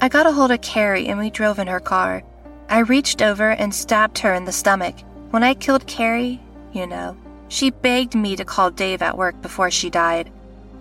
I 0.01 0.09
got 0.09 0.27
a 0.27 0.31
hold 0.31 0.51
of 0.51 0.61
Cari 0.61 1.07
and 1.07 1.17
we 1.17 1.29
drove 1.29 1.57
in 1.57 1.67
her 1.67 1.79
car. 1.79 2.21
I 2.69 2.79
reached 2.79 3.21
over 3.21 3.51
and 3.51 3.73
stabbed 3.73 4.19
her 4.19 4.33
in 4.33 4.43
the 4.43 4.51
stomach. 4.51 4.95
When 5.31 5.43
I 5.43 5.53
killed 5.53 5.87
Cari, 5.87 6.41
you 6.73 6.85
know, 6.85 7.15
she 7.47 7.69
begged 7.69 8.13
me 8.13 8.35
to 8.35 8.43
call 8.43 8.71
Dave 8.71 9.01
at 9.01 9.17
work 9.17 9.41
before 9.41 9.71
she 9.71 9.89
died. 9.89 10.31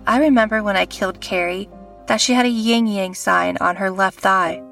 I 0.06 0.18
remember 0.18 0.62
when 0.62 0.76
I 0.76 0.86
killed 0.86 1.20
Cari 1.20 1.68
that 2.06 2.20
she 2.20 2.34
had 2.34 2.46
a 2.46 2.48
yin 2.48 2.86
yang 2.86 3.14
sign 3.14 3.56
on 3.58 3.76
her 3.76 3.90
left 3.90 4.20
thigh. 4.20 4.62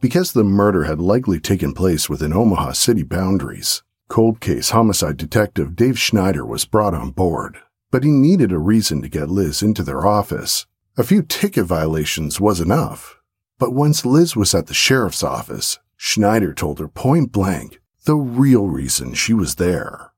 Because 0.00 0.32
the 0.32 0.42
murder 0.42 0.84
had 0.84 0.98
likely 0.98 1.38
taken 1.38 1.72
place 1.72 2.10
within 2.10 2.32
Omaha 2.32 2.72
city 2.72 3.04
boundaries, 3.04 3.84
cold 4.08 4.40
case 4.40 4.70
homicide 4.70 5.16
detective 5.16 5.76
Dave 5.76 5.96
Schneider 5.96 6.44
was 6.44 6.64
brought 6.64 6.94
on 6.94 7.12
board. 7.12 7.58
But 7.92 8.04
he 8.04 8.10
needed 8.10 8.52
a 8.52 8.58
reason 8.58 9.02
to 9.02 9.08
get 9.08 9.28
Liz 9.28 9.62
into 9.62 9.82
their 9.82 10.06
office. 10.06 10.66
A 10.96 11.04
few 11.04 11.22
ticket 11.22 11.66
violations 11.66 12.40
was 12.40 12.58
enough. 12.58 13.20
But 13.58 13.74
once 13.74 14.06
Liz 14.06 14.34
was 14.34 14.54
at 14.54 14.66
the 14.66 14.74
sheriff's 14.74 15.22
office, 15.22 15.78
Schneider 15.98 16.54
told 16.54 16.78
her 16.78 16.88
point 16.88 17.32
blank 17.32 17.80
the 18.06 18.16
real 18.16 18.66
reason 18.66 19.12
she 19.12 19.34
was 19.34 19.56
there. 19.56 20.10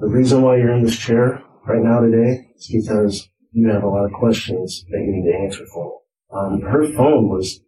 The 0.00 0.08
reason 0.08 0.40
why 0.40 0.56
you're 0.56 0.72
in 0.72 0.82
this 0.82 0.98
chair 0.98 1.42
right 1.66 1.82
now 1.82 2.00
today 2.00 2.48
is 2.56 2.68
because 2.68 3.28
you 3.52 3.68
have 3.68 3.82
a 3.82 3.88
lot 3.88 4.06
of 4.06 4.12
questions 4.12 4.86
that 4.90 4.98
you 4.98 5.12
need 5.12 5.30
to 5.30 5.38
answer 5.38 5.66
for. 5.66 6.00
Um, 6.32 6.62
her 6.62 6.90
phone 6.94 7.28
was 7.28 7.60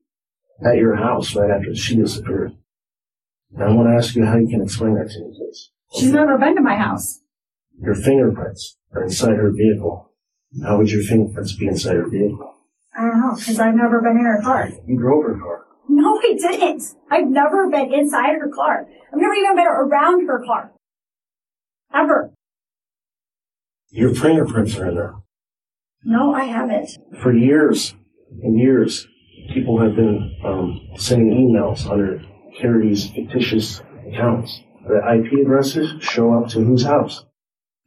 at 0.65 0.79
your 0.79 0.97
house 0.97 1.37
right 1.37 1.51
after 1.51 1.75
she 1.75 1.97
disappeared. 1.97 2.53
And 3.53 3.63
I 3.63 3.71
want 3.73 3.89
to 3.89 3.95
ask 3.95 4.17
you 4.17 4.25
how 4.25 4.39
you 4.39 4.49
can 4.49 4.63
explain 4.63 4.95
that 4.95 5.11
to 5.11 5.21
me, 5.21 5.35
please. 5.37 5.71
She's 5.95 6.13
never 6.13 6.39
been 6.39 6.57
to 6.57 6.63
my 6.63 6.77
house. 6.77 7.22
Your 7.83 7.95
fingerprints 7.97 8.77
are 8.95 9.03
inside 9.03 9.37
her 9.37 9.51
vehicle. 9.51 10.13
How 10.63 10.79
would 10.79 10.91
your 10.91 11.03
fingerprints 11.03 11.57
be 11.57 11.67
inside 11.67 11.97
her 11.97 12.09
vehicle? 12.09 12.55
I 12.97 13.03
don't 13.09 13.21
know, 13.21 13.35
because 13.35 13.59
I've 13.59 13.75
never 13.75 14.01
been 14.01 14.19
in 14.19 14.25
her 14.25 14.41
car. 14.43 14.71
You 14.87 14.99
drove 14.99 15.25
her 15.25 15.39
car. 15.39 15.65
No, 15.89 16.17
I 16.19 16.37
didn't. 16.39 16.85
I've 17.11 17.27
never 17.29 17.69
been 17.69 17.93
inside 17.93 18.37
her 18.39 18.49
car. 18.55 18.87
I've 19.13 19.19
never 19.19 19.35
even 19.35 19.57
been 19.57 19.67
around 19.67 20.27
her 20.27 20.45
car. 20.45 20.73
Ever. 21.95 22.33
Your 23.91 24.15
fingerprints 24.15 24.77
are 24.77 24.89
in 24.89 24.95
there. 24.95 25.15
No, 26.05 26.35
I 26.35 26.45
haven't. 26.45 26.91
For 27.21 27.33
years 27.33 27.95
and 28.43 28.59
years, 28.59 29.07
people 29.53 29.81
have 29.81 29.97
been 29.97 30.35
um, 30.45 30.81
sending 30.97 31.33
emails 31.33 31.91
under 31.91 32.23
Cari's 32.61 33.11
fictitious 33.11 33.83
accounts. 34.09 34.63
The 34.87 34.99
IP 34.99 35.45
addresses 35.45 36.03
show 36.03 36.33
up 36.35 36.49
to 36.51 36.61
whose 36.61 36.85
house? 36.85 37.25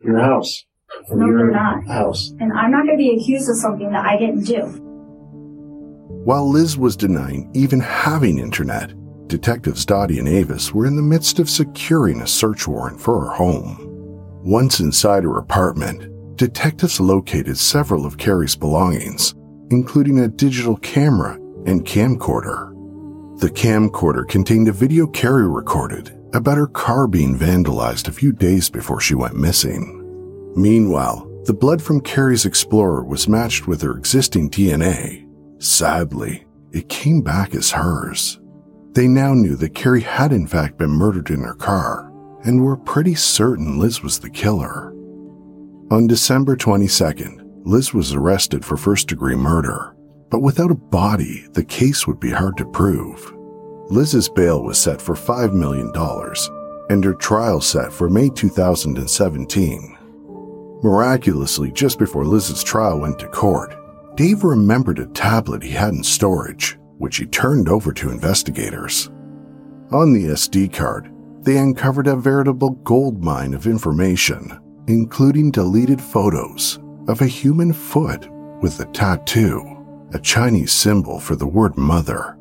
Your 0.04 0.20
house. 0.20 0.66
From 1.08 1.20
no, 1.20 1.26
your 1.28 1.38
they're 1.38 1.52
not. 1.52 1.86
house. 1.88 2.32
And 2.40 2.54
I'm 2.54 2.72
not 2.72 2.86
going 2.86 2.98
to 2.98 3.04
be 3.04 3.16
accused 3.20 3.50
of 3.50 3.58
something 3.58 3.92
that 3.92 4.06
I 4.06 4.18
didn't 4.18 4.44
do. 4.44 4.62
While 6.26 6.50
Liz 6.50 6.78
was 6.78 6.96
denying 6.96 7.52
even 7.54 7.80
having 7.80 8.40
internet, 8.40 8.94
detectives 9.28 9.86
Doty 9.86 10.20
and 10.20 10.28
Avis 10.28 10.74
were 10.74 10.86
in 10.86 10.96
the 10.96 11.02
midst 11.02 11.40
of 11.40 11.50
securing 11.50 12.22
a 12.22 12.28
search 12.28 12.68
warrant 12.68 13.00
for 13.00 13.22
her 13.22 13.32
home. 13.32 13.78
Once 14.44 14.80
inside 14.80 15.24
her 15.24 15.38
apartment, 15.38 16.38
detectives 16.38 17.00
located 17.00 17.58
several 17.58 18.06
of 18.06 18.18
Cari's 18.18 18.56
belongings, 18.56 19.34
including 19.72 20.20
a 20.20 20.28
digital 20.28 20.78
camera 20.78 21.34
and 21.66 21.86
camcorder. 21.86 22.72
The 23.40 23.50
camcorder 23.50 24.28
contained 24.28 24.68
a 24.68 24.72
video 24.72 25.08
Cari 25.08 25.48
recorded 25.48 26.15
about 26.36 26.58
her 26.58 26.68
car 26.68 27.08
being 27.08 27.38
vandalized 27.38 28.08
a 28.08 28.14
few 28.14 28.32
days 28.32 28.70
before 28.70 29.00
she 29.00 29.16
went 29.16 29.36
missing. 29.36 30.02
Meanwhile, 30.56 31.30
the 31.46 31.54
blood 31.54 31.82
from 31.82 32.02
Cari's 32.02 32.46
Explorer 32.46 33.04
was 33.04 33.28
matched 33.28 33.68
with 33.68 33.82
her 33.82 33.98
existing 33.98 34.50
DNA. 34.50 35.28
Sadly, 35.62 36.46
it 36.72 36.90
came 36.90 37.22
back 37.22 37.56
as 37.56 37.72
hers. 37.72 38.40
They 38.94 39.08
now 39.08 39.34
knew 39.34 39.56
that 39.58 39.76
Cari 39.76 40.02
had 40.02 40.32
in 40.32 40.48
fact 40.48 40.78
been 40.78 40.90
murdered 40.92 41.30
in 41.30 41.42
her 41.42 41.56
car 41.56 42.12
and 42.44 42.64
were 42.64 42.78
pretty 42.78 43.16
certain 43.16 43.80
Liz 43.80 44.02
was 44.02 44.20
the 44.20 44.30
killer. 44.30 44.92
On 45.92 46.08
December 46.08 46.56
22nd, 46.56 47.42
Liz 47.66 47.94
was 47.94 48.14
arrested 48.14 48.64
for 48.64 48.78
first 48.78 49.08
degree 49.08 49.36
murder 49.36 49.96
but 50.30 50.42
without 50.42 50.72
a 50.72 50.76
body, 50.76 51.48
the 51.54 51.64
case 51.64 52.08
would 52.08 52.20
be 52.20 52.32
hard 52.32 52.58
to 52.58 52.66
prove. 52.66 53.34
Liz's 53.90 54.28
bail 54.28 54.64
was 54.64 54.80
set 54.80 55.00
for 55.00 55.14
$5 55.14 55.54
million, 55.54 55.92
and 56.90 57.04
her 57.04 57.14
trial 57.14 57.62
set 57.62 57.94
for 57.94 58.10
May 58.10 58.30
2017. 58.30 59.98
Miraculously, 60.82 61.72
just 61.72 62.00
before 62.00 62.26
Liz's 62.26 62.64
trial 62.64 63.00
went 63.00 63.20
to 63.20 63.28
court, 63.28 63.76
Dave 64.16 64.44
remembered 64.44 64.98
a 64.98 65.06
tablet 65.08 65.62
he 65.62 65.70
had 65.70 65.94
in 65.94 66.04
storage, 66.04 66.80
which 66.98 67.18
he 67.18 67.26
turned 67.26 67.70
over 67.70 67.94
to 67.94 68.10
investigators. 68.10 69.08
On 69.92 70.14
the 70.14 70.30
SD 70.30 70.74
card, 70.74 71.12
they 71.42 71.58
uncovered 71.58 72.08
a 72.08 72.16
veritable 72.16 72.72
goldmine 72.72 73.54
of 73.54 73.68
information, 73.68 74.60
including 74.88 75.52
deleted 75.52 76.02
photos 76.02 76.80
of 77.08 77.22
a 77.22 77.28
human 77.28 77.72
foot 77.72 78.28
with 78.62 78.80
a 78.80 78.86
tattoo, 78.86 79.62
a 80.14 80.20
Chinese 80.20 80.72
symbol 80.72 81.20
for 81.20 81.36
the 81.36 81.46
word 81.46 81.78
mother, 81.78 82.36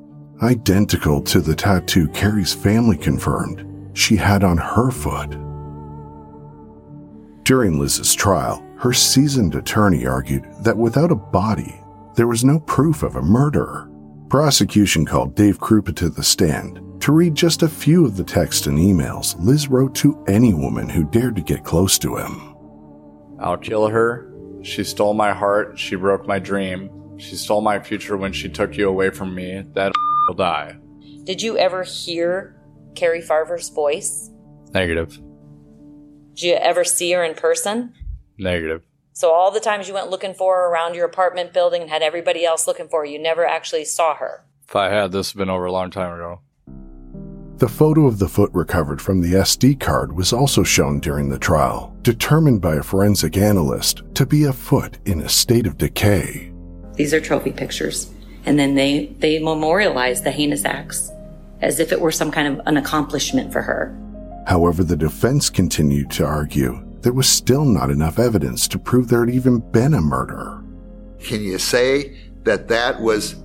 identical 0.44 1.20
to 1.22 1.40
the 1.40 1.54
tattoo 1.54 2.08
Cari's 2.08 2.54
family 2.54 2.96
confirmed 2.96 3.66
she 3.96 4.16
had 4.16 4.44
on 4.44 4.56
her 4.56 4.90
foot. 4.90 5.30
During 7.44 7.78
Liz's 7.78 8.14
trial, 8.14 8.64
her 8.78 8.92
seasoned 8.92 9.54
attorney 9.54 10.06
argued 10.06 10.44
that 10.60 10.76
without 10.76 11.10
a 11.10 11.16
body, 11.16 11.80
there 12.16 12.26
was 12.26 12.44
no 12.44 12.60
proof 12.60 13.02
of 13.02 13.16
a 13.16 13.22
murder. 13.22 13.90
Prosecution 14.28 15.04
called 15.04 15.34
Dave 15.34 15.58
Kroupa 15.58 15.94
to 15.96 16.08
the 16.08 16.22
stand 16.22 16.80
to 17.00 17.12
read 17.12 17.34
just 17.34 17.62
a 17.62 17.68
few 17.68 18.04
of 18.04 18.16
the 18.16 18.24
texts 18.24 18.66
and 18.66 18.78
emails 18.78 19.36
Liz 19.38 19.68
wrote 19.68 19.94
to 19.96 20.24
any 20.26 20.54
woman 20.54 20.88
who 20.88 21.04
dared 21.04 21.36
to 21.36 21.42
get 21.42 21.64
close 21.64 21.98
to 21.98 22.16
him. 22.16 22.54
I'll 23.38 23.58
kill 23.58 23.88
her. 23.88 24.32
She 24.62 24.84
stole 24.84 25.12
my 25.12 25.32
heart. 25.32 25.78
She 25.78 25.96
broke 25.96 26.26
my 26.26 26.38
dream. 26.38 26.90
She 27.18 27.36
stole 27.36 27.60
my 27.60 27.78
future 27.78 28.16
when 28.16 28.32
she 28.32 28.48
took 28.48 28.76
you 28.76 28.88
away 28.88 29.10
from 29.10 29.34
me. 29.34 29.64
That 29.74 29.92
will 30.34 30.44
die. 30.44 30.76
Did 31.24 31.42
you 31.42 31.56
ever 31.56 31.84
hear 31.84 32.56
Cari 32.94 33.22
Farver's 33.22 33.68
voice? 33.70 34.30
Negative. 34.72 35.10
Did 36.34 36.42
you 36.42 36.54
ever 36.54 36.84
see 36.84 37.12
her 37.12 37.24
in 37.24 37.34
person? 37.34 37.94
Negative. 38.38 38.82
So 39.12 39.30
all 39.30 39.52
the 39.52 39.60
times 39.60 39.86
you 39.86 39.94
went 39.94 40.10
looking 40.10 40.34
for 40.34 40.56
her 40.56 40.68
around 40.68 40.96
your 40.96 41.06
apartment 41.06 41.52
building 41.52 41.82
and 41.82 41.90
had 41.90 42.02
everybody 42.02 42.44
else 42.44 42.66
looking 42.66 42.88
for 42.88 43.00
her, 43.00 43.06
you 43.06 43.18
never 43.18 43.46
actually 43.46 43.84
saw 43.84 44.16
her. 44.16 44.44
If 44.68 44.74
I 44.74 44.88
had, 44.88 45.12
this 45.12 45.32
been 45.32 45.50
over 45.50 45.66
a 45.66 45.72
long 45.72 45.90
time 45.90 46.12
ago. 46.12 46.40
The 47.58 47.68
photo 47.68 48.06
of 48.06 48.18
the 48.18 48.28
foot 48.28 48.50
recovered 48.52 49.00
from 49.00 49.20
the 49.20 49.34
SD 49.34 49.78
card 49.78 50.12
was 50.12 50.32
also 50.32 50.64
shown 50.64 50.98
during 50.98 51.28
the 51.28 51.38
trial, 51.38 51.96
determined 52.02 52.60
by 52.60 52.74
a 52.74 52.82
forensic 52.82 53.36
analyst 53.36 54.02
to 54.14 54.26
be 54.26 54.44
a 54.44 54.52
foot 54.52 54.98
in 55.04 55.20
a 55.20 55.28
state 55.28 55.68
of 55.68 55.78
decay. 55.78 56.52
These 56.94 57.14
are 57.14 57.20
trophy 57.20 57.52
pictures. 57.52 58.13
And 58.46 58.58
then 58.58 58.74
they, 58.74 59.06
they 59.18 59.38
memorialize 59.38 60.22
the 60.22 60.30
heinous 60.30 60.64
acts 60.64 61.10
as 61.60 61.80
if 61.80 61.92
it 61.92 62.00
were 62.00 62.12
some 62.12 62.30
kind 62.30 62.46
of 62.48 62.66
an 62.66 62.76
accomplishment 62.76 63.52
for 63.52 63.62
her. 63.62 63.96
However, 64.46 64.84
the 64.84 64.96
defense 64.96 65.48
continued 65.48 66.10
to 66.12 66.24
argue 66.24 66.84
there 67.00 67.12
was 67.12 67.28
still 67.28 67.64
not 67.64 67.90
enough 67.90 68.18
evidence 68.18 68.68
to 68.68 68.78
prove 68.78 69.08
there 69.08 69.24
had 69.24 69.34
even 69.34 69.58
been 69.58 69.94
a 69.94 70.00
murder. 70.00 70.62
Can 71.20 71.42
you 71.42 71.58
say 71.58 72.16
that 72.44 72.68
that 72.68 73.00
was 73.00 73.36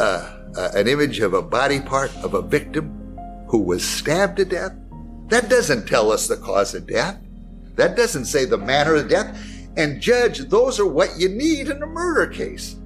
uh, 0.00 0.36
uh, 0.56 0.70
an 0.74 0.86
image 0.86 1.20
of 1.20 1.34
a 1.34 1.42
body 1.42 1.80
part 1.80 2.14
of 2.18 2.34
a 2.34 2.42
victim 2.42 3.16
who 3.48 3.58
was 3.58 3.86
stabbed 3.86 4.36
to 4.36 4.44
death? 4.44 4.72
That 5.28 5.48
doesn't 5.48 5.86
tell 5.86 6.10
us 6.10 6.28
the 6.28 6.36
cause 6.36 6.74
of 6.74 6.86
death. 6.86 7.18
That 7.74 7.96
doesn't 7.96 8.24
say 8.24 8.44
the 8.44 8.58
manner 8.58 8.94
of 8.94 9.08
death. 9.08 9.36
And, 9.76 10.00
Judge, 10.00 10.40
those 10.40 10.80
are 10.80 10.86
what 10.86 11.18
you 11.18 11.28
need 11.28 11.68
in 11.68 11.82
a 11.82 11.86
murder 11.86 12.26
case. 12.26 12.76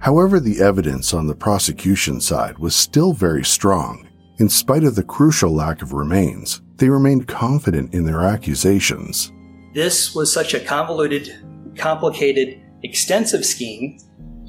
However, 0.00 0.40
the 0.40 0.60
evidence 0.60 1.12
on 1.12 1.26
the 1.26 1.34
prosecution 1.34 2.20
side 2.20 2.58
was 2.58 2.74
still 2.74 3.12
very 3.12 3.44
strong. 3.44 4.08
In 4.38 4.48
spite 4.48 4.84
of 4.84 4.94
the 4.94 5.02
crucial 5.02 5.52
lack 5.52 5.82
of 5.82 5.92
remains, 5.92 6.62
they 6.76 6.88
remained 6.88 7.28
confident 7.28 7.92
in 7.92 8.04
their 8.04 8.22
accusations. 8.22 9.30
This 9.74 10.14
was 10.14 10.32
such 10.32 10.54
a 10.54 10.60
convoluted, 10.60 11.44
complicated, 11.76 12.62
extensive 12.82 13.44
scheme 13.44 13.98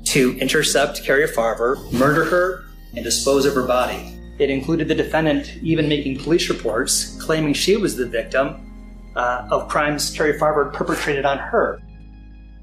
to 0.06 0.38
intercept 0.39 1.04
Cari 1.04 1.28
Farver, 1.28 1.78
murder 1.91 2.24
her, 2.24 2.64
and 2.95 3.04
dispose 3.04 3.45
of 3.45 3.54
her 3.54 3.68
body. 3.68 4.18
It 4.39 4.49
included 4.49 4.88
the 4.88 4.95
defendant 4.95 5.58
even 5.62 5.89
making 5.89 6.20
police 6.20 6.49
reports 6.49 7.18
claiming 7.22 7.54
she 7.54 7.76
was 7.76 7.97
the 7.97 8.08
victim 8.08 9.12
uh, 9.18 9.47
of 9.52 9.68
crimes 9.68 10.16
Cari 10.16 10.39
Farver 10.39 10.72
perpetrated 10.74 11.26
on 11.26 11.38
her. 11.38 11.82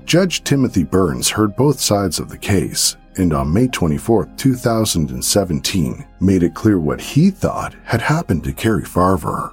Judge 0.08 0.42
Timothy 0.42 0.84
Burns 0.84 1.28
heard 1.28 1.54
both 1.54 1.78
sides 1.78 2.18
of 2.18 2.30
the 2.30 2.38
case 2.38 2.96
and 3.18 3.34
on 3.34 3.52
May 3.52 3.68
24, 3.68 4.30
2017, 4.38 6.06
made 6.18 6.42
it 6.42 6.54
clear 6.54 6.78
what 6.78 6.98
he 6.98 7.30
thought 7.30 7.74
had 7.84 8.00
happened 8.00 8.42
to 8.44 8.54
Cari 8.54 8.84
Farver. 8.84 9.52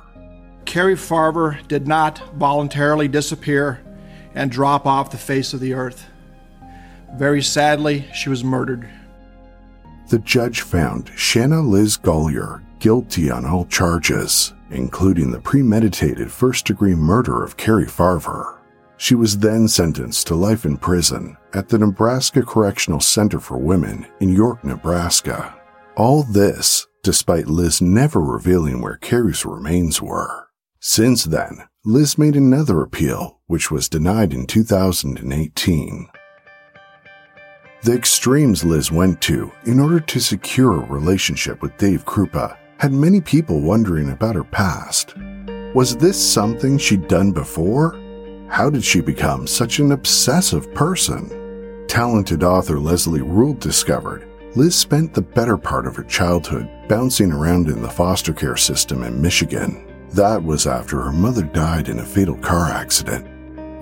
Cari 0.63 0.95
Farver 0.95 1.59
did 1.67 1.89
not 1.89 2.21
voluntarily 2.35 3.09
disappear 3.09 3.81
and 4.33 4.49
drop 4.49 4.85
off 4.85 5.11
the 5.11 5.17
face 5.17 5.53
of 5.53 5.59
the 5.59 5.73
earth. 5.73 6.05
Very 7.17 7.41
sadly, 7.41 8.07
she 8.13 8.29
was 8.29 8.45
murdered. 8.45 8.87
The 10.07 10.19
judge 10.19 10.61
found 10.61 11.11
Shanna 11.17 11.59
Liz 11.59 11.97
Golyar 11.97 12.61
guilty 12.79 13.29
on 13.29 13.45
all 13.45 13.65
charges, 13.65 14.53
including 14.71 15.31
the 15.31 15.41
premeditated 15.41 16.31
first 16.31 16.65
degree 16.65 16.95
murder 16.95 17.43
of 17.43 17.57
Cari 17.57 17.87
Farver. 17.87 18.55
She 18.97 19.15
was 19.15 19.39
then 19.39 19.67
sentenced 19.67 20.27
to 20.27 20.35
life 20.35 20.65
in 20.65 20.77
prison 20.77 21.37
at 21.53 21.69
the 21.69 21.77
Nebraska 21.77 22.41
Correctional 22.41 22.99
Center 23.01 23.39
for 23.39 23.57
Women 23.57 24.07
in 24.19 24.29
York, 24.33 24.63
Nebraska. 24.63 25.53
All 25.95 26.23
this 26.23 26.87
despite 27.05 27.45
Liz 27.47 27.83
never 27.83 28.19
revealing 28.19 28.81
where 28.81 28.97
Cari's 28.97 29.45
remains 29.45 30.01
were. 30.01 30.47
Since 30.79 31.25
then, 31.25 31.59
Liz 31.85 32.17
made 32.17 32.35
another 32.35 32.81
appeal, 32.81 33.39
which 33.45 33.69
was 33.69 33.87
denied 33.87 34.33
in 34.33 34.47
2018. 34.47 36.09
The 37.83 37.93
extremes 37.93 38.63
Liz 38.63 38.91
went 38.91 39.21
to 39.21 39.51
in 39.65 39.79
order 39.79 39.99
to 39.99 40.19
secure 40.19 40.81
a 40.81 40.87
relationship 40.87 41.61
with 41.61 41.77
Dave 41.77 42.05
Kroupa 42.05 42.57
had 42.79 42.91
many 42.91 43.21
people 43.21 43.61
wondering 43.61 44.09
about 44.09 44.33
her 44.33 44.43
past. 44.43 45.13
Was 45.75 45.95
this 45.95 46.17
something 46.17 46.79
she'd 46.79 47.07
done 47.07 47.31
before? 47.31 47.93
How 48.47 48.69
did 48.69 48.83
she 48.83 49.01
become 49.01 49.47
such 49.47 49.79
an 49.79 49.91
obsessive 49.91 50.73
person? 50.73 51.85
Talented 51.87 52.43
author 52.43 52.79
Leslie 52.79 53.21
Rule 53.21 53.53
discovered 53.53 54.27
Liz 54.55 54.75
spent 54.75 55.13
the 55.13 55.21
better 55.21 55.57
part 55.57 55.85
of 55.85 55.95
her 55.97 56.03
childhood 56.03 56.69
bouncing 56.87 57.31
around 57.31 57.67
in 57.67 57.81
the 57.81 57.89
foster 57.89 58.31
care 58.31 58.55
system 58.55 59.03
in 59.03 59.21
Michigan. 59.21 59.85
That 60.11 60.41
was 60.41 60.65
after 60.65 61.01
her 61.01 61.11
mother 61.11 61.43
died 61.43 61.89
in 61.89 61.99
a 61.99 62.05
fatal 62.05 62.37
car 62.37 62.71
accident. 62.71 63.27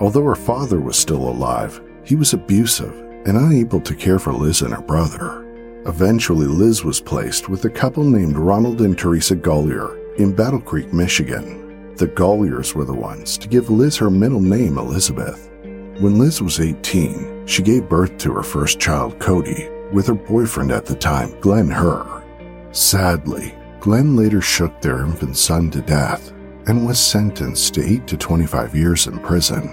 Although 0.01 0.23
her 0.23 0.35
father 0.35 0.79
was 0.79 0.97
still 0.97 1.29
alive, 1.29 1.79
he 2.03 2.15
was 2.15 2.33
abusive 2.33 2.93
and 3.27 3.37
unable 3.37 3.81
to 3.81 3.93
care 3.93 4.17
for 4.17 4.33
Liz 4.33 4.63
and 4.63 4.73
her 4.73 4.81
brother. 4.81 5.43
Eventually, 5.85 6.47
Liz 6.47 6.83
was 6.83 6.99
placed 6.99 7.49
with 7.49 7.65
a 7.65 7.69
couple 7.69 8.03
named 8.03 8.37
Ronald 8.37 8.81
and 8.81 8.97
Teresa 8.97 9.35
Golyar 9.35 10.17
in 10.17 10.33
Battle 10.33 10.61
Creek, 10.61 10.91
Michigan. 10.91 11.62
The 11.95 12.07
Golyars 12.07 12.73
were 12.73 12.85
the 12.85 12.93
ones 12.93 13.37
to 13.37 13.47
give 13.47 13.69
Liz 13.69 13.97
her 13.97 14.09
middle 14.09 14.41
name, 14.41 14.79
Elizabeth. 14.79 15.51
When 15.99 16.17
Liz 16.17 16.41
was 16.41 16.59
18, 16.59 17.45
she 17.45 17.61
gave 17.61 17.87
birth 17.87 18.17
to 18.17 18.33
her 18.33 18.41
first 18.41 18.79
child, 18.79 19.19
Cody, 19.19 19.69
with 19.91 20.07
her 20.07 20.15
boyfriend 20.15 20.71
at 20.71 20.87
the 20.87 20.95
time, 20.95 21.39
Glenn 21.39 21.69
Herr. 21.69 22.23
Sadly, 22.71 23.53
Glenn 23.79 24.15
later 24.15 24.41
shook 24.41 24.81
their 24.81 25.05
infant 25.05 25.37
son 25.37 25.69
to 25.69 25.81
death 25.81 26.31
and 26.65 26.87
was 26.87 26.99
sentenced 26.99 27.75
to 27.75 27.85
8 27.85 28.07
to 28.07 28.17
25 28.17 28.75
years 28.75 29.05
in 29.05 29.19
prison. 29.19 29.69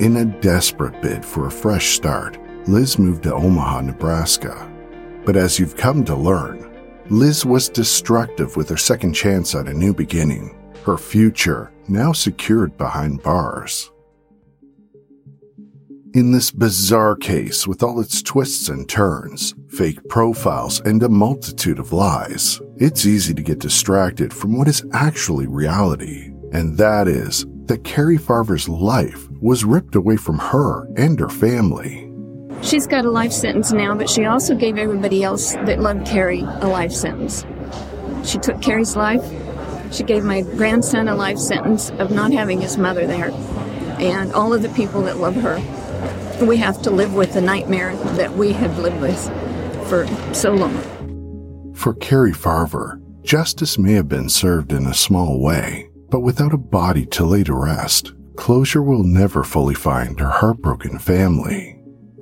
In 0.00 0.16
a 0.16 0.24
desperate 0.24 1.02
bid 1.02 1.26
for 1.26 1.46
a 1.46 1.50
fresh 1.50 1.90
start, 1.90 2.38
Liz 2.66 2.98
moved 2.98 3.24
to 3.24 3.34
Omaha, 3.34 3.82
Nebraska. 3.82 4.70
But 5.26 5.36
as 5.36 5.58
you've 5.58 5.76
come 5.76 6.04
to 6.06 6.16
learn, 6.16 6.70
Liz 7.10 7.44
was 7.44 7.68
destructive 7.68 8.56
with 8.56 8.70
her 8.70 8.76
second 8.78 9.12
chance 9.12 9.54
at 9.54 9.68
a 9.68 9.74
new 9.74 9.92
beginning, 9.92 10.57
her 10.84 10.96
future 10.96 11.72
now 11.88 12.12
secured 12.12 12.76
behind 12.76 13.22
bars. 13.22 13.90
In 16.14 16.32
this 16.32 16.50
bizarre 16.50 17.16
case 17.16 17.66
with 17.66 17.82
all 17.82 18.00
its 18.00 18.22
twists 18.22 18.68
and 18.70 18.88
turns, 18.88 19.54
fake 19.68 19.98
profiles, 20.08 20.80
and 20.80 21.02
a 21.02 21.08
multitude 21.08 21.78
of 21.78 21.92
lies, 21.92 22.60
it's 22.76 23.04
easy 23.04 23.34
to 23.34 23.42
get 23.42 23.58
distracted 23.58 24.32
from 24.32 24.56
what 24.56 24.68
is 24.68 24.84
actually 24.92 25.46
reality, 25.46 26.32
and 26.52 26.78
that 26.78 27.08
is 27.08 27.46
that 27.66 27.84
Cari 27.84 28.16
Farver's 28.16 28.68
life 28.68 29.30
was 29.40 29.64
ripped 29.64 29.94
away 29.94 30.16
from 30.16 30.38
her 30.38 30.88
and 30.96 31.20
her 31.20 31.28
family. 31.28 32.10
She's 32.62 32.86
got 32.86 33.04
a 33.04 33.10
life 33.10 33.32
sentence 33.32 33.70
now, 33.72 33.94
but 33.94 34.08
she 34.08 34.24
also 34.24 34.54
gave 34.54 34.78
everybody 34.78 35.22
else 35.22 35.52
that 35.52 35.78
loved 35.78 36.06
Cari 36.06 36.40
a 36.40 36.66
life 36.66 36.92
sentence. 36.92 37.44
She 38.24 38.38
took 38.38 38.60
Cari's 38.62 38.96
life. 38.96 39.22
She 39.92 40.02
gave 40.02 40.24
my 40.24 40.42
grandson 40.42 41.08
a 41.08 41.14
life 41.14 41.38
sentence 41.38 41.90
of 41.98 42.10
not 42.10 42.32
having 42.32 42.60
his 42.60 42.76
mother 42.76 43.06
there, 43.06 43.30
and 44.00 44.32
all 44.32 44.52
of 44.52 44.62
the 44.62 44.68
people 44.70 45.02
that 45.02 45.16
love 45.16 45.36
her 45.36 45.58
we 46.42 46.56
have 46.56 46.80
to 46.82 46.90
live 46.90 47.14
with 47.14 47.32
the 47.32 47.40
nightmare 47.40 47.96
that 48.14 48.32
we 48.32 48.52
have 48.52 48.78
lived 48.78 49.00
with 49.00 49.88
for 49.88 50.06
so 50.32 50.52
long. 50.52 51.74
For 51.74 51.94
Cari 51.94 52.32
Farver, 52.32 53.00
justice 53.22 53.78
may 53.78 53.92
have 53.94 54.08
been 54.08 54.28
served 54.28 54.72
in 54.72 54.86
a 54.86 54.94
small 54.94 55.40
way, 55.40 55.90
but 56.10 56.20
without 56.20 56.54
a 56.54 56.58
body 56.58 57.06
to 57.06 57.24
lay 57.24 57.44
to 57.44 57.54
rest, 57.54 58.12
closure 58.36 58.82
will 58.82 59.02
never 59.02 59.42
fully 59.42 59.74
find 59.74 60.20
her 60.20 60.30
heartbroken 60.30 60.98
family. 60.98 61.80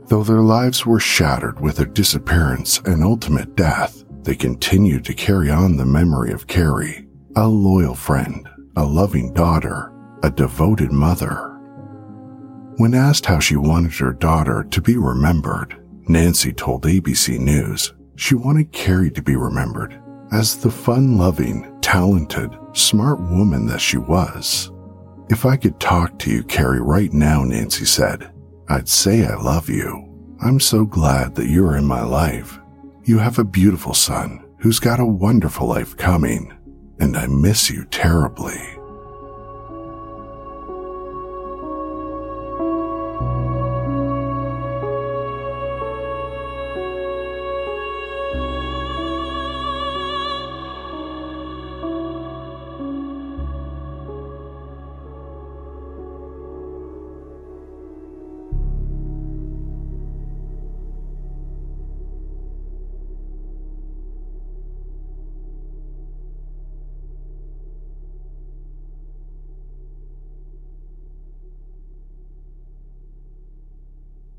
Though 0.08 0.22
their 0.22 0.40
lives 0.40 0.86
were 0.86 1.00
shattered 1.00 1.60
with 1.60 1.78
her 1.78 1.84
disappearance 1.84 2.80
and 2.84 3.02
ultimate 3.02 3.54
death, 3.54 4.04
they 4.22 4.34
continued 4.34 5.04
to 5.04 5.14
carry 5.14 5.50
on 5.50 5.76
the 5.76 5.86
memory 5.86 6.32
of 6.32 6.46
Cari, 6.46 7.05
a 7.38 7.46
loyal 7.46 7.94
friend, 7.94 8.48
a 8.76 8.84
loving 8.84 9.30
daughter, 9.34 9.92
a 10.22 10.30
devoted 10.30 10.90
mother. 10.90 11.52
When 12.78 12.94
asked 12.94 13.26
how 13.26 13.40
she 13.40 13.56
wanted 13.56 13.92
her 13.96 14.14
daughter 14.14 14.64
to 14.70 14.80
be 14.80 14.96
remembered, 14.96 15.78
Nancy 16.08 16.50
told 16.50 16.84
ABC 16.84 17.38
News 17.38 17.92
she 18.16 18.34
wanted 18.34 18.72
Cari 18.72 19.10
to 19.10 19.22
be 19.22 19.36
remembered 19.36 20.00
as 20.32 20.56
the 20.56 20.70
fun 20.70 21.18
loving, 21.18 21.78
talented, 21.82 22.56
smart 22.72 23.20
woman 23.20 23.66
that 23.66 23.82
she 23.82 23.98
was. 23.98 24.72
If 25.28 25.44
I 25.44 25.58
could 25.58 25.78
talk 25.78 26.18
to 26.20 26.30
you, 26.30 26.42
Cari, 26.42 26.80
right 26.80 27.12
now, 27.12 27.44
Nancy 27.44 27.84
said, 27.84 28.32
I'd 28.70 28.88
say 28.88 29.26
I 29.26 29.34
love 29.34 29.68
you. 29.68 30.08
I'm 30.42 30.58
so 30.58 30.86
glad 30.86 31.34
that 31.34 31.50
you're 31.50 31.76
in 31.76 31.84
my 31.84 32.02
life. 32.02 32.58
You 33.04 33.18
have 33.18 33.38
a 33.38 33.44
beautiful 33.44 33.92
son 33.92 34.42
who's 34.58 34.80
got 34.80 35.00
a 35.00 35.06
wonderful 35.06 35.68
life 35.68 35.96
coming, 35.98 36.55
and 36.98 37.16
I 37.16 37.26
miss 37.26 37.70
you 37.70 37.84
terribly. 37.84 38.75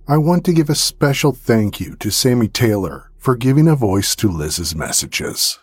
I 0.09 0.15
want 0.15 0.45
to 0.45 0.53
give 0.53 0.69
a 0.69 0.75
special 0.75 1.33
thank 1.33 1.81
you 1.81 1.97
to 1.97 2.07
Samii 2.07 2.47
Taylor 2.47 3.11
for 3.17 3.35
giving 3.35 3.67
a 3.67 3.75
voice 3.75 4.15
to 4.15 4.29
Liz's 4.29 4.73
messages. 4.73 5.59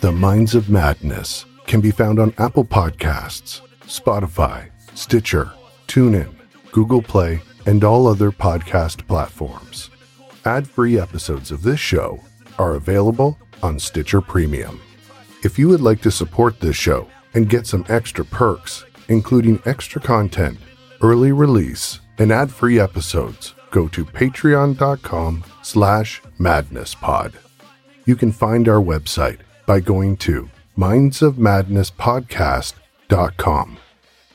The 0.00 0.12
Minds 0.12 0.54
of 0.54 0.70
Madness 0.70 1.44
can 1.66 1.80
be 1.80 1.90
found 1.90 2.20
on 2.20 2.32
Apple 2.38 2.64
Podcasts, 2.64 3.62
Spotify, 3.86 4.70
Stitcher, 4.94 5.50
TuneIn, 5.88 6.32
Google 6.70 7.02
Play, 7.02 7.42
and 7.66 7.82
all 7.82 8.06
other 8.06 8.30
podcast 8.30 9.04
platforms. 9.08 9.90
Ad 10.44 10.68
free 10.68 11.00
episodes 11.00 11.50
of 11.50 11.64
this 11.64 11.80
show 11.80 12.20
are 12.60 12.76
available 12.76 13.36
on 13.62 13.78
Stitcher 13.78 14.20
Premium. 14.20 14.80
If 15.44 15.58
you 15.58 15.68
would 15.68 15.80
like 15.80 16.02
to 16.02 16.10
support 16.10 16.60
this 16.60 16.76
show 16.76 17.08
and 17.34 17.48
get 17.48 17.66
some 17.66 17.86
extra 17.88 18.24
perks, 18.24 18.84
including 19.08 19.60
extra 19.66 20.00
content, 20.00 20.58
early 21.00 21.32
release, 21.32 21.98
and 22.18 22.30
ad-free 22.30 22.78
episodes, 22.78 23.54
go 23.70 23.88
to 23.88 24.04
patreon.com 24.04 25.44
slash 25.62 26.22
madnesspod. 26.38 27.32
You 28.04 28.16
can 28.16 28.32
find 28.32 28.68
our 28.68 28.80
website 28.80 29.38
by 29.66 29.80
going 29.80 30.16
to 30.18 30.50
mindsofmadnesspodcast.com. 30.76 33.76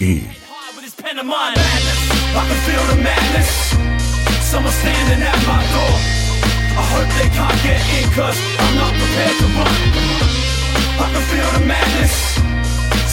E. 0.00 0.24
pen 0.98 1.18
of 1.18 1.26
mine. 1.26 1.54
I 1.56 2.46
can 2.48 2.56
feel. 2.64 2.76
Someone 4.46 4.72
standing 4.72 5.26
at 5.26 5.42
my 5.46 5.58
door. 5.74 5.94
I 6.78 6.82
hope 6.94 7.10
they 7.18 7.28
can't 7.34 7.58
get 7.62 7.80
in 7.98 8.06
cause 8.14 8.38
I'm 8.58 8.74
not 8.76 8.92
prepared 8.94 9.36
to 9.40 9.46
run. 9.58 10.35
I 10.98 11.06
can 11.12 11.24
feel 11.32 11.50
the 11.58 11.66
madness. 11.66 12.14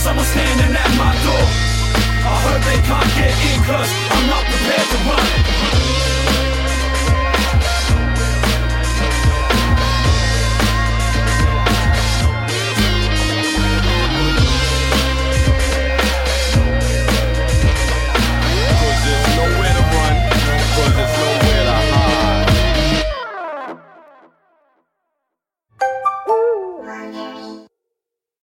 Someone 0.03 0.25
standing 0.25 0.75
at 0.75 0.91
my 0.95 1.11
door. 1.25 1.45
I 2.23 2.35
hope 2.45 2.61
they 2.63 2.79
can't 2.87 3.11
get 3.19 3.35
in 3.51 3.59
cause 3.67 3.91
I'm 4.13 4.25
not 4.27 4.43
prepared 4.47 4.87
to 4.91 4.97
run. 5.07 6.42